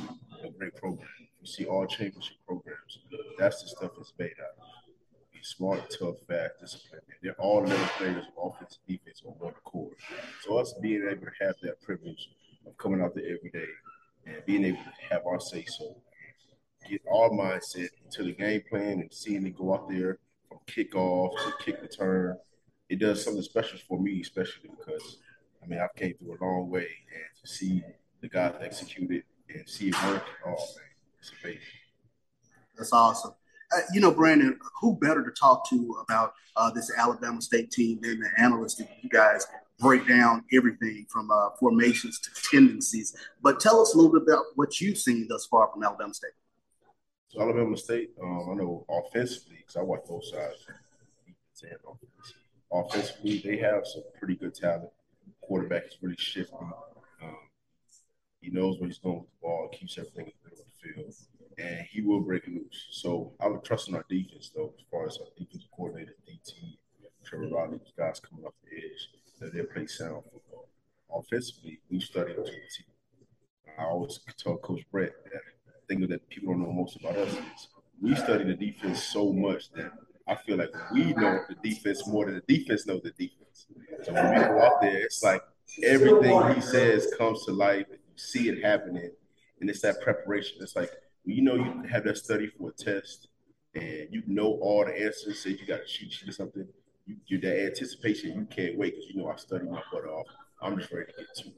a 0.44 0.50
great 0.50 0.76
program. 0.76 1.08
You 1.42 1.48
see 1.48 1.66
all 1.66 1.86
championship 1.86 2.38
programs. 2.46 3.00
That's 3.38 3.62
the 3.64 3.70
stuff 3.70 3.92
that's 3.98 4.14
made 4.18 4.34
out 4.40 4.64
of 4.64 4.72
smart, 5.44 5.96
tough, 6.00 6.16
fast, 6.28 6.54
disciplined. 6.60 7.04
They're 7.22 7.34
all 7.34 7.64
level 7.64 7.86
players 7.98 8.26
of 8.26 8.52
offense 8.52 8.80
and 8.88 8.98
defense 8.98 9.24
on 9.26 9.34
one 9.34 9.54
accord. 9.58 9.96
So 10.42 10.58
us 10.58 10.74
being 10.82 11.08
able 11.10 11.26
to 11.26 11.46
have 11.46 11.56
that 11.64 11.82
privilege 11.82 12.30
of 12.66 12.78
coming 12.78 13.02
out 13.02 13.16
there 13.16 13.26
every 13.26 13.50
day 13.52 13.70
and 14.26 14.46
being 14.46 14.66
able 14.66 14.78
to 14.78 15.10
have 15.10 15.26
our 15.26 15.40
say 15.40 15.66
so, 15.66 15.96
get 16.90 17.02
our 17.12 17.30
mindset 17.30 17.90
to 18.12 18.24
the 18.24 18.34
game 18.34 18.62
plan 18.70 19.00
and 19.00 19.12
seeing 19.12 19.46
it 19.46 19.56
go 19.56 19.74
out 19.74 19.90
there 19.90 20.20
from 20.48 20.60
kickoff 20.68 21.32
to 21.38 21.54
kick 21.64 21.82
return, 21.82 22.38
it 22.90 23.00
does 23.00 23.24
something 23.24 23.42
special 23.42 23.80
for 23.88 24.00
me, 24.00 24.22
especially 24.22 24.70
mean 25.72 25.80
I've 25.80 25.96
came 25.96 26.14
through 26.16 26.38
a 26.40 26.44
long 26.44 26.70
way 26.70 26.88
and 26.88 27.42
to 27.42 27.48
see 27.48 27.84
the 28.22 28.30
guys 28.30 28.56
execute 28.62 29.12
it 29.12 29.24
and 29.54 29.68
see 29.68 29.90
it 29.90 30.04
work, 30.04 30.24
oh 30.46 30.50
man, 30.50 30.58
it's 31.20 31.32
amazing. 31.44 31.62
That's 32.78 32.94
awesome 32.94 33.34
uh, 33.72 33.80
you 33.94 34.02
know, 34.02 34.12
Brandon, 34.12 34.58
who 34.80 34.98
better 34.98 35.24
to 35.24 35.32
talk 35.32 35.68
to 35.70 35.98
about 36.04 36.34
uh, 36.56 36.72
this 36.72 36.92
Alabama 36.98 37.42
State 37.42 37.72
team 37.72 38.00
than 38.02 38.20
the 38.20 38.30
analysts 38.38 38.76
that 38.76 38.90
you 39.02 39.10
guys 39.10 39.48
break 39.80 40.08
down 40.08 40.44
everything 40.54 41.06
from 41.10 41.32
uh, 41.32 41.50
formations 41.60 42.20
to 42.20 42.30
tendencies. 42.52 43.16
But 43.42 43.60
tell 43.60 43.82
us 43.82 43.94
a 43.94 43.98
little 43.98 44.12
bit 44.12 44.24
about 44.24 44.46
what 44.56 44.80
you've 44.80 44.98
seen 44.98 45.28
thus 45.28 45.46
far 45.46 45.70
from 45.72 45.84
Alabama 45.84 46.14
State. 46.14 46.32
So 47.30 47.42
Alabama 47.42 47.78
State, 47.78 48.12
um, 48.22 48.50
I 48.52 48.56
know 48.56 48.86
offensively 48.90 49.58
because 49.60 49.78
I 49.78 49.82
watch 49.82 50.02
both 50.08 50.26
sides. 50.26 50.66
Offensively, 52.74 53.42
they 53.44 53.58
have 53.58 53.86
some 53.86 54.04
pretty 54.18 54.36
good 54.36 54.56
talent. 54.56 54.90
Quarterback 55.52 55.84
is 55.88 55.98
really 56.02 56.16
shifty. 56.18 56.54
Um, 57.22 57.36
he 58.40 58.52
knows 58.52 58.80
what 58.80 58.88
he's 58.88 59.00
doing 59.00 59.20
with 59.20 59.28
the 59.28 59.42
ball, 59.42 59.68
keeps 59.78 59.98
everything 59.98 60.28
in 60.28 60.32
the 60.32 60.50
middle 60.50 60.64
of 60.64 60.72
the 60.72 60.94
field 60.94 61.14
and 61.58 61.86
he 61.92 62.02
will 62.02 62.22
break 62.22 62.48
loose. 62.48 62.88
So 62.92 63.34
I 63.38 63.48
would 63.48 63.62
trust 63.66 63.90
in 63.90 63.96
our 63.96 64.06
defense, 64.10 64.50
though, 64.56 64.74
as 64.80 64.86
far 64.90 65.08
as 65.08 65.18
our 65.18 65.28
defensive 65.38 65.70
coordinator, 65.76 66.16
DT, 66.26 66.78
Trevor 67.26 67.50
Reilly, 67.54 67.82
guys 67.98 68.22
coming 68.22 68.46
off 68.46 68.54
the 68.64 68.78
edge, 68.78 69.10
that 69.42 69.54
they'll 69.54 69.66
play 69.66 69.88
sound 69.88 70.24
football. 70.32 70.70
Offensively, 71.14 71.82
we 71.90 72.00
study 72.00 72.34
team. 72.34 73.76
I 73.78 73.84
always 73.84 74.22
tell 74.38 74.56
Coach 74.56 74.86
Brett 74.90 75.12
that 75.26 75.42
the 75.66 75.94
thing 75.94 76.08
that 76.08 76.30
people 76.30 76.54
don't 76.54 76.64
know 76.64 76.72
most 76.72 76.96
about 76.96 77.18
us 77.18 77.34
is 77.34 77.68
we 78.02 78.16
study 78.16 78.46
the 78.46 78.54
defense 78.54 79.04
so 79.04 79.34
much 79.34 79.70
that 79.74 79.92
I 80.32 80.36
feel 80.36 80.58
like 80.58 80.74
we 80.94 81.14
know 81.14 81.44
the 81.50 81.56
defense 81.62 82.08
more 82.08 82.26
than 82.26 82.36
the 82.36 82.58
defense 82.58 82.88
knows 82.88 83.02
the 83.04 83.12
defense. 83.12 83.68
So 84.04 84.14
when 84.14 84.30
we 84.30 84.40
go 84.40 84.62
out 84.62 84.82
there, 84.82 85.02
it's 85.02 85.22
like 85.22 85.42
everything 85.84 86.56
he 86.56 86.62
says 86.62 87.14
comes 87.18 87.46
to 87.46 87.52
life. 87.52 87.86
And 87.90 88.00
You 88.00 88.18
see 88.18 88.48
it 88.48 88.64
happening, 88.64 89.12
and 89.60 89.70
it's 89.70 89.82
that 89.82 90.02
preparation. 90.02 90.60
It's 90.62 90.76
like 90.76 90.92
you 91.26 91.42
know 91.42 91.56
you 91.56 91.84
have 91.92 92.06
that 92.06 92.18
study 92.18 92.48
for 92.48 92.70
a 92.70 92.72
test 92.72 93.28
and 93.76 94.08
you 94.10 94.24
know 94.28 94.58
all 94.62 94.86
the 94.86 94.94
answers, 94.94 95.40
say 95.40 95.52
you 95.52 95.66
got 95.66 95.86
cheat 95.86 96.12
sheet 96.12 96.30
or 96.30 96.32
something, 96.32 96.68
you, 97.06 97.16
you 97.28 97.40
that 97.40 97.66
anticipation, 97.68 98.34
you 98.34 98.46
can't 98.46 98.78
wait 98.78 98.96
because 98.96 99.10
you 99.10 99.22
know 99.22 99.30
I 99.30 99.36
studied 99.36 99.70
my 99.70 99.82
butt 99.92 100.06
off. 100.06 100.28
I'm 100.62 100.78
just 100.78 100.92
ready 100.92 101.12
to 101.12 101.18
get 101.18 101.36
to 101.36 101.48
it. 101.48 101.56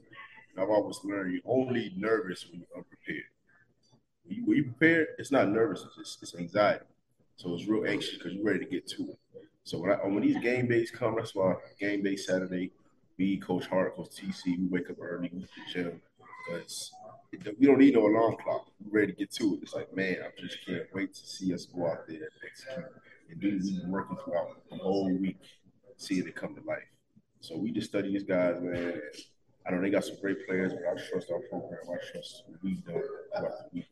I've 0.58 0.70
always 0.70 0.98
learned 1.04 1.32
you're 1.32 1.42
only 1.44 1.92
nervous 1.96 2.46
when 2.48 2.60
you're 2.60 2.76
unprepared. 2.76 3.24
When 4.24 4.36
you, 4.36 4.44
when 4.46 4.64
prepared, 4.64 5.08
it's 5.18 5.32
not 5.32 5.48
nervous, 5.48 5.84
it's, 5.98 6.18
it's 6.22 6.34
anxiety. 6.36 6.84
So 7.36 7.54
it's 7.54 7.66
real 7.66 7.86
anxious 7.86 8.16
because 8.16 8.32
you're 8.32 8.44
ready 8.44 8.60
to 8.60 8.70
get 8.70 8.86
to 8.88 9.02
it. 9.02 9.18
So 9.64 9.78
when 9.78 9.92
I, 9.92 9.94
when 10.06 10.22
these 10.22 10.38
game 10.38 10.68
days 10.68 10.90
come, 10.90 11.16
that's 11.16 11.34
why 11.34 11.54
game 11.80 12.02
day 12.02 12.16
Saturday, 12.16 12.70
me, 13.18 13.38
Coach 13.38 13.66
Hart, 13.66 13.96
Coach 13.96 14.10
TC, 14.10 14.58
we 14.58 14.66
wake 14.68 14.90
up 14.90 14.96
early, 15.00 15.30
we 15.32 15.40
the 15.40 15.46
gym 15.72 16.00
because 16.46 16.92
we 17.58 17.66
don't 17.66 17.78
need 17.78 17.94
no 17.94 18.06
alarm 18.06 18.36
clock. 18.42 18.66
We're 18.84 19.00
ready 19.00 19.12
to 19.12 19.18
get 19.18 19.32
to 19.32 19.54
it. 19.54 19.60
It's 19.62 19.74
like, 19.74 19.94
man, 19.96 20.16
I 20.22 20.40
just 20.40 20.64
can't 20.66 20.84
wait 20.92 21.14
to 21.14 21.26
see 21.26 21.54
us 21.54 21.66
go 21.66 21.86
out 21.86 22.06
there 22.06 22.16
and 22.16 22.26
execute 22.46 22.86
and 23.30 23.40
do 23.40 23.60
we've 23.62 23.80
been 23.80 23.90
working 23.90 24.16
throughout 24.24 24.56
the 24.70 24.76
whole 24.76 25.10
week, 25.10 25.38
seeing 25.96 26.26
it 26.26 26.34
come 26.34 26.54
to 26.54 26.62
life. 26.62 26.82
So 27.40 27.56
we 27.56 27.72
just 27.72 27.88
study 27.88 28.12
these 28.12 28.24
guys, 28.24 28.56
man. 28.60 29.00
I 29.66 29.70
know 29.70 29.80
they 29.80 29.90
got 29.90 30.04
some 30.04 30.16
great 30.20 30.46
players, 30.46 30.72
but 30.72 30.82
I 30.82 31.08
trust 31.08 31.30
our 31.30 31.40
program. 31.40 31.80
I 31.84 32.12
trust 32.12 32.44
what 32.46 32.62
we've 32.62 32.84
done 32.84 33.02
throughout 33.34 33.52
the 33.58 33.68
week. 33.72 33.86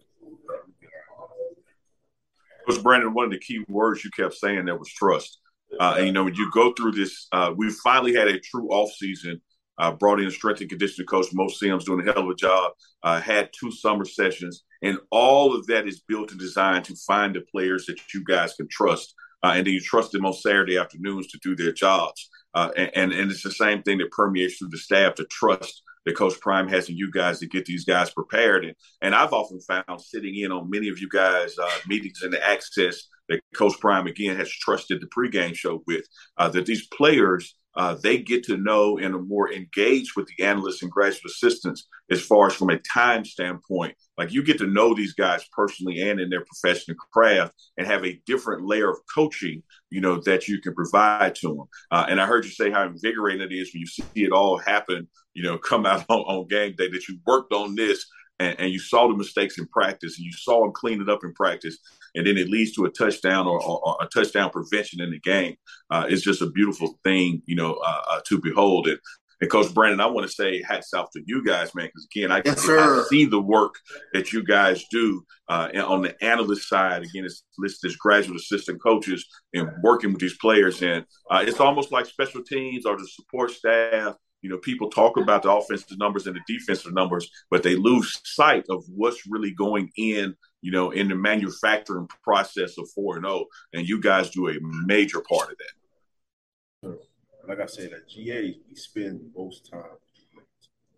Coach 2.69 2.83
Brandon, 2.83 3.15
one 3.15 3.27
of 3.27 3.31
the 3.31 3.39
key 3.39 3.65
words 3.69 4.05
you 4.05 4.11
kept 4.11 4.35
saying 4.35 4.65
there 4.65 4.77
was 4.77 4.93
trust. 4.93 5.39
Uh, 5.81 5.95
and 5.99 6.07
you 6.07 6.13
know, 6.13 6.25
when 6.25 6.35
you 6.35 6.51
go 6.53 6.73
through 6.73 6.93
this, 6.93 7.29
uh, 7.33 7.53
we 7.57 7.71
finally 7.71 8.15
had 8.15 8.29
a 8.29 8.39
true 8.39 8.69
off 8.69 8.91
season. 8.93 9.41
Uh, 9.79 9.91
brought 9.91 10.21
in 10.21 10.31
strength 10.31 10.61
and 10.61 10.69
conditioning 10.69 11.07
coach. 11.07 11.27
Mo 11.33 11.49
Sims 11.49 11.85
doing 11.85 12.07
a 12.07 12.13
hell 12.13 12.25
of 12.25 12.29
a 12.29 12.35
job. 12.35 12.73
Uh, 13.03 13.19
had 13.19 13.49
two 13.59 13.73
summer 13.73 14.05
sessions, 14.05 14.65
and 14.83 14.99
all 15.11 15.57
of 15.57 15.67
that 15.67 15.89
is 15.89 16.03
built 16.07 16.31
and 16.31 16.39
designed 16.39 16.85
to 16.85 16.95
find 17.07 17.35
the 17.35 17.41
players 17.51 17.87
that 17.87 17.99
you 18.13 18.23
guys 18.23 18.53
can 18.53 18.69
trust, 18.69 19.15
uh, 19.43 19.55
and 19.57 19.67
then 19.67 19.73
you 19.73 19.81
trust 19.81 20.13
them 20.13 20.27
on 20.27 20.35
Saturday 20.35 20.77
afternoons 20.77 21.27
to 21.29 21.39
do 21.43 21.57
their 21.57 21.73
jobs. 21.73 22.29
Uh, 22.55 22.71
and, 22.77 23.13
and 23.13 23.31
it's 23.31 23.43
the 23.43 23.51
same 23.51 23.83
thing 23.83 23.97
that 23.97 24.11
permeates 24.11 24.59
through 24.59 24.69
the 24.69 24.77
staff 24.77 25.15
to 25.15 25.25
trust 25.25 25.83
that 26.05 26.17
Coach 26.17 26.41
Prime 26.41 26.69
has 26.69 26.89
in 26.89 26.97
you 26.97 27.11
guys 27.11 27.39
to 27.41 27.47
get 27.47 27.65
these 27.65 27.85
guys 27.85 28.11
prepared. 28.11 28.65
And, 28.65 28.75
and 29.01 29.15
I've 29.15 29.33
often 29.33 29.61
found 29.61 30.01
sitting 30.01 30.37
in 30.37 30.53
on 30.53 30.71
many 30.71 30.89
of 30.89 30.99
you 30.99 31.09
guys' 31.09 31.59
uh, 31.59 31.71
meetings 31.87 32.23
and 32.23 32.33
the 32.33 32.45
access 32.45 33.09
that 33.29 33.41
Coach 33.55 33.79
Prime 33.81 34.07
again 34.07 34.37
has 34.37 34.51
trusted 34.51 35.01
the 35.01 35.07
pregame 35.07 35.55
show 35.55 35.83
with, 35.87 36.05
uh, 36.37 36.49
that 36.49 36.67
these 36.67 36.87
players 36.89 37.55
uh, 37.75 37.97
they 38.03 38.19
get 38.19 38.45
to 38.45 38.57
know 38.57 38.99
and 38.99 39.15
are 39.15 39.23
more 39.23 39.53
engaged 39.53 40.13
with 40.17 40.27
the 40.27 40.45
analysts 40.45 40.83
and 40.83 40.91
graduate 40.91 41.25
assistants 41.27 41.87
as 42.11 42.21
far 42.21 42.49
as 42.49 42.55
from 42.55 42.71
a 42.71 42.79
time 42.79 43.25
standpoint. 43.25 43.95
Like 44.19 44.33
you 44.33 44.43
get 44.43 44.59
to 44.59 44.67
know 44.67 44.95
these 44.95 45.15
guys 45.15 45.45
personally 45.53 46.01
and 46.01 46.21
in 46.21 46.29
their 46.29 46.45
professional 46.45 46.97
craft 47.13 47.55
and 47.79 47.87
have 47.87 48.05
a 48.05 48.21
different 48.27 48.67
layer 48.67 48.91
of 48.91 48.99
coaching, 49.13 49.63
you 49.91 50.01
know, 50.01 50.21
that 50.27 50.49
you 50.49 50.61
can 50.61 50.75
provide 50.75 51.35
to 51.37 51.49
them. 51.49 51.65
Uh, 51.91 52.07
and 52.09 52.21
I 52.21 52.27
heard 52.27 52.45
you 52.45 52.51
say 52.51 52.71
how 52.71 52.85
invigorating 52.85 53.43
it 53.43 53.55
is 53.55 53.73
when 53.73 53.81
you 53.81 53.87
see 53.87 54.05
it 54.17 54.33
all 54.33 54.59
happen, 54.59 55.09
you 55.35 55.43
know, 55.43 55.57
come 55.57 55.87
out 55.87 56.05
on, 56.09 56.21
on 56.21 56.49
game 56.49 56.75
day 56.77 56.89
that 56.89 57.09
you 57.09 57.19
worked 57.27 57.53
on 57.53 57.75
this 57.75 58.05
and, 58.39 58.59
and, 58.59 58.73
you 58.73 58.79
saw 58.79 59.09
the 59.09 59.17
mistakes 59.17 59.59
in 59.59 59.67
practice 59.69 60.19
and 60.19 60.25
you 60.25 60.33
saw 60.33 60.63
them 60.63 60.73
clean 60.75 61.01
it 61.01 61.09
up 61.09 61.21
in 61.23 61.33
practice 61.35 61.79
and 62.15 62.27
then 62.27 62.37
it 62.37 62.49
leads 62.49 62.73
to 62.73 62.85
a 62.85 62.91
touchdown 62.91 63.47
or, 63.47 63.63
or, 63.63 63.81
or 63.87 63.97
a 64.01 64.07
touchdown 64.07 64.51
prevention 64.51 65.01
in 65.01 65.11
the 65.11 65.21
game. 65.21 65.57
Uh, 65.91 66.07
it's 66.09 66.23
just 66.23 66.43
a 66.43 66.51
beautiful 66.51 66.99
thing 67.05 67.43
you 67.47 67.57
know 67.57 67.75
uh, 67.75 68.03
uh, 68.11 68.21
to 68.27 68.41
behold. 68.41 68.89
It 68.89 69.01
and 69.41 69.51
coach 69.51 69.75
brandon 69.75 70.01
i 70.01 70.07
want 70.07 70.25
to 70.25 70.33
say 70.33 70.63
hats 70.63 70.95
off 70.95 71.11
to 71.11 71.21
you 71.27 71.45
guys 71.45 71.75
man 71.75 71.87
because 71.87 72.07
again 72.15 72.31
I, 72.31 72.43
yes, 72.45 72.65
I, 72.69 73.05
see 73.09 73.25
the 73.25 73.41
work 73.41 73.75
that 74.13 74.33
you 74.33 74.45
guys 74.45 74.85
do 74.89 75.25
uh, 75.49 75.69
on 75.85 76.03
the 76.03 76.15
analyst 76.25 76.69
side 76.69 77.03
again 77.03 77.25
it's 77.25 77.43
listed 77.59 77.91
as 77.91 77.97
graduate 77.97 78.39
assistant 78.39 78.81
coaches 78.81 79.27
and 79.53 79.69
working 79.83 80.13
with 80.13 80.21
these 80.21 80.39
players. 80.39 80.81
And 80.83 81.05
uh, 81.31 81.45
it's 81.47 81.61
almost 81.61 81.93
like 81.93 82.07
special 82.07 82.43
teams 82.45 82.87
or 82.87 82.97
the 82.97 83.07
support 83.07 83.51
staff 83.51 84.15
you 84.43 84.51
know, 84.51 84.59
people 84.59 84.91
talk 84.91 85.17
about 85.17 85.43
the 85.43 85.51
offensive 85.51 85.99
numbers 85.99 86.27
and 86.27 86.37
the 86.37 86.41
defensive 86.53 86.93
numbers, 86.93 87.31
but 87.51 87.63
they 87.63 87.77
lose 87.77 88.21
sight 88.25 88.65
of 88.69 88.85
what's 88.89 89.25
really 89.29 89.53
going 89.53 89.91
in, 89.97 90.35
you 90.63 90.71
know, 90.71 90.91
in 90.91 91.09
the 91.09 91.15
manufacturing 91.15 92.09
process 92.23 92.79
of 92.79 92.89
4 92.91 93.17
and 93.17 93.27
0. 93.27 93.47
And 93.75 93.89
you 93.89 94.01
guys 94.01 94.31
do 94.31 94.49
a 94.49 94.55
major 94.61 95.21
part 95.21 95.51
of 95.51 95.59
that. 95.59 96.99
Like 97.47 97.61
I 97.61 97.67
said, 97.67 97.93
at 97.93 98.09
GA, 98.09 98.57
we 98.69 98.75
spend 98.77 99.21
most 99.37 99.69
time, 99.71 99.83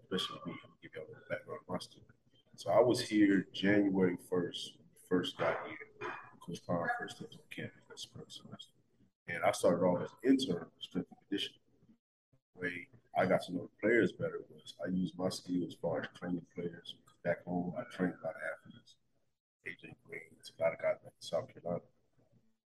especially 0.02 0.38
me, 0.46 0.52
give 0.82 0.92
you 0.94 1.02
a 1.02 1.30
background. 1.30 1.88
So 2.56 2.70
I 2.70 2.80
was 2.80 3.00
here 3.00 3.46
January 3.52 4.16
1st, 4.30 4.70
first 5.08 5.36
got 5.38 5.56
here, 5.66 6.10
Coach 6.46 6.64
Pond 6.66 6.90
first 7.00 7.20
into 7.20 7.38
campus 7.50 7.80
that 7.94 8.00
spring 8.00 8.24
semester. 8.28 8.72
And 9.28 9.42
I 9.42 9.52
started 9.52 9.84
off 9.84 10.02
as 10.02 10.10
an 10.22 10.32
intern 10.32 10.66
strength 10.80 11.08
and 11.08 11.18
conditioning. 11.28 11.58
Way 12.56 12.86
I 13.16 13.26
got 13.26 13.42
to 13.46 13.52
know 13.54 13.62
the 13.62 13.80
players 13.80 14.12
better 14.12 14.40
was 14.50 14.74
I 14.84 14.90
used 14.90 15.18
my 15.18 15.28
skills 15.28 15.68
as 15.68 15.74
far 15.80 16.00
as 16.00 16.08
training 16.18 16.44
players. 16.54 16.94
Back 17.24 17.44
home, 17.44 17.72
I 17.78 17.82
trained 17.96 18.12
a 18.12 18.22
lot 20.64 20.72
of 20.72 20.80
guys 20.80 20.96
back 21.04 21.12
in 21.12 21.20
South 21.20 21.44
Carolina. 21.52 21.84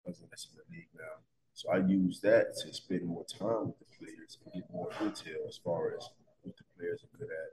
Wasn't 0.06 0.30
in 0.30 0.54
the 0.54 0.66
league 0.70 0.94
now. 0.94 1.18
So 1.52 1.74
I 1.74 1.82
use 1.82 2.20
that 2.20 2.54
to 2.62 2.72
spend 2.72 3.04
more 3.04 3.26
time 3.26 3.74
with 3.74 3.78
the 3.82 3.90
players 3.98 4.38
and 4.44 4.54
get 4.54 4.70
more 4.72 4.88
detail 5.02 5.42
as 5.48 5.58
far 5.58 5.92
as 5.98 6.08
what 6.42 6.56
the 6.56 6.64
players 6.78 7.02
are 7.02 7.18
good 7.18 7.28
at 7.28 7.50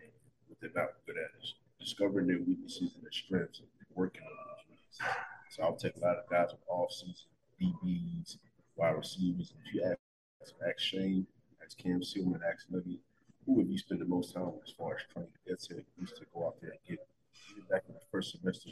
and 0.00 0.10
what 0.46 0.62
they're 0.62 0.78
not 0.78 0.94
good 1.04 1.18
at. 1.18 1.34
Discovering 1.78 2.28
their 2.28 2.38
weaknesses 2.38 2.94
and 2.94 3.02
their 3.02 3.12
strengths 3.12 3.58
and 3.58 3.68
working 3.94 4.22
on 4.22 4.30
those 4.30 4.64
weaknesses. 4.70 5.18
So 5.50 5.62
I'll 5.64 5.76
take 5.76 5.96
a 5.96 6.00
lot 6.00 6.16
of 6.16 6.30
guys 6.30 6.52
with 6.52 6.62
off 6.70 6.92
season, 6.92 7.26
DBs, 7.58 8.38
wide 8.76 8.96
receivers. 8.96 9.52
If 9.58 9.74
you 9.74 9.82
ask, 9.82 10.54
ask 10.66 10.78
Shane, 10.78 11.26
ask 11.64 11.76
Cam 11.76 12.00
Seelman, 12.00 12.40
ask 12.46 12.70
Nugget, 12.70 13.00
who 13.44 13.54
would 13.54 13.68
you 13.68 13.78
spend 13.78 14.00
the 14.00 14.06
most 14.06 14.32
time 14.32 14.46
with 14.46 14.68
as 14.68 14.74
far 14.78 14.94
as 14.94 15.02
training? 15.12 15.32
That's 15.46 15.68
it. 15.70 15.84
Used 15.98 16.16
to 16.16 16.24
go 16.32 16.46
out 16.46 16.60
there 16.62 16.70
and 16.70 16.80
get, 16.86 17.00
get 17.56 17.68
back 17.68 17.82
in 17.88 17.94
the 17.94 18.00
first 18.12 18.38
semester. 18.38 18.70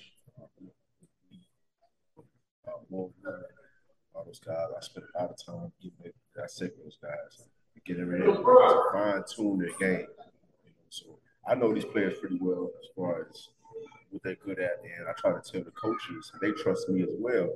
All 2.91 4.25
those 4.25 4.41
guys, 4.41 4.69
I 4.77 4.81
spent 4.81 5.07
a 5.15 5.23
lot 5.23 5.31
of 5.31 5.45
time 5.45 5.73
getting 5.81 5.99
it, 6.05 6.15
dissecting 6.37 6.83
those 6.83 6.99
guys, 7.01 7.49
getting 7.87 8.09
ready 8.09 8.25
to 8.25 8.91
fine 8.93 9.23
tune 9.29 9.59
their 9.59 9.69
game. 9.79 10.07
You 10.65 10.71
know, 10.71 10.89
so 10.91 11.07
I 11.47 11.55
know 11.55 11.73
these 11.73 11.85
players 11.85 12.19
pretty 12.19 12.39
well 12.41 12.71
as 12.81 12.89
far 12.97 13.27
as 13.31 13.49
what 14.11 14.23
they're 14.25 14.37
good 14.45 14.59
at, 14.59 14.81
and 14.83 15.09
I 15.09 15.13
try 15.13 15.33
to 15.33 15.53
tell 15.53 15.63
the 15.63 15.71
coaches 15.71 16.33
they 16.41 16.53
trust 16.53 16.89
me 16.89 17.03
as 17.03 17.11
well. 17.19 17.51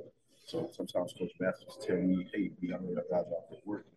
So 0.45 0.69
sometimes 0.75 1.13
Coach 1.17 1.31
Matthews 1.39 1.77
tell 1.85 1.97
me, 1.97 2.27
"Hey, 2.33 2.51
we 2.61 2.73
I 2.73 2.77
know 2.77 2.95
that 2.95 3.09
guys 3.09 3.25
out 3.25 3.49
there 3.49 3.59
working 3.65 3.93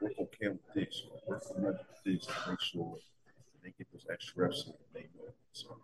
work 0.00 0.12
on 0.18 0.26
camp 0.40 0.60
with 0.74 0.74
this, 0.74 1.06
work 1.26 1.42
on 1.56 1.62
with 1.62 1.76
this 2.04 2.26
to 2.26 2.50
make 2.50 2.60
sure 2.60 2.96
they 3.62 3.72
get 3.78 3.86
those 3.92 4.06
extra 4.12 4.44
reps 4.44 4.66
and 4.66 4.74
they 4.92 5.08
know. 5.16 5.32
So 5.52 5.76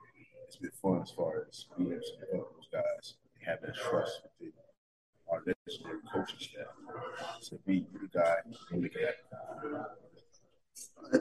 it's 0.46 0.56
been 0.56 0.70
fun 0.82 1.02
as 1.02 1.10
far 1.10 1.46
as 1.48 1.66
being 1.76 1.92
able 1.92 2.00
to 2.00 2.26
develop 2.26 2.54
those 2.54 2.68
guys 2.72 3.14
have 3.50 3.60
that 3.62 3.74
trust 3.74 4.22
within 4.38 4.52
our 5.30 5.42
legendary 5.46 5.98
coaching 6.12 6.38
staff. 6.38 6.66
So 7.40 7.58
be 7.66 7.86
the 7.92 8.08
guy 8.18 8.36
and 8.70 8.82
make 8.82 8.94
it 8.94 9.16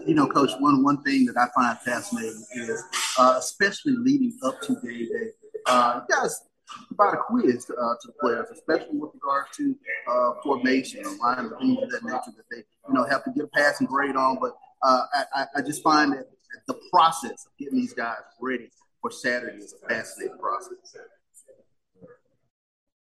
you 0.06 0.14
know, 0.14 0.28
Coach, 0.28 0.52
one 0.60 0.84
one 0.84 1.02
thing 1.04 1.26
that 1.26 1.38
I 1.38 1.48
find 1.56 1.78
fascinating 1.80 2.46
is, 2.56 2.84
uh, 3.18 3.36
especially 3.40 3.94
leading 3.94 4.38
up 4.44 4.62
to 4.62 4.76
game 4.76 5.08
day, 5.08 5.30
uh, 5.66 6.02
you 6.08 6.16
guys 6.16 6.42
provide 6.88 7.16
a 7.16 7.18
quiz 7.18 7.66
uh, 7.70 7.74
to 7.74 8.08
the 8.08 8.14
players, 8.22 8.48
especially 8.54 8.98
with 8.98 9.12
regards 9.16 9.50
to 9.58 9.76
uh, 10.08 10.34
formation 10.44 11.04
line 11.20 11.46
of 11.46 11.58
things 11.60 11.82
of 11.82 11.90
that 11.90 12.04
nature 12.04 12.32
that 12.38 12.46
they, 12.52 12.58
you 12.88 12.94
know, 12.94 13.06
have 13.06 13.24
to 13.24 13.32
get 13.32 13.46
a 13.46 13.48
passing 13.48 13.88
grade 13.88 14.16
on. 14.16 14.38
But 14.40 14.52
uh, 14.84 15.04
I, 15.34 15.46
I 15.56 15.62
just 15.62 15.82
find 15.82 16.14
that 16.14 16.28
the 16.68 16.76
process 16.92 17.48
of 17.48 17.58
getting 17.58 17.80
these 17.80 17.94
guys 17.94 18.18
ready 18.40 18.70
for 19.02 19.12
Saturday 19.12 19.58
is 19.58 19.74
a 19.74 19.88
fascinating 19.88 20.38
process. 20.38 20.78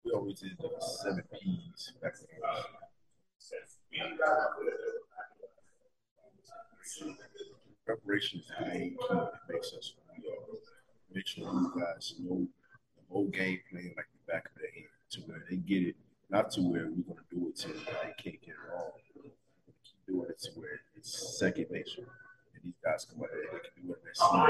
We 0.08 0.14
always 0.14 0.40
did 0.40 0.58
the 0.58 0.70
seven 0.80 1.24
P's 1.34 1.92
Preparation 7.86 8.40
is 8.40 8.46
the 8.48 8.66
main 8.66 8.92
key 8.92 8.98
that 9.10 9.34
makes 9.50 9.74
us 9.74 9.94
who 9.98 10.22
we 10.22 10.30
are. 10.30 10.60
Make 11.14 11.28
sure 11.28 11.44
you 11.44 11.74
guys 11.78 12.16
know 12.24 12.48
whole 13.12 13.28
game 13.28 13.60
plan 13.70 13.92
like 13.98 14.08
the 14.14 14.32
back 14.32 14.46
of 14.46 14.62
their 14.62 14.72
hand 14.74 14.88
to 15.12 15.20
where 15.22 15.44
they 15.50 15.58
get 15.58 15.84
it, 15.88 15.96
not 16.30 16.52
to 16.52 16.62
where 16.62 16.86
we're 16.86 17.04
going 17.04 17.18
to 17.18 17.36
do 17.36 17.50
it 17.50 17.58
to 17.58 17.68
where 17.68 17.98
they 18.04 18.14
can't 18.24 18.42
get 18.42 18.52
it 18.52 18.72
wrong. 18.72 18.92
Keep 19.22 19.36
doing 20.08 20.30
it 20.30 20.40
to 20.40 20.52
where 20.58 20.80
it's 20.96 21.38
second 21.38 21.68
nature. 21.70 22.08
And 22.56 22.64
these 22.64 22.80
guys 22.82 23.06
come 23.12 23.24
out 23.24 23.30
there, 23.34 23.42
they 23.52 23.60
can 23.60 23.88
do 23.88 23.96
sleep. 24.14 24.48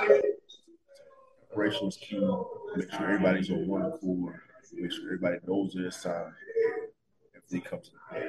Preparation 0.00 0.30
is 1.56 1.96
key. 1.96 2.20
Make 2.76 2.90
sure 2.92 3.02
everybody's 3.02 3.50
on 3.50 3.66
one 3.66 3.82
accord. 3.82 4.40
Make 4.72 4.92
sure 4.92 5.04
everybody 5.04 5.38
knows 5.46 5.72
their 5.74 5.88
assignment. 5.88 6.34
Everything 7.34 7.60
comes 7.62 7.88
to 7.88 7.92
the 7.92 7.98
play. 8.08 8.28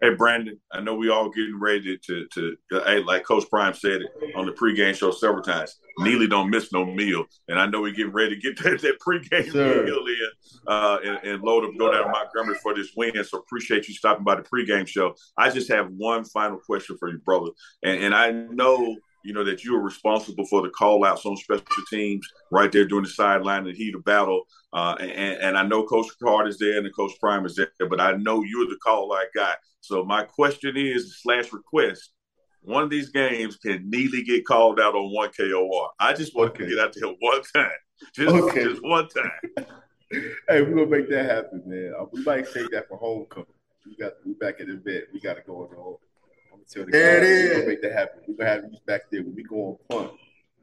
Hey, 0.00 0.14
Brandon, 0.14 0.58
I 0.72 0.80
know 0.80 0.96
we 0.96 1.10
all 1.10 1.30
getting 1.30 1.60
ready 1.60 1.96
to, 1.96 2.26
to, 2.26 2.56
to 2.72 2.82
hey, 2.84 3.04
like 3.04 3.24
Coach 3.24 3.48
Prime 3.48 3.72
said 3.72 4.02
it 4.02 4.34
on 4.34 4.46
the 4.46 4.52
pregame 4.52 4.96
show 4.96 5.12
several 5.12 5.44
times. 5.44 5.76
Neely 6.00 6.26
don't 6.26 6.50
miss 6.50 6.72
no 6.72 6.84
meal, 6.84 7.24
and 7.46 7.56
I 7.56 7.66
know 7.66 7.82
we're 7.82 7.94
getting 7.94 8.12
ready 8.12 8.34
to 8.34 8.40
get 8.40 8.60
that, 8.64 8.80
that 8.82 8.98
pregame 8.98 9.52
sure. 9.52 9.84
meal 9.84 10.04
in 10.04 10.28
uh, 10.66 10.98
and, 11.04 11.18
and 11.24 11.42
load 11.42 11.64
up, 11.64 11.78
go 11.78 11.92
down 11.92 12.06
to 12.06 12.10
Montgomery 12.10 12.56
for 12.60 12.74
this 12.74 12.90
win. 12.96 13.12
So 13.22 13.38
appreciate 13.38 13.86
you 13.86 13.94
stopping 13.94 14.24
by 14.24 14.34
the 14.34 14.42
pregame 14.42 14.88
show. 14.88 15.14
I 15.38 15.50
just 15.50 15.70
have 15.70 15.92
one 15.92 16.24
final 16.24 16.58
question 16.58 16.96
for 16.98 17.08
you, 17.08 17.18
brother, 17.18 17.50
and, 17.84 18.02
and 18.02 18.12
I 18.12 18.32
know 18.32 18.96
you 19.24 19.32
know 19.32 19.44
that 19.44 19.64
you 19.64 19.76
are 19.76 19.82
responsible 19.82 20.44
for 20.46 20.62
the 20.62 20.70
call 20.70 21.04
outs 21.04 21.26
on 21.26 21.36
special 21.36 21.64
teams 21.90 22.26
right 22.50 22.70
there 22.72 22.86
during 22.86 23.04
the 23.04 23.10
sideline 23.10 23.58
and 23.58 23.68
the 23.68 23.72
heat 23.72 23.94
of 23.94 24.04
battle. 24.04 24.44
Uh, 24.72 24.96
and, 25.00 25.40
and, 25.40 25.58
I 25.58 25.62
know 25.64 25.84
Coach 25.84 26.06
Card 26.22 26.48
is 26.48 26.58
there 26.58 26.78
and 26.78 26.86
the 26.86 26.90
Coach 26.90 27.12
Prime 27.20 27.44
is 27.44 27.56
there, 27.56 27.88
but 27.88 28.00
I 28.00 28.12
know 28.12 28.42
you're 28.42 28.66
the 28.66 28.78
call 28.82 29.14
out 29.14 29.26
guy. 29.34 29.54
So 29.80 30.04
my 30.04 30.24
question 30.24 30.76
is 30.76 31.20
slash 31.20 31.52
request: 31.52 32.12
one 32.62 32.82
of 32.82 32.90
these 32.90 33.10
games 33.10 33.56
can 33.56 33.88
Neely 33.90 34.22
get 34.22 34.46
called 34.46 34.80
out 34.80 34.94
on 34.94 35.12
one 35.12 35.30
KOR. 35.36 35.90
I 35.98 36.14
just 36.14 36.34
want 36.34 36.50
okay. 36.50 36.64
to 36.64 36.70
get 36.70 36.78
out 36.78 36.94
there 36.94 37.08
one 37.20 37.42
time, 37.54 37.70
just, 38.14 38.34
okay. 38.34 38.64
just 38.64 38.82
one 38.82 39.08
time. 39.08 39.66
hey, 40.10 40.62
we're 40.62 40.74
gonna 40.74 40.86
make 40.86 41.08
that 41.10 41.26
happen, 41.26 41.62
man. 41.66 41.92
We 42.12 42.22
might 42.22 42.52
take 42.52 42.70
that 42.70 42.88
for 42.88 42.98
homecoming. 42.98 43.46
We 43.86 43.96
got 43.96 44.12
we 44.24 44.34
back 44.34 44.60
in 44.60 44.68
the 44.68 44.74
event. 44.74 45.04
We 45.12 45.20
got 45.20 45.34
to 45.34 45.42
go 45.42 45.56
on. 45.56 45.68
I'm 45.68 45.76
gonna 45.76 45.88
tell 45.88 46.00
the 46.00 46.11
there 46.68 46.84
guys, 46.84 46.94
it 46.94 47.22
is. 47.24 47.48
We're 47.48 47.54
gonna 47.54 47.68
make 47.68 47.82
that 47.82 47.92
happen. 47.92 48.20
We're 48.26 48.34
gonna 48.34 48.50
have 48.50 48.64
you 48.72 48.78
back 48.86 49.02
there 49.10 49.22
when 49.22 49.34
we 49.34 49.42
go 49.42 49.56
on 49.56 49.76
punt. 49.88 50.12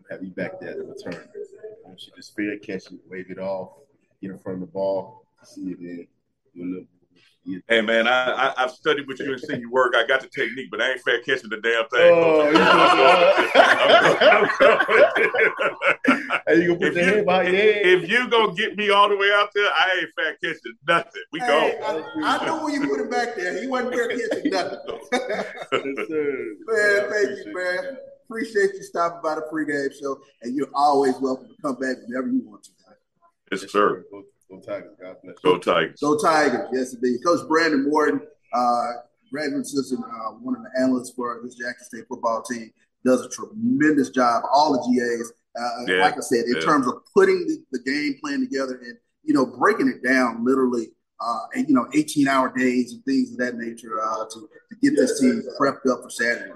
have 0.09 0.23
you 0.23 0.31
back 0.31 0.59
there 0.59 0.73
to 0.73 0.83
return. 0.83 1.27
You 1.35 1.95
should 1.97 2.15
just 2.15 2.35
fair 2.35 2.57
catch 2.57 2.91
it, 2.91 2.99
wave 3.09 3.29
it 3.29 3.39
off, 3.39 3.71
get 4.21 4.31
in 4.31 4.39
front 4.39 4.61
of 4.61 4.67
the 4.67 4.71
ball, 4.71 5.25
see 5.43 5.71
it 5.71 5.79
in, 5.79 6.07
do 6.55 6.63
a 6.63 6.65
little 6.65 6.85
Hey 7.67 7.81
man, 7.81 8.07
I, 8.07 8.53
I 8.55 8.61
have 8.61 8.71
studied 8.71 9.07
with 9.07 9.19
you 9.19 9.31
and 9.31 9.41
seen 9.41 9.61
you 9.61 9.71
work. 9.71 9.95
I 9.95 10.05
got 10.05 10.21
the 10.21 10.27
technique, 10.27 10.67
but 10.69 10.81
I 10.81 10.91
ain't 10.91 11.01
fair 11.01 11.19
catching 11.21 11.49
the 11.49 11.57
damn 11.57 11.87
thing. 11.87 12.11
Oh, 12.13 12.51
you 16.51 16.67
gonna 16.67 16.79
put 16.79 16.93
your 16.95 17.03
head 17.03 17.25
by 17.25 17.43
your 17.43 17.55
head? 17.55 17.85
If 17.85 18.09
you 18.09 18.29
gonna 18.29 18.53
get 18.53 18.75
me 18.77 18.89
all 18.89 19.09
the 19.09 19.17
way 19.17 19.31
out 19.33 19.49
there, 19.55 19.69
I 19.71 19.99
ain't 20.01 20.09
fair 20.15 20.35
catching 20.43 20.75
nothing. 20.87 21.23
We 21.31 21.39
Hey, 21.39 21.47
go. 21.47 22.03
I, 22.23 22.37
I 22.37 22.45
know 22.45 22.63
when 22.63 22.73
you 22.73 22.87
put 22.87 22.99
it 22.99 23.09
back 23.09 23.35
there. 23.35 23.59
He 23.59 23.67
wasn't 23.67 23.95
fair 23.95 24.09
catching 24.09 24.51
nothing. 24.51 24.79
man, 25.11 27.09
thank 27.09 27.29
you, 27.45 27.53
man. 27.55 27.97
Appreciate 28.25 28.75
you 28.75 28.83
stopping 28.83 29.21
by 29.23 29.35
the 29.35 29.41
pregame 29.51 29.91
show, 29.99 30.19
and 30.43 30.55
you're 30.55 30.69
always 30.75 31.15
welcome 31.19 31.47
to 31.47 31.55
come 31.63 31.75
back 31.75 31.97
whenever 32.05 32.27
you 32.27 32.41
want 32.45 32.63
to. 32.63 32.71
guys. 32.85 33.63
Yes, 33.63 33.71
sir. 33.71 34.05
Go, 34.11 34.23
go 34.49 34.59
Tigers. 34.59 34.95
God 35.01 35.15
bless. 35.23 35.35
Go 35.39 35.57
Tigers. 35.57 35.99
Go 35.99 36.17
Tigers, 36.17 36.67
yes 36.73 36.93
indeed. 36.93 37.19
Coach 37.25 37.47
Brandon 37.47 37.89
Morton, 37.89 38.21
uh, 38.53 38.87
graduate 39.31 39.61
assistant, 39.61 40.03
uh, 40.03 40.31
one 40.41 40.55
of 40.55 40.63
the 40.63 40.81
analysts 40.81 41.11
for 41.11 41.39
this 41.43 41.55
Jackson 41.55 41.85
State 41.85 42.05
football 42.07 42.41
team, 42.41 42.71
does 43.05 43.21
a 43.21 43.29
tremendous 43.29 44.09
job. 44.09 44.43
All 44.51 44.73
the 44.73 44.79
GAs, 44.79 45.31
uh, 45.61 45.93
Yeah, 45.93 46.01
like 46.01 46.17
I 46.17 46.21
said, 46.21 46.45
in 46.45 46.55
yeah. 46.55 46.61
terms 46.61 46.87
of 46.87 46.95
putting 47.15 47.47
the, 47.47 47.63
the 47.71 47.79
game 47.83 48.19
plan 48.21 48.41
together 48.41 48.79
and 48.83 48.97
you 49.23 49.33
know 49.33 49.45
breaking 49.45 49.87
it 49.87 50.03
down 50.05 50.43
literally, 50.43 50.87
uh, 51.21 51.39
and 51.53 51.67
you 51.67 51.75
know 51.75 51.87
18 51.93 52.27
hour 52.27 52.51
days 52.55 52.93
and 52.93 53.03
things 53.05 53.31
of 53.31 53.37
that 53.37 53.55
nature 53.55 54.01
uh, 54.01 54.25
to, 54.25 54.39
to 54.69 54.75
get 54.81 54.95
this 54.95 55.19
team 55.19 55.43
prepped 55.59 55.89
up 55.89 56.03
for 56.03 56.09
Saturday. 56.09 56.51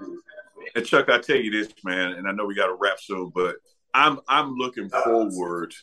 And 0.76 0.86
Chuck, 0.86 1.10
I 1.10 1.20
tell 1.20 1.36
you 1.36 1.52
this, 1.52 1.72
man, 1.84 2.14
and 2.14 2.28
I 2.28 2.32
know 2.32 2.46
we 2.46 2.56
got 2.56 2.68
to 2.68 2.78
wrap 2.80 3.00
soon, 3.00 3.32
but 3.36 3.56
I'm 3.94 4.20
I'm 4.28 4.56
looking 4.56 4.90
forward. 4.90 5.74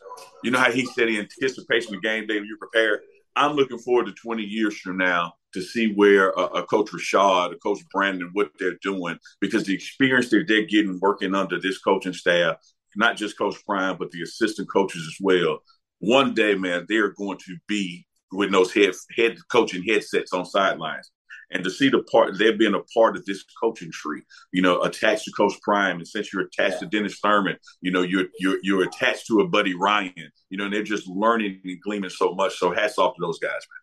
You 0.43 0.51
know 0.51 0.59
how 0.59 0.73
he 0.73 0.85
said 0.87 1.09
in 1.09 1.17
anticipation 1.17 1.95
of 1.95 2.03
game 2.03 2.27
day 2.27 2.37
when 2.37 2.45
you 2.45 2.57
prepare. 2.59 3.03
I'm 3.37 3.55
looking 3.55 3.79
forward 3.79 4.07
to 4.07 4.13
20 4.13 4.43
years 4.43 4.77
from 4.79 4.97
now 4.97 5.35
to 5.55 5.63
see 5.63 5.93
where 5.95 6.37
uh, 6.39 6.47
a 6.47 6.63
coach 6.65 6.91
Rashad, 6.91 7.53
a 7.53 7.57
coach 7.57 7.79
Brandon, 7.93 8.31
what 8.33 8.51
they're 8.59 8.79
doing 8.83 9.19
because 9.41 9.65
the 9.65 9.75
experience 9.75 10.31
that 10.31 10.45
they're 10.49 10.67
getting 10.67 10.99
working 11.01 11.35
under 11.35 11.61
this 11.61 11.79
coaching 11.79 12.13
staff, 12.13 12.57
not 12.97 13.17
just 13.17 13.39
Coach 13.39 13.57
Prime, 13.65 13.97
but 13.99 14.11
the 14.11 14.23
assistant 14.23 14.69
coaches 14.71 15.03
as 15.07 15.17
well. 15.21 15.61
One 16.01 16.35
day, 16.35 16.55
man, 16.55 16.87
they're 16.89 17.13
going 17.13 17.39
to 17.47 17.57
be 17.69 18.07
with 18.33 18.51
those 18.51 18.73
head 18.73 18.95
head 19.17 19.37
coaching 19.51 19.85
headsets 19.85 20.33
on 20.33 20.45
sidelines 20.45 21.11
and 21.51 21.64
to 21.64 21.70
see 21.70 21.88
the 21.88 22.03
part 22.05 22.38
they're 22.38 22.57
being 22.57 22.74
a 22.74 22.82
part 22.94 23.16
of 23.16 23.24
this 23.24 23.44
coaching 23.61 23.90
tree, 23.92 24.22
you 24.53 24.62
know, 24.62 24.82
attached 24.82 25.24
to 25.24 25.32
Coach 25.32 25.55
Prime, 25.62 25.96
and 25.96 26.09
since 26.09 26.32
you're 26.32 26.42
attached 26.42 26.80
to 26.80 26.86
Dennis 26.86 27.18
Thurman, 27.18 27.57
you 27.80 27.90
know, 27.90 28.03
you're 28.03 28.26
you're 28.38 28.59
you're 28.62 28.84
attached 28.84 29.26
to 29.28 29.40
a 29.40 29.48
Buddy 29.48 29.74
Ryan, 29.74 30.12
you 30.48 30.59
know, 30.59 30.64
and 30.64 30.72
they're 30.72 30.82
just 30.82 31.09
learning 31.09 31.61
and 31.64 31.80
gleaming 31.82 32.11
so 32.11 32.34
much. 32.34 32.59
So 32.59 32.72
hats 32.72 32.98
off 32.98 33.16
to 33.16 33.20
those 33.20 33.38
guys, 33.38 33.51
man. 33.51 33.80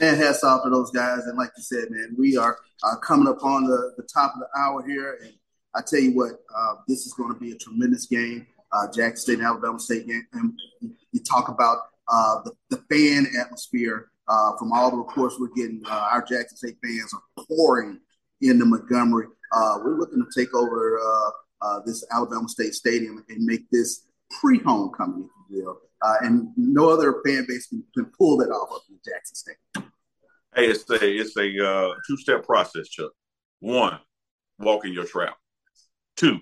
And 0.00 0.16
hats 0.16 0.44
off 0.44 0.64
to 0.64 0.70
those 0.70 0.90
guys. 0.90 1.26
And 1.26 1.36
like 1.36 1.50
you 1.56 1.62
said, 1.62 1.90
man, 1.90 2.14
we 2.18 2.36
are 2.36 2.56
uh, 2.82 2.96
coming 2.96 3.28
up 3.28 3.42
on 3.42 3.64
the, 3.64 3.92
the 3.96 4.02
top 4.02 4.32
of 4.34 4.40
the 4.40 4.58
hour 4.58 4.86
here. 4.86 5.18
And 5.22 5.34
I 5.74 5.82
tell 5.86 6.00
you 6.00 6.12
what, 6.12 6.32
uh, 6.56 6.74
this 6.88 7.06
is 7.06 7.12
going 7.12 7.34
to 7.34 7.38
be 7.38 7.52
a 7.52 7.58
tremendous 7.58 8.06
game. 8.06 8.46
Uh, 8.72 8.86
Jackson 8.86 9.16
State 9.16 9.38
and 9.38 9.46
Alabama 9.46 9.78
State 9.78 10.06
game. 10.06 10.26
And 10.32 10.54
you 11.12 11.20
talk 11.20 11.48
about 11.48 11.78
uh, 12.08 12.40
the, 12.44 12.52
the 12.70 12.76
fan 12.88 13.26
atmosphere 13.38 14.10
uh, 14.30 14.56
from 14.56 14.72
all 14.72 14.90
the 14.90 14.96
reports 14.96 15.36
we're 15.38 15.48
getting. 15.48 15.82
Uh, 15.84 16.08
our 16.12 16.22
Jackson 16.22 16.56
State 16.56 16.76
fans 16.82 17.12
are 17.12 17.44
pouring 17.46 17.98
into 18.40 18.64
Montgomery. 18.64 19.26
Uh, 19.52 19.78
we're 19.84 19.98
looking 19.98 20.24
to 20.24 20.40
take 20.40 20.54
over 20.54 21.00
uh, 21.00 21.30
uh, 21.62 21.80
this 21.84 22.04
Alabama 22.12 22.48
State 22.48 22.74
Stadium 22.74 23.24
and 23.28 23.44
make 23.44 23.68
this 23.70 24.06
pre-homecoming, 24.40 25.28
if 25.28 25.56
you 25.56 25.64
will. 25.64 25.80
Uh, 26.02 26.14
and 26.22 26.48
no 26.56 26.88
other 26.88 27.20
fan 27.26 27.44
base 27.46 27.66
can, 27.66 27.82
can 27.94 28.06
pull 28.16 28.36
that 28.38 28.48
off 28.48 28.70
up 28.72 28.82
in 28.88 28.98
Jackson 29.04 29.34
State. 29.34 29.56
Hey, 30.54 30.66
it's 30.66 30.88
a 30.90 30.96
it's 30.96 31.36
a 31.36 31.64
uh, 31.64 31.94
two 32.06 32.16
step 32.16 32.44
process, 32.44 32.88
Chuck. 32.88 33.12
One, 33.60 33.98
walk 34.58 34.86
in 34.86 34.92
your 34.92 35.04
trap. 35.04 35.36
Two, 36.16 36.38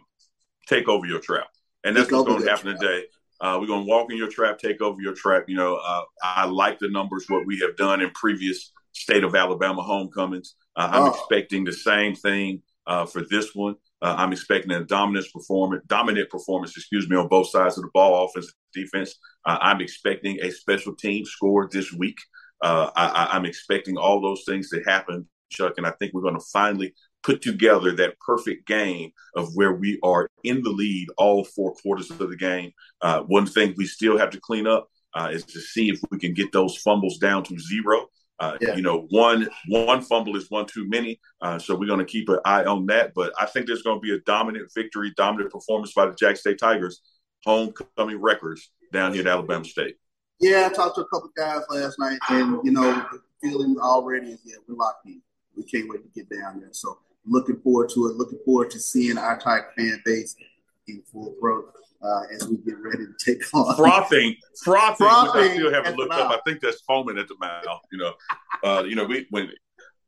take 0.66 0.88
over 0.88 1.06
your 1.06 1.20
trap, 1.20 1.48
and 1.84 1.96
that's 1.96 2.08
Take 2.08 2.16
what's 2.16 2.28
going 2.28 2.42
to 2.42 2.48
happen 2.48 2.78
today. 2.78 3.04
Uh, 3.40 3.58
we're 3.60 3.66
going 3.66 3.84
to 3.84 3.88
walk 3.88 4.10
in 4.10 4.16
your 4.16 4.28
trap, 4.28 4.58
take 4.58 4.80
over 4.80 5.00
your 5.00 5.14
trap. 5.14 5.44
You 5.48 5.56
know, 5.56 5.76
uh, 5.76 6.02
I 6.22 6.46
like 6.46 6.78
the 6.78 6.88
numbers 6.88 7.26
what 7.28 7.46
we 7.46 7.58
have 7.60 7.76
done 7.76 8.00
in 8.00 8.10
previous 8.10 8.72
state 8.92 9.22
of 9.24 9.34
Alabama 9.34 9.82
homecomings. 9.82 10.56
Uh, 10.76 10.88
I'm 10.92 11.02
Oh. 11.04 11.08
expecting 11.10 11.64
the 11.64 11.72
same 11.72 12.14
thing 12.14 12.62
uh, 12.86 13.04
for 13.06 13.22
this 13.30 13.54
one. 13.54 13.76
Uh, 14.00 14.14
I'm 14.16 14.32
expecting 14.32 14.70
a 14.72 14.84
dominant 14.84 15.26
performance, 15.32 15.84
dominant 15.88 16.30
performance, 16.30 16.76
excuse 16.76 17.08
me, 17.08 17.16
on 17.16 17.28
both 17.28 17.48
sides 17.50 17.76
of 17.78 17.82
the 17.84 17.90
ball, 17.92 18.24
offense 18.24 18.52
defense. 18.72 19.14
Uh, 19.44 19.58
I'm 19.60 19.80
expecting 19.80 20.38
a 20.42 20.50
special 20.50 20.94
team 20.94 21.24
score 21.24 21.68
this 21.70 21.92
week. 21.92 22.16
Uh, 22.62 22.90
I, 22.96 23.06
I- 23.08 23.36
I'm 23.36 23.44
expecting 23.44 23.96
all 23.96 24.20
those 24.20 24.42
things 24.46 24.68
to 24.70 24.82
happen, 24.86 25.28
Chuck, 25.50 25.74
and 25.76 25.86
I 25.86 25.90
think 25.92 26.12
we're 26.12 26.22
going 26.22 26.38
to 26.38 26.44
finally 26.52 26.94
put 27.28 27.42
together 27.42 27.92
that 27.92 28.18
perfect 28.20 28.66
game 28.66 29.12
of 29.36 29.50
where 29.54 29.74
we 29.74 29.98
are 30.02 30.30
in 30.44 30.62
the 30.62 30.70
lead 30.70 31.08
all 31.18 31.44
four 31.44 31.74
quarters 31.74 32.10
of 32.10 32.18
the 32.18 32.36
game. 32.36 32.72
Uh, 33.02 33.20
one 33.24 33.44
thing 33.44 33.74
we 33.76 33.84
still 33.84 34.16
have 34.16 34.30
to 34.30 34.40
clean 34.40 34.66
up 34.66 34.88
uh, 35.14 35.28
is 35.30 35.44
to 35.44 35.60
see 35.60 35.90
if 35.90 36.00
we 36.10 36.18
can 36.18 36.32
get 36.32 36.50
those 36.52 36.78
fumbles 36.78 37.18
down 37.18 37.42
to 37.42 37.58
zero. 37.58 38.06
Uh, 38.40 38.56
Yeah. 38.62 38.76
You 38.76 38.82
know, 38.82 39.06
one 39.10 39.46
one 39.68 40.00
fumble 40.00 40.36
is 40.36 40.48
one 40.48 40.64
too 40.64 40.88
many, 40.88 41.20
uh, 41.42 41.58
so 41.58 41.74
we're 41.74 41.88
going 41.92 42.06
to 42.06 42.12
keep 42.16 42.28
an 42.30 42.38
eye 42.46 42.64
on 42.64 42.86
that. 42.86 43.12
But 43.14 43.32
I 43.38 43.44
think 43.44 43.66
there's 43.66 43.82
going 43.82 43.98
to 43.98 44.00
be 44.00 44.14
a 44.14 44.20
dominant 44.20 44.70
victory, 44.74 45.12
dominant 45.16 45.52
performance 45.52 45.92
by 45.92 46.06
the 46.06 46.14
Jack 46.14 46.36
State 46.36 46.58
Tigers, 46.58 47.02
homecoming 47.44 48.20
records 48.20 48.70
down 48.92 49.12
here 49.12 49.22
at 49.22 49.26
Alabama 49.26 49.64
State. 49.64 49.96
Yeah, 50.40 50.68
I 50.70 50.74
talked 50.74 50.94
to 50.96 51.02
a 51.02 51.08
couple 51.08 51.30
guys 51.36 51.62
last 51.68 51.98
night, 51.98 52.20
and 52.30 52.60
you 52.64 52.70
know, 52.70 52.90
the 53.12 53.20
feeling 53.42 53.76
already 53.80 54.28
is 54.30 54.40
yeah, 54.44 54.56
we're 54.66 54.76
locked 54.76 55.04
in. 55.06 55.20
We 55.56 55.64
can't 55.64 55.88
wait 55.90 56.02
to 56.04 56.10
get 56.14 56.30
down 56.30 56.60
there. 56.60 56.68
So 56.72 56.96
looking 57.28 57.60
forward 57.60 57.90
to 57.90 58.06
it. 58.06 58.16
Looking 58.16 58.38
forward 58.44 58.70
to 58.70 58.80
seeing 58.80 59.18
our 59.18 59.38
Tiger 59.38 59.68
fan 59.76 60.02
base 60.04 60.36
in 60.86 61.02
full 61.12 61.34
throat 61.40 61.72
uh, 62.02 62.22
as 62.34 62.46
we 62.48 62.56
get 62.58 62.78
ready 62.78 63.04
to 63.06 63.14
take 63.24 63.42
on. 63.54 63.76
frothing, 63.76 64.36
frothing, 64.62 65.06
which 65.06 65.10
I 65.10 65.54
still 65.54 65.72
haven't 65.72 65.96
looked 65.96 66.12
up. 66.12 66.30
I 66.30 66.40
think 66.46 66.60
that's 66.60 66.80
foaming 66.82 67.18
at 67.18 67.28
the 67.28 67.36
mouth. 67.40 67.80
You 67.92 67.98
know, 67.98 68.12
uh, 68.64 68.82
you 68.84 68.96
know, 68.96 69.04
we 69.04 69.26
when 69.30 69.50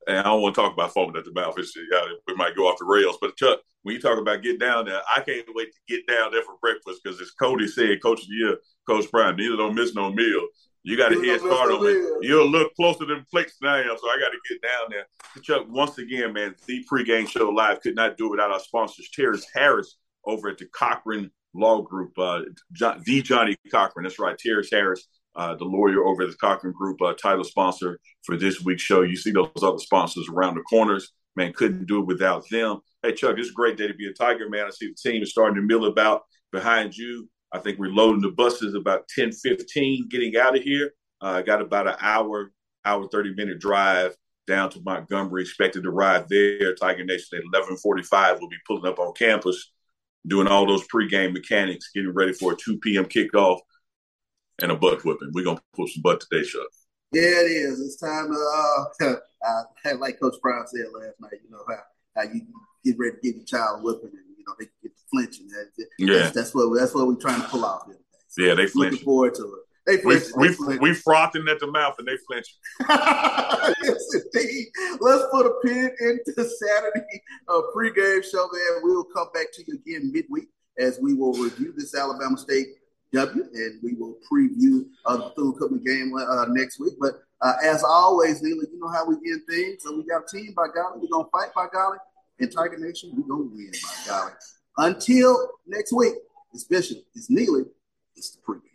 and 0.06 0.18
I 0.18 0.22
don't 0.22 0.42
want 0.42 0.54
to 0.54 0.60
talk 0.60 0.72
about 0.72 0.94
foaming 0.94 1.16
at 1.16 1.24
the 1.24 1.32
mouth. 1.32 1.54
It's, 1.58 1.76
yeah, 1.76 2.00
we 2.26 2.34
might 2.34 2.56
go 2.56 2.68
off 2.68 2.78
the 2.78 2.86
rails. 2.86 3.18
But 3.20 3.36
Chuck, 3.36 3.60
when 3.82 3.94
you 3.94 4.00
talk 4.00 4.18
about 4.18 4.42
get 4.42 4.58
down 4.58 4.86
there, 4.86 5.00
I 5.14 5.20
can't 5.20 5.46
wait 5.54 5.72
to 5.72 5.94
get 5.94 6.06
down 6.06 6.32
there 6.32 6.42
for 6.42 6.54
breakfast 6.60 7.00
because 7.02 7.20
as 7.20 7.30
Cody 7.32 7.68
said, 7.68 8.02
Coach 8.02 8.22
of 8.22 8.28
the 8.28 8.34
Year, 8.34 8.56
Coach 8.86 9.10
Brown, 9.10 9.36
Neely 9.36 9.56
don't 9.56 9.74
miss 9.74 9.94
no 9.94 10.10
meal. 10.10 10.46
You 10.82 10.96
got 10.96 11.12
a 11.12 11.20
head 11.20 11.40
start 11.40 11.70
on 11.70 11.84
me. 11.84 12.26
You're 12.26 12.40
a 12.40 12.44
little 12.44 12.70
closer 12.70 13.04
than 13.04 13.24
plates 13.30 13.56
than 13.60 13.70
I 13.70 13.80
am, 13.80 13.96
so 14.00 14.08
I 14.08 14.18
got 14.18 14.30
to 14.30 14.38
get 14.48 14.62
down 14.62 14.90
there. 14.90 15.06
Chuck, 15.42 15.66
once 15.68 15.98
again, 15.98 16.32
man, 16.32 16.54
the 16.66 16.84
pregame 16.90 17.28
show 17.28 17.50
live 17.50 17.82
could 17.82 17.94
not 17.94 18.16
do 18.16 18.26
it 18.26 18.30
without 18.30 18.50
our 18.50 18.60
sponsors, 18.60 19.10
Terrence 19.12 19.46
Harris 19.54 19.98
over 20.24 20.48
at 20.48 20.58
the 20.58 20.66
Cochran 20.66 21.30
Law 21.54 21.82
Group, 21.82 22.18
uh, 22.18 22.42
John, 22.72 23.02
the 23.04 23.20
Johnnie 23.20 23.56
Cochran. 23.70 24.04
That's 24.04 24.18
right, 24.18 24.38
Terrence 24.38 24.70
Harris, 24.72 25.06
uh, 25.36 25.54
the 25.54 25.64
lawyer 25.64 26.04
over 26.04 26.22
at 26.22 26.30
the 26.30 26.36
Cochran 26.36 26.72
Group, 26.72 27.02
uh, 27.02 27.12
title 27.12 27.44
sponsor 27.44 27.98
for 28.22 28.36
this 28.36 28.62
week's 28.62 28.82
show. 28.82 29.02
You 29.02 29.16
see 29.16 29.32
those 29.32 29.50
other 29.62 29.78
sponsors 29.78 30.28
around 30.28 30.54
the 30.54 30.62
corners. 30.62 31.12
Man, 31.36 31.52
couldn't 31.52 31.86
do 31.86 32.00
it 32.00 32.06
without 32.06 32.44
them. 32.50 32.80
Hey, 33.02 33.12
Chuck, 33.12 33.36
it's 33.38 33.50
a 33.50 33.52
great 33.52 33.76
day 33.76 33.86
to 33.86 33.94
be 33.94 34.08
a 34.08 34.12
Tiger, 34.12 34.48
man. 34.48 34.66
I 34.66 34.70
see 34.70 34.88
the 34.88 35.10
team 35.10 35.22
is 35.22 35.30
starting 35.30 35.56
to 35.56 35.62
mill 35.62 35.84
about 35.86 36.22
behind 36.52 36.96
you. 36.96 37.28
I 37.52 37.58
think 37.58 37.78
we're 37.78 37.90
loading 37.90 38.22
the 38.22 38.30
buses 38.30 38.74
about 38.74 39.08
10, 39.08 39.32
15, 39.32 40.08
getting 40.08 40.36
out 40.36 40.56
of 40.56 40.62
here. 40.62 40.92
Uh, 41.20 41.42
got 41.42 41.60
about 41.60 41.88
an 41.88 41.96
hour, 42.00 42.52
hour, 42.84 43.08
30 43.08 43.34
minute 43.34 43.58
drive 43.58 44.14
down 44.46 44.70
to 44.70 44.80
Montgomery, 44.80 45.42
expected 45.42 45.82
to 45.84 45.90
ride 45.90 46.28
there. 46.28 46.74
Tiger 46.74 47.04
Nation 47.04 47.38
at 47.38 47.44
1145 47.44 48.40
will 48.40 48.48
be 48.48 48.56
pulling 48.66 48.86
up 48.86 48.98
on 48.98 49.12
campus, 49.14 49.72
doing 50.26 50.46
all 50.46 50.66
those 50.66 50.86
pregame 50.88 51.32
mechanics, 51.32 51.90
getting 51.94 52.12
ready 52.12 52.32
for 52.32 52.52
a 52.52 52.56
2 52.56 52.78
p.m. 52.78 53.04
kickoff 53.04 53.60
and 54.62 54.72
a 54.72 54.76
butt 54.76 55.04
whipping. 55.04 55.30
We're 55.32 55.44
going 55.44 55.56
to 55.56 55.62
pull 55.74 55.86
some 55.86 56.02
butt 56.02 56.20
today, 56.20 56.46
Chuck. 56.46 56.66
Yeah, 57.12 57.22
it 57.22 57.50
is. 57.50 57.80
It's 57.80 57.96
time 57.96 58.28
to, 58.28 58.84
uh, 59.02 59.14
uh, 59.46 59.96
like 59.98 60.20
Coach 60.20 60.36
Brown 60.42 60.66
said 60.66 60.86
last 60.92 61.20
night, 61.20 61.40
you 61.44 61.50
know, 61.50 61.64
how, 61.68 61.80
how 62.16 62.32
you 62.32 62.42
get 62.84 62.96
ready 62.98 63.16
to 63.16 63.20
get 63.20 63.36
your 63.36 63.44
child 63.44 63.82
whipping 63.82 64.10
and, 64.10 64.36
you 64.38 64.44
know, 64.46 64.54
they 64.58 64.66
get 64.82 64.92
flinching. 65.10 65.48
That, 65.48 65.86
Yeah. 65.98 66.14
That's, 66.18 66.34
that's 66.34 66.54
what 66.54 66.78
that's 66.78 66.94
what 66.94 67.06
we're 67.06 67.14
trying 67.16 67.40
to 67.42 67.48
pull 67.48 67.64
out 67.64 67.82
here. 67.86 67.96
Yeah, 68.38 68.54
they 68.54 68.62
Looking 68.62 68.72
flinch. 68.72 69.02
forward 69.02 69.34
to 69.36 69.42
it. 69.44 69.60
They 69.86 69.96
We, 70.06 70.18
flinch. 70.20 70.56
we, 70.58 70.66
they 70.74 70.78
we 70.78 70.94
frothing 70.94 71.46
at 71.48 71.58
the 71.58 71.66
mouth 71.66 71.96
and 71.98 72.06
they 72.06 72.16
flinch. 72.26 72.46
yes, 73.82 74.14
indeed. 74.34 74.66
Let's 75.00 75.24
put 75.32 75.46
a 75.46 75.54
pin 75.64 75.90
into 76.00 76.32
Saturday 76.48 77.22
uh, 77.48 77.60
pregame 77.74 78.22
show, 78.24 78.48
man. 78.52 78.82
We 78.84 78.94
will 78.94 79.04
come 79.14 79.28
back 79.34 79.46
to 79.54 79.64
you 79.66 79.74
again 79.84 80.12
midweek 80.12 80.48
as 80.78 80.98
we 81.02 81.14
will 81.14 81.32
review 81.32 81.72
this 81.76 81.94
Alabama 81.94 82.36
State 82.38 82.68
W, 83.12 83.44
and 83.52 83.80
we 83.82 83.94
will 83.94 84.16
preview 84.30 84.84
uh, 85.06 85.16
Bethune-Cookman 85.30 85.84
game 85.84 86.14
uh, 86.16 86.44
next 86.50 86.78
week. 86.78 86.92
But 87.00 87.14
uh, 87.40 87.54
as 87.64 87.82
always, 87.82 88.42
Neely, 88.42 88.66
you 88.72 88.78
know 88.78 88.88
how 88.88 89.04
we 89.06 89.14
end 89.16 89.42
things. 89.48 89.82
So 89.82 89.96
we 89.96 90.04
got 90.04 90.22
a 90.22 90.36
team 90.36 90.52
by 90.54 90.66
golly. 90.74 91.00
We're 91.00 91.08
going 91.08 91.24
to 91.24 91.30
fight 91.30 91.52
by 91.54 91.66
golly. 91.72 91.98
And 92.38 92.50
Tiger 92.52 92.78
Nation, 92.78 93.10
we're 93.16 93.26
going 93.26 93.50
to 93.50 93.56
win 93.56 93.72
by 93.72 94.10
golly. 94.12 94.32
Until 94.80 95.50
next 95.66 95.92
week, 95.92 96.14
It's 96.54 96.64
Bishop. 96.64 97.04
It's 97.14 97.28
Neely. 97.28 97.64
It's 98.16 98.30
the 98.30 98.40
show. 98.40 98.69